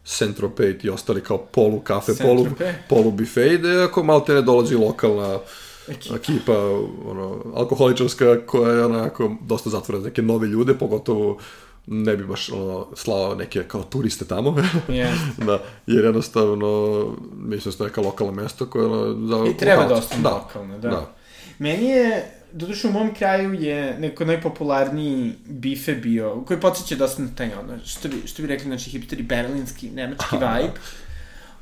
Centropate 0.04 0.78
i 0.82 0.90
ostali 0.90 1.20
kao 1.20 1.38
polu 1.38 1.80
kafe, 1.80 2.12
polu, 2.22 2.46
polu 2.88 3.10
bife, 3.10 3.58
gde 3.58 3.82
ako 3.82 4.02
malo 4.02 4.20
te 4.20 4.34
ne 4.34 4.42
dolazi 4.42 4.74
lokalna 4.74 5.38
ekipa, 5.88 6.16
ekipa 6.16 6.58
ono, 7.06 7.42
alkoholičarska 7.54 8.46
koja 8.46 8.72
je 8.72 8.84
onako 8.84 9.36
dosta 9.40 9.70
zatvorena 9.70 10.04
neke 10.04 10.22
nove 10.22 10.48
ljude, 10.48 10.74
pogotovo 10.74 11.38
ne 11.86 12.16
bi 12.16 12.24
baš 12.24 12.48
ono, 12.48 12.86
slao 12.94 13.34
neke 13.34 13.62
kao 13.62 13.82
turiste 13.82 14.24
tamo. 14.24 14.50
yeah. 14.88 15.12
da, 15.46 15.58
jer 15.86 16.04
jednostavno, 16.04 17.04
mislim 17.34 17.74
da 17.78 17.84
je 17.84 17.88
neka 17.88 18.00
lokalna 18.00 18.42
mesto 18.42 18.66
koje 18.66 18.86
ono, 18.86 19.26
za... 19.26 19.50
I 19.50 19.56
treba 19.56 19.84
da 19.86 19.94
ostane 19.94 20.22
da, 20.22 20.30
lokalno, 20.30 20.78
da. 20.78 20.88
da. 20.88 21.14
Meni 21.58 21.84
je, 21.84 22.30
doduše 22.52 22.88
u 22.88 22.92
mom 22.92 23.14
kraju 23.14 23.54
je 23.54 23.98
neko 23.98 24.24
najpopularniji 24.24 25.32
bife 25.44 25.94
bio, 25.94 26.44
koji 26.46 26.60
podsjeća 26.60 26.96
dosta 26.96 27.22
na 27.22 27.28
taj 27.36 27.50
ono, 27.54 27.78
što 27.84 28.08
bi, 28.08 28.16
što 28.26 28.42
bi 28.42 28.48
rekli, 28.48 28.66
znači 28.66 28.90
hipsteri, 28.90 29.22
berlinski, 29.22 29.90
nemački 29.90 30.36
Aha, 30.36 30.56
vibe. 30.58 30.72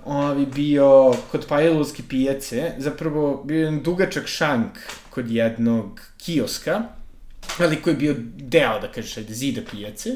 Ovi 0.04 0.46
bio 0.46 1.14
kod 1.30 1.46
Pajelovske 1.46 2.02
pijace, 2.08 2.72
zapravo 2.78 3.42
bio 3.44 3.58
jedan 3.58 3.82
dugačak 3.82 4.26
šank 4.26 4.78
kod 5.10 5.30
jednog 5.30 6.00
kioska, 6.18 6.82
ali 7.58 7.82
koji 7.82 7.94
je 7.94 7.98
bio 7.98 8.14
deo, 8.36 8.80
da 8.80 8.92
kažeš, 8.92 9.16
ajde, 9.16 9.34
zida 9.34 9.60
pijace, 9.70 10.10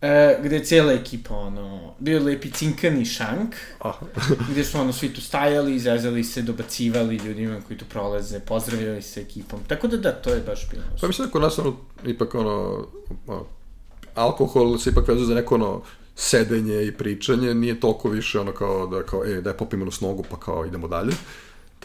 e, 0.00 0.38
gde 0.42 0.56
je 0.56 0.64
cijela 0.64 0.92
ekipa, 0.92 1.34
ono, 1.36 1.94
bio 1.98 2.22
lepi 2.22 2.50
cinkani 2.50 3.04
šank, 3.04 3.54
gde 4.50 4.64
su, 4.64 4.78
ono, 4.78 4.92
svi 4.92 5.14
tu 5.14 5.20
stajali, 5.20 5.74
izrezali 5.74 6.24
se, 6.24 6.42
dobacivali 6.42 7.16
ljudima 7.16 7.60
koji 7.66 7.78
tu 7.78 7.84
prolaze, 7.84 8.40
pozdravljali 8.40 9.02
se 9.02 9.20
ekipom, 9.20 9.60
tako 9.68 9.88
da 9.88 9.96
da, 9.96 10.12
to 10.12 10.30
je 10.30 10.40
baš 10.40 10.70
bilo. 10.70 10.82
Pa 11.00 11.06
mislim 11.06 11.28
da 11.28 11.32
kod 11.32 11.42
nas, 11.42 11.58
ono, 11.58 11.76
ipak, 12.06 12.34
ono, 12.34 12.86
ono 13.26 13.46
alkohol 14.14 14.78
se 14.78 14.90
ipak 14.90 15.08
vezuje 15.08 15.26
za 15.26 15.34
neko, 15.34 15.54
ono, 15.54 15.82
sedenje 16.16 16.86
i 16.86 16.92
pričanje, 16.92 17.54
nije 17.54 17.80
toliko 17.80 18.08
više 18.08 18.40
ono 18.40 18.52
kao 18.52 18.86
da, 18.86 19.02
kao, 19.02 19.24
e, 19.24 19.40
daj 19.40 19.52
popimo 19.52 19.84
na 19.84 19.90
snogu, 19.90 20.24
pa 20.30 20.40
kao 20.40 20.66
idemo 20.66 20.88
dalje. 20.88 21.12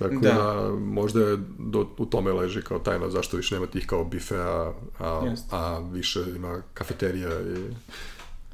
Tako 0.02 0.22
da, 0.22 0.34
da 0.34 0.76
možda 0.80 1.20
je 1.20 1.38
do, 1.60 1.88
u 1.98 2.06
tome 2.06 2.32
leži 2.32 2.62
kao 2.62 2.80
tajna 2.80 3.10
zašto 3.10 3.38
više 3.38 3.56
nema 3.56 3.68
tih 3.68 3.88
kao 3.88 4.04
bifea, 4.04 4.72
a, 5.00 5.36
a 5.52 5.80
više 5.92 6.20
ima 6.36 6.62
kafeterija 6.74 7.30
i 7.30 7.74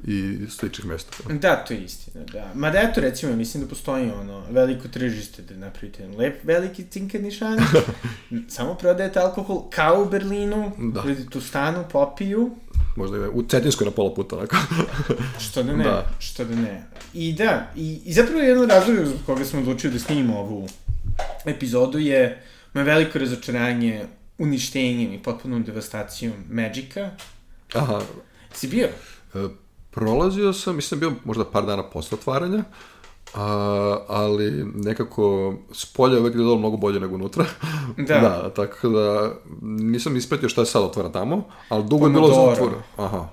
i 0.04 0.38
sličnih 0.50 0.86
mesta. 0.86 1.16
Da, 1.32 1.56
to 1.56 1.74
je 1.74 1.80
istina, 1.80 2.24
da. 2.32 2.50
Ma 2.54 2.70
da 2.70 2.78
eto, 2.78 3.00
recimo, 3.00 3.36
mislim 3.36 3.62
da 3.62 3.68
postoji 3.68 4.10
ono, 4.10 4.44
veliko 4.50 4.88
tržište 4.88 5.42
da 5.42 5.56
napravite 5.56 6.02
jedan 6.02 6.16
lep, 6.16 6.44
veliki 6.44 6.84
cinkani 6.90 7.30
šank, 7.30 7.60
samo 8.48 8.74
prodajete 8.74 9.20
alkohol 9.20 9.70
kao 9.70 10.02
u 10.02 10.10
Berlinu, 10.10 10.72
da. 10.78 11.02
ljudi 11.06 11.30
tu 11.30 11.40
stanu, 11.40 11.84
popiju. 11.92 12.50
Možda 12.96 13.16
je 13.16 13.28
u 13.28 13.42
Cetinskoj 13.42 13.84
na 13.84 13.90
pola 13.90 14.14
puta, 14.14 14.36
onako. 14.36 14.56
što 15.50 15.62
da 15.62 15.72
ne, 15.72 15.84
da. 15.84 16.06
što 16.18 16.44
da 16.44 16.54
ne. 16.54 16.86
I 17.14 17.32
da, 17.32 17.70
i, 17.76 18.00
i 18.04 18.12
zapravo 18.12 18.40
jedan 18.40 18.68
razlog 18.68 19.06
zbog 19.06 19.20
koga 19.26 19.44
smo 19.44 19.60
odlučili 19.60 19.92
da 19.92 19.98
snimimo 19.98 20.38
ovu 20.38 20.68
epizodu 21.48 21.98
je 21.98 22.42
moje 22.74 22.84
veliko 22.84 23.18
razočaranje 23.18 24.06
uništenjem 24.38 25.12
i 25.12 25.22
potpunom 25.22 25.64
devastacijom 25.64 26.32
Magica. 26.50 27.10
Aha. 27.74 28.00
Si 28.52 28.68
bio? 28.68 28.88
E, 29.34 29.48
prolazio 29.90 30.52
sam, 30.52 30.76
mislim 30.76 31.00
bio 31.00 31.12
možda 31.24 31.44
par 31.44 31.66
dana 31.66 31.82
posle 31.90 32.18
otvaranja, 32.18 32.64
a, 33.34 33.98
ali 34.08 34.64
nekako 34.74 35.54
s 35.72 35.86
polja 35.86 36.20
uvek 36.20 36.34
bilo 36.34 36.58
mnogo 36.58 36.76
bolje 36.76 37.00
nego 37.00 37.14
unutra. 37.14 37.44
Da. 37.96 38.20
da, 38.20 38.50
tako 38.56 38.88
da 38.88 39.34
nisam 39.62 40.16
ispratio 40.16 40.48
šta 40.48 40.60
je 40.60 40.66
sad 40.66 40.82
otvara 40.82 41.12
tamo, 41.12 41.44
ali 41.68 41.84
dugo 41.84 42.06
je 42.06 42.12
bilo 42.12 42.28
zatvora. 42.28 42.82
Aha, 42.96 43.28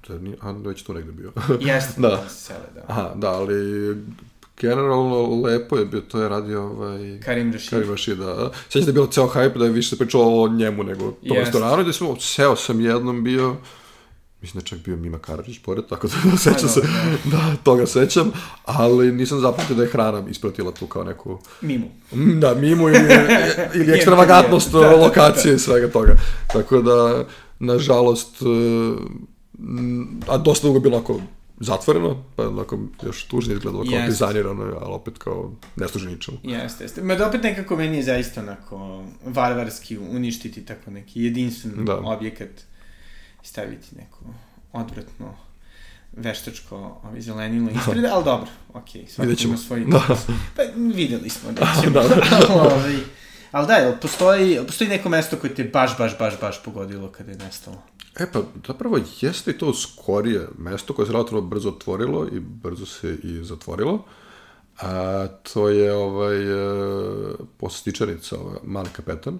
to 0.00 0.12
je, 0.12 0.20
a, 0.40 0.50
već 0.50 0.82
tu 0.82 0.94
negde 0.94 1.12
bio. 1.12 1.32
Jeste, 1.60 2.00
da. 2.08 2.28
Sele, 2.28 2.66
da. 2.74 2.80
Aha, 2.88 3.12
da, 3.14 3.30
ali 3.30 3.96
generalno 4.60 5.42
lepo 5.44 5.76
je 5.76 5.84
bio, 5.84 6.00
to 6.00 6.22
je 6.22 6.28
radio 6.28 6.62
ovaj... 6.62 7.20
Karim 7.24 7.52
Rashid. 7.52 7.70
Karim 7.70 7.90
Rashid, 7.90 8.18
da. 8.18 8.50
Sjećam 8.68 8.84
da 8.84 8.88
je 8.88 8.92
bilo 8.92 9.06
ceo 9.06 9.26
hype 9.26 9.58
da 9.58 9.64
je 9.64 9.70
više 9.70 9.88
se 9.88 9.98
pričalo 9.98 10.42
o 10.42 10.48
njemu 10.48 10.84
nego 10.84 11.06
o 11.06 11.12
tom 11.28 11.36
restoranu 11.36 11.84
da 11.84 11.92
smo, 11.92 12.16
seo 12.20 12.56
sam 12.56 12.80
jednom 12.80 13.24
bio, 13.24 13.56
mislim 14.40 14.60
da 14.60 14.66
čak 14.66 14.78
bio 14.78 14.96
Mima 14.96 15.18
Karadžić 15.18 15.58
pored, 15.58 15.84
tako 15.88 16.06
da 16.06 16.36
sećam 16.52 16.68
se, 16.68 16.80
da, 17.24 17.56
toga 17.62 17.86
sećam, 17.86 18.32
ali 18.64 19.12
nisam 19.12 19.40
zapamtio 19.40 19.76
da 19.76 19.82
je 19.82 19.88
hrana 19.88 20.24
ispratila 20.30 20.72
tu 20.72 20.86
kao 20.86 21.04
neku, 21.04 21.38
Mimu. 21.60 21.86
Da, 22.40 22.54
mimu 22.54 22.88
ili, 22.88 23.08
ili 23.74 23.92
ekstravagatnost 23.92 24.72
da, 24.72 24.78
da, 24.78 24.88
da. 24.88 24.96
lokacije 24.96 25.54
i 25.54 25.58
svega 25.58 25.88
toga. 25.88 26.16
Tako 26.52 26.82
da, 26.82 27.24
nažalost, 27.58 28.36
a 30.28 30.38
dosta 30.38 30.66
dugo 30.66 30.80
bilo 30.80 30.96
onako 30.96 31.20
zatvoreno, 31.60 32.24
pa 32.36 32.48
onako 32.48 32.78
još 33.02 33.24
tužnije 33.24 33.56
izgledalo 33.56 33.84
kao 33.84 33.92
Jeste. 33.92 34.10
dizajnirano, 34.10 34.62
ali 34.62 34.94
opet 34.94 35.18
kao 35.18 35.52
ne 35.76 35.88
služi 35.88 36.06
ničemu. 36.08 36.38
Jeste, 36.42 36.84
jeste. 36.84 37.02
Ma 37.02 37.14
da 37.14 37.28
opet 37.28 37.42
nekako 37.42 37.76
meni 37.76 37.96
je 37.96 38.02
zaista 38.02 38.40
onako 38.40 39.04
varvarski 39.24 39.98
uništiti 39.98 40.64
tako 40.64 40.90
neki 40.90 41.22
jedinstven 41.22 41.84
Da. 41.84 41.96
objekat 41.96 42.60
i 43.44 43.46
staviti 43.46 43.96
neko 43.96 44.18
odvratno 44.72 45.34
veštačko 46.16 47.00
ovaj, 47.04 47.20
zelenilo 47.20 47.70
ispred, 47.70 48.04
ali 48.12 48.24
dobro, 48.24 48.48
okej, 48.74 49.04
okay, 49.04 49.38
ćemo. 49.38 49.54
ima 49.54 49.62
svoj 49.62 49.84
Da. 49.84 50.06
Pa 50.56 50.62
videli 50.76 51.28
smo 51.28 51.52
da 51.58 51.66
ćemo. 51.82 51.92
Da, 51.92 52.08
da. 52.08 52.54
ovaj, 52.54 52.96
ali 53.54 53.66
da, 53.66 53.98
postoji, 54.02 54.58
postoji 54.66 54.90
neko 54.90 55.08
mesto 55.08 55.36
koje 55.36 55.54
te 55.54 55.64
baš, 55.64 55.98
baš, 55.98 56.18
baš, 56.18 56.40
baš 56.40 56.62
pogodilo 56.62 57.08
kada 57.08 57.30
je 57.30 57.36
nestalo? 57.38 57.76
E 58.18 58.26
pa, 58.32 58.42
zapravo 58.66 58.98
jeste 59.20 59.58
to 59.58 59.74
skorije 59.74 60.48
mesto 60.58 60.94
koje 60.94 61.06
se 61.06 61.12
relativno 61.12 61.40
brzo 61.40 61.68
otvorilo 61.68 62.28
i 62.32 62.40
brzo 62.40 62.86
se 62.86 63.18
i 63.22 63.44
zatvorilo. 63.44 64.04
A, 64.80 65.26
to 65.52 65.68
je 65.68 65.94
ovaj, 65.94 66.42
e, 66.42 66.56
postičanica, 67.58 68.36
ovaj, 68.38 68.58
mali 68.62 68.88
kapetan. 68.92 69.38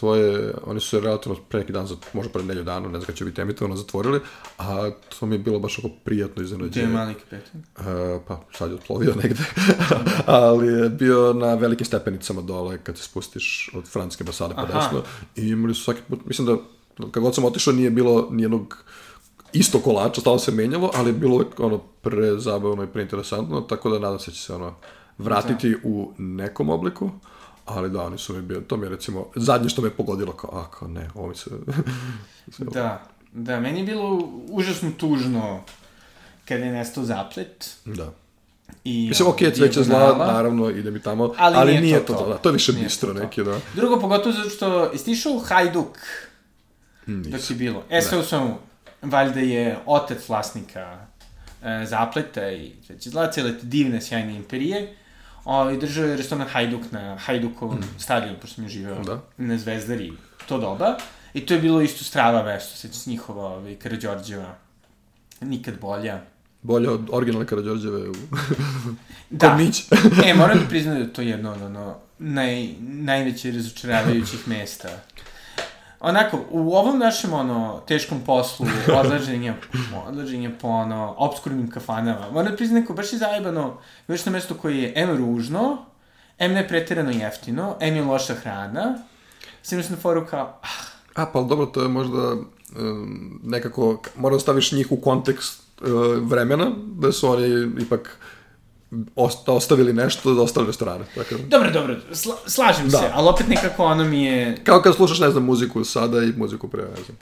To 0.00 0.14
je, 0.14 0.54
oni 0.64 0.80
su 0.80 1.00
relativno 1.00 1.38
pre 1.48 1.60
neki 1.60 1.72
dan, 1.72 1.88
možda 2.12 2.32
pre 2.32 2.42
nedelju 2.42 2.64
dana, 2.64 2.80
ne 2.80 2.98
znam 2.98 3.02
kada 3.02 3.16
će 3.16 3.24
biti 3.24 3.40
emitovano, 3.40 3.76
zatvorili, 3.76 4.20
a 4.58 4.90
to 5.18 5.26
mi 5.26 5.34
je 5.34 5.38
bilo 5.38 5.58
baš 5.58 5.78
oko 5.78 5.88
prijatno 6.04 6.34
Gde 6.34 6.42
je 6.42 6.44
iznenađenje. 6.44 6.86
mali 6.86 7.14
kapetan? 7.14 7.64
E, 7.78 8.20
pa 8.28 8.40
sad 8.52 8.70
je 8.70 8.74
otplovio 8.74 9.14
negde, 9.22 9.44
ali 10.26 10.66
je 10.66 10.88
bio 10.88 11.32
na 11.32 11.54
velikim 11.54 11.86
stepenicama 11.86 12.42
dole 12.42 12.78
kad 12.78 12.98
se 12.98 13.04
spustiš 13.04 13.70
od 13.74 13.88
francuske 13.88 14.22
ambasade 14.22 14.54
pa 14.54 14.64
desno 14.64 15.02
i 15.36 15.48
imali 15.48 15.74
su 15.74 15.82
svaki 15.82 16.00
put, 16.08 16.26
mislim 16.26 16.46
da 16.46 16.56
kad 17.10 17.22
god 17.22 17.34
sam 17.34 17.44
otišao 17.44 17.74
nije 17.74 17.90
bilo 17.90 18.28
nijednog 18.30 18.84
isto 19.52 19.80
kolača, 19.80 20.20
stalno 20.20 20.38
se 20.38 20.52
menjalo, 20.52 20.90
ali 20.94 21.08
je 21.08 21.12
bilo 21.12 21.44
ono 21.58 21.78
prezabavno 21.78 22.84
i 22.84 22.86
preinteresantno, 22.86 23.60
tako 23.60 23.90
da 23.90 23.98
nadam 23.98 24.18
se 24.18 24.30
da 24.30 24.34
će 24.34 24.42
se 24.42 24.54
ono 24.54 24.74
vratiti 25.18 25.76
u 25.84 26.12
nekom 26.18 26.70
obliku, 26.70 27.10
ali 27.66 27.90
da, 27.90 28.02
oni 28.02 28.18
su 28.18 28.34
mi 28.34 28.42
bio, 28.42 28.60
to 28.60 28.76
mi 28.76 28.86
je 28.86 28.90
recimo 28.90 29.26
zadnje 29.36 29.68
što 29.68 29.82
me 29.82 29.90
pogodilo, 29.90 30.32
kao, 30.32 30.50
a, 30.52 30.70
kao 30.70 30.88
ne, 30.88 31.10
ovo 31.14 31.28
mi 31.28 31.34
se... 31.36 31.50
Da, 32.58 33.02
da, 33.32 33.60
meni 33.60 33.78
je 33.78 33.84
bilo 33.86 34.30
užasno 34.48 34.90
tužno 34.96 35.62
kada 36.44 36.64
je 36.64 36.72
nestao 36.72 37.04
zaplet. 37.04 37.76
da. 37.84 38.12
I, 38.84 39.08
Mislim, 39.08 39.28
okej, 39.28 39.46
ovaj, 39.46 39.56
cveće 39.56 39.82
zla, 39.82 40.16
naravno, 40.18 40.70
ide 40.70 40.90
mi 40.90 41.02
tamo, 41.02 41.34
Ali 41.38 41.56
ali, 41.56 41.70
nije 41.70 41.80
nije, 41.80 42.06
to 42.06 42.12
to, 42.12 42.18
to. 42.18 42.28
da, 42.28 42.36
to 42.36 42.48
je 42.48 42.52
više 42.52 42.72
bistro 42.72 43.14
to 43.14 43.20
neki, 43.20 43.44
da. 43.44 43.60
Drugo, 43.74 44.00
pogotovo 44.00 44.34
zato 44.34 44.50
što 44.50 44.90
jeste 44.92 45.10
išao 45.10 45.32
u 45.32 45.38
Hajduk 45.38 45.98
dok 47.06 47.32
Nisam. 47.32 47.56
je 47.56 47.58
bilo. 47.58 47.84
E, 47.90 48.02
sve 48.02 48.18
u 48.18 48.22
svemu, 48.22 48.58
valjda 49.02 49.40
je 49.40 49.78
otac 49.86 50.28
vlasnika 50.28 51.06
e, 51.62 51.86
zapleta 51.86 52.50
i 52.50 52.72
sveće 52.86 53.10
zla, 53.10 53.30
cele 53.30 53.58
te 53.58 53.66
divne, 53.66 54.00
sjajne 54.00 54.36
imperije. 54.36 54.96
O, 55.48 55.76
držao 55.76 56.04
je 56.04 56.16
restoran 56.16 56.48
Hajduk 56.48 56.92
na 56.92 57.16
Hajdukovom 57.16 57.78
stadionu, 57.98 58.38
pošto 58.40 58.54
sam 58.54 58.64
je 58.64 58.70
živeo 58.70 58.98
Mm. 59.00 59.04
Da. 59.04 59.20
na 59.36 59.58
Zvezdari 59.58 60.12
to 60.48 60.58
doba. 60.58 60.96
I 61.34 61.46
to 61.46 61.54
je 61.54 61.60
bilo 61.60 61.80
isto 61.80 62.04
strava 62.04 62.42
mesto, 62.42 62.76
sveće 62.76 62.94
s 62.98 63.06
njihova 63.06 63.46
ovaj, 63.46 63.74
Karadžorđeva. 63.74 64.54
Nikad 65.40 65.74
bolja. 65.80 66.20
Bolje 66.62 66.90
od 66.90 67.08
originalne 67.12 67.46
Karadžorđeve 67.46 68.10
u... 68.10 68.14
Da. 69.30 69.58
E, 70.26 70.34
moram 70.34 70.58
da 70.58 70.66
priznam 70.68 70.94
da 70.94 71.00
je 71.00 71.12
to 71.12 71.22
jedno 71.22 71.52
od 71.52 71.62
ono, 71.62 71.96
naj, 72.18 72.68
najveće 72.80 73.50
razočaravajućih 73.52 74.48
mesta. 74.48 74.88
Onako, 76.08 76.38
u 76.50 76.76
ovom 76.76 76.98
našem 76.98 77.32
ono, 77.32 77.80
teškom 77.86 78.20
poslu, 78.26 78.66
odlaženja, 79.00 79.54
odlaženja 80.08 80.50
po 80.60 80.68
ono, 80.68 81.14
obskurnim 81.18 81.70
kafanama, 81.70 82.30
moram 82.32 82.50
da 82.50 82.56
priznam 82.56 82.80
neko, 82.80 82.94
baš 82.94 83.12
je 83.12 83.18
zajebano, 83.18 83.78
baš 84.08 84.26
na 84.26 84.32
mesto 84.32 84.54
koje 84.54 84.82
je 84.82 84.92
M 84.96 85.16
ružno, 85.16 85.78
M 86.38 86.52
ne 86.52 86.68
preterano 86.68 87.10
jeftino, 87.10 87.76
M 87.80 87.96
je 87.96 88.04
loša 88.04 88.34
hrana, 88.34 88.98
sam 89.62 89.82
sam 89.82 89.92
na 89.92 90.00
foru 90.00 90.26
kao, 90.30 90.58
ah, 90.62 91.22
A, 91.22 91.26
pa 91.32 91.42
dobro, 91.42 91.66
to 91.66 91.82
je 91.82 91.88
možda 91.88 92.32
um, 92.32 93.40
nekako, 93.44 94.02
mora 94.16 94.36
da 94.36 94.40
staviš 94.40 94.72
njih 94.72 94.92
u 94.92 94.96
kontekst 94.96 95.62
uh, 95.80 95.88
vremena, 96.22 96.70
da 96.76 97.12
su 97.12 97.28
oni 97.28 97.72
ipak 97.82 98.18
ostavili 99.46 99.92
nešto 99.92 100.34
da 100.34 100.42
ostali 100.42 100.66
restorane. 100.66 101.04
Tako. 101.14 101.34
da. 101.34 101.46
dobro, 101.48 101.70
dobro, 101.70 101.96
sla, 102.12 102.34
slažem 102.46 102.88
Da. 102.88 102.98
se, 102.98 103.10
ali 103.12 103.28
opet 103.28 103.48
nekako 103.48 103.84
ono 103.84 104.04
mi 104.04 104.24
je, 104.24 104.56
Kao 104.64 104.82
kad 104.82 104.94
slušaš, 104.94 105.18
ne 105.18 105.30
znam, 105.30 105.44
muziku 105.44 105.84
sada 105.84 106.22
i 106.22 106.32
muziku 106.36 106.68
pre, 106.68 106.82
ne 106.82 107.04
znam, 107.04 107.16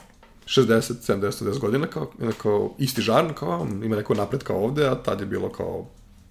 60, 0.47 0.95
70, 1.19 1.45
10 1.45 1.59
godina, 1.59 1.87
kao, 1.87 2.11
kao 2.43 2.75
isti 2.79 3.03
žan, 3.03 3.35
kao 3.35 3.67
ima 3.85 3.97
neko 3.97 4.15
napred 4.15 4.43
kao 4.43 4.65
ovde, 4.65 4.87
a 4.87 4.95
tad 4.95 5.21
je 5.21 5.27
bilo 5.27 5.49
kao 5.49 5.87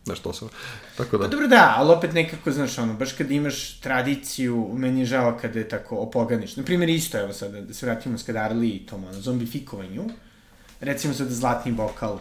nešto 0.05 0.29
osnovno. 0.29 0.57
Tako 0.97 1.17
da, 1.17 1.23
Pa 1.23 1.29
dobro 1.29 1.47
da, 1.47 1.73
ali 1.77 1.91
opet 1.91 2.13
nekako, 2.13 2.51
znaš, 2.51 2.77
ono, 2.77 2.93
baš 2.93 3.11
kad 3.11 3.31
imaš 3.31 3.79
tradiciju, 3.79 4.69
meni 4.73 4.99
je 4.99 5.05
žao 5.05 5.37
kada 5.41 5.59
je 5.59 5.69
tako 5.69 5.95
opoganiš. 5.95 6.57
Naprimjer, 6.57 6.89
isto, 6.89 7.19
evo 7.19 7.33
sada, 7.33 7.61
da 7.61 7.73
se 7.73 7.85
vratimo 7.85 8.17
s 8.17 8.23
Kadarli 8.23 8.69
i 8.69 8.85
tom, 8.85 9.03
ono, 9.03 9.21
zombifikovanju. 9.21 10.03
Recimo 10.79 11.13
sada 11.13 11.29
Zlatni 11.29 11.71
bokal 11.71 12.15
e, 12.15 12.19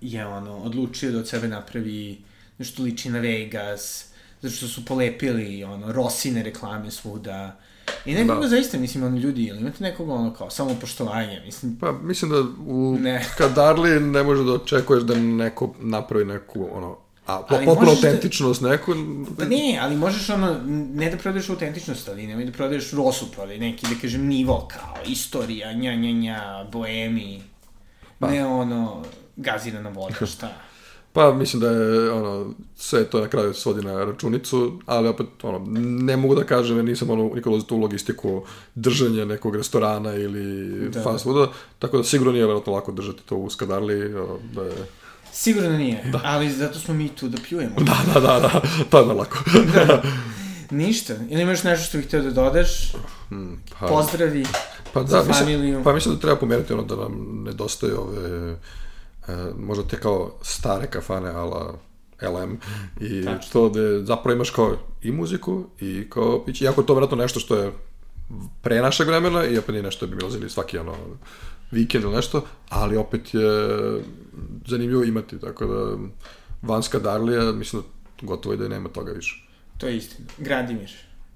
je, 0.00 0.26
ono, 0.26 0.56
odlučio 0.56 1.10
da 1.12 1.18
od 1.18 1.28
sebe 1.28 1.48
napravi 1.48 2.18
nešto 2.58 2.82
liči 2.82 3.10
na 3.10 3.18
Vegas, 3.18 4.04
zato 4.40 4.54
što 4.54 4.66
su 4.68 4.84
polepili, 4.84 5.64
ono, 5.64 5.92
Rosine 5.92 6.42
reklame 6.42 6.90
svuda. 6.90 7.56
I 8.04 8.14
nekako 8.14 8.40
Da. 8.40 8.48
zaista, 8.48 8.78
mislim, 8.78 9.04
ono, 9.04 9.16
ljudi, 9.18 9.44
ili 9.44 9.60
imate 9.60 9.84
nekog, 9.84 10.08
ono, 10.08 10.34
kao, 10.34 10.50
samopoštovanje, 10.50 11.42
mislim, 11.44 11.76
Pa, 11.76 11.92
mislim 11.92 12.30
da 12.30 12.40
u 12.66 12.96
Ne. 13.00 13.24
Kadarli 13.38 14.00
ne 14.00 14.22
može 14.22 14.44
da 14.44 14.52
očekuješ 14.52 15.02
da 15.02 15.14
neko 15.14 15.74
napravi 15.80 16.24
neku, 16.24 16.68
ono, 16.72 16.96
a, 17.26 17.38
po, 17.38 17.54
potpuno 17.64 17.84
da- 17.84 17.90
autentičnost 17.90 18.60
neku. 18.62 18.92
Pa 19.38 19.44
ne, 19.44 19.78
ali 19.82 19.96
možeš 19.96 20.30
ono, 20.30 20.60
ne 20.94 21.10
da 21.10 21.16
prodaješ 21.16 21.50
autentičnost, 21.50 22.08
ali 22.08 22.26
nemoj 22.26 22.44
da 22.44 22.52
prodaješ 22.52 22.90
rosu, 22.90 23.30
prodaj 23.32 23.58
neki, 23.58 23.86
da 23.86 24.00
kažem, 24.00 24.26
nivo, 24.26 24.68
kao 24.70 24.94
istorija, 25.06 25.72
nja, 25.72 25.94
nja, 25.94 26.12
nja, 26.12 26.66
boemi, 26.72 27.42
pa. 28.20 28.30
ne 28.30 28.46
ono, 28.46 29.02
gazirana 29.36 29.90
voda, 29.90 30.26
šta. 30.36 30.48
Pa 31.12 31.32
mislim 31.34 31.60
da 31.60 31.70
je 31.70 32.10
ono 32.12 32.54
sve 32.76 33.04
to 33.04 33.20
na 33.20 33.28
kraju 33.28 33.54
svodi 33.54 33.86
na 33.86 34.04
računicu, 34.04 34.80
ali 34.86 35.08
opet 35.08 35.26
ono 35.42 35.66
ne 35.80 36.16
mogu 36.16 36.34
da 36.34 36.44
kažem 36.44 36.76
jer 36.76 36.84
nisam 36.84 37.10
ono 37.10 37.30
nikad 37.34 37.52
u 37.52 37.62
tu 37.62 37.76
logistiku 37.76 38.42
držanja 38.74 39.24
nekog 39.24 39.56
restorana 39.56 40.14
ili 40.14 40.70
Da. 40.80 40.88
da. 40.88 41.02
fast 41.02 41.24
fooda, 41.24 41.52
tako 41.78 41.96
da 41.96 42.04
sigurno 42.04 42.32
nije 42.32 42.46
verovatno 42.46 42.72
lako 42.72 42.92
držati 42.92 43.22
to 43.26 43.36
u 43.36 43.50
Skadarli, 43.50 44.14
ono, 44.14 44.38
da 44.54 44.62
je 44.62 44.72
Sigurno 45.32 45.78
nije, 45.78 46.02
da. 46.12 46.20
ali 46.24 46.50
zato 46.50 46.78
smo 46.78 46.94
mi 46.94 47.08
tu 47.08 47.28
da 47.28 47.38
pljujemo. 47.48 47.74
Da, 47.78 47.98
da, 48.14 48.20
da, 48.20 48.40
da, 48.40 48.62
to 48.90 48.98
je 48.98 49.04
lako. 49.04 49.38
Ništa, 50.70 51.14
ili 51.28 51.42
imaš 51.42 51.62
nešto 51.62 51.86
što 51.86 51.98
bih 51.98 52.06
htio 52.06 52.22
da 52.22 52.30
dodaš? 52.30 52.92
pa, 53.80 53.86
Pozdravi. 53.86 54.46
Pa 54.92 55.02
da, 55.02 55.22
familiju. 55.22 55.58
mislim, 55.58 55.84
pa 55.84 55.92
mislim 55.92 56.14
da 56.14 56.20
treba 56.20 56.36
pomenuti 56.36 56.72
ono 56.72 56.82
da 56.82 56.96
nam 56.96 57.42
nedostaje 57.44 57.98
ove 57.98 58.50
e, 58.50 58.56
možda 59.58 59.84
te 59.84 60.00
kao 60.00 60.32
stare 60.42 60.86
kafane 60.86 61.30
ala 61.30 61.74
LM 62.22 62.58
i 63.00 63.24
Tačno. 63.24 63.52
to 63.52 63.68
da 63.68 64.04
zapravo 64.04 64.34
imaš 64.34 64.50
kao 64.50 64.76
i 65.02 65.12
muziku 65.12 65.64
i 65.80 66.10
kao 66.10 66.44
piće, 66.44 66.64
iako 66.64 66.80
je 66.80 66.86
to 66.86 66.94
vjerojatno 66.94 67.16
nešto 67.16 67.40
što 67.40 67.56
je 67.56 67.72
pre 68.62 68.80
našeg 68.80 69.06
vremena 69.06 69.44
i 69.44 69.58
opet 69.58 69.68
nije 69.68 69.82
nešto 69.82 70.06
bi 70.06 70.16
mi 70.16 70.22
ulazili 70.22 70.50
svaki 70.50 70.78
ono 70.78 70.94
vikend 71.70 72.04
ili 72.04 72.14
nešto, 72.14 72.44
ali 72.68 72.96
opet 72.96 73.34
je 73.34 73.78
zanimljivo 74.66 75.04
imati, 75.04 75.40
tako 75.40 75.66
da 75.66 75.96
Vanska 76.62 76.98
Darlija, 76.98 77.52
mislim 77.52 77.82
da 77.82 78.26
gotovo 78.26 78.54
i 78.54 78.58
da 78.58 78.68
nema 78.68 78.88
toga 78.88 79.12
više. 79.12 79.46
To 79.78 79.86
je 79.86 79.96
istina. 79.96 80.28
Gradimir, 80.38 80.90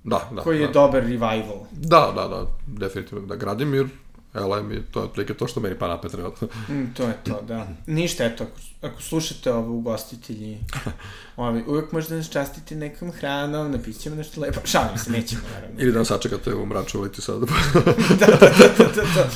Da, 0.04 0.28
da. 0.34 0.42
koji 0.42 0.60
je 0.60 0.66
da. 0.66 0.72
dobar 0.72 1.02
revival. 1.02 1.66
Da, 1.72 2.12
da, 2.14 2.28
da, 2.28 2.46
definitivno. 2.66 3.26
Da, 3.26 3.36
Gradimir, 3.36 3.86
LM 4.34 4.72
i 4.72 4.82
to 4.82 5.00
je 5.00 5.04
otprilike 5.04 5.34
to 5.34 5.46
što 5.46 5.60
meni 5.60 5.78
pa 5.78 5.88
napet 5.88 6.12
trenutno. 6.12 6.48
Mm, 6.68 6.84
to 6.96 7.02
je 7.02 7.16
to, 7.24 7.42
da. 7.42 7.66
Ništa, 7.86 8.24
eto, 8.24 8.44
ako, 8.44 8.86
ako 8.86 9.02
slušate 9.02 9.52
ovo 9.52 9.72
ugostitelji, 9.74 10.58
ovi, 11.36 11.64
uvek 11.66 11.92
možete 11.92 12.14
nas 12.14 12.30
častiti 12.30 12.74
nekom 12.74 13.12
hranom, 13.12 13.70
napisat 13.70 14.02
ćemo 14.02 14.16
nešto 14.16 14.40
lepo. 14.40 14.60
Šalim 14.64 14.98
se, 14.98 15.10
nećemo, 15.10 15.42
naravno. 15.54 15.80
Ili 15.80 15.92
da 15.92 15.98
nas 15.98 16.08
sačekate 16.08 16.54
u 16.54 16.66
mraču 16.66 17.00
ulici 17.00 17.22
sad. 17.22 17.40
da, 18.20 18.26
da, 18.26 18.48
da, 18.58 18.84
da, 18.94 19.02
da. 19.14 19.28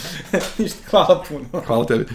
Ništa, 0.58 0.78
hvala 0.90 1.24
puno. 1.28 1.64
Hvala 1.66 1.86
tebi. 1.86 2.06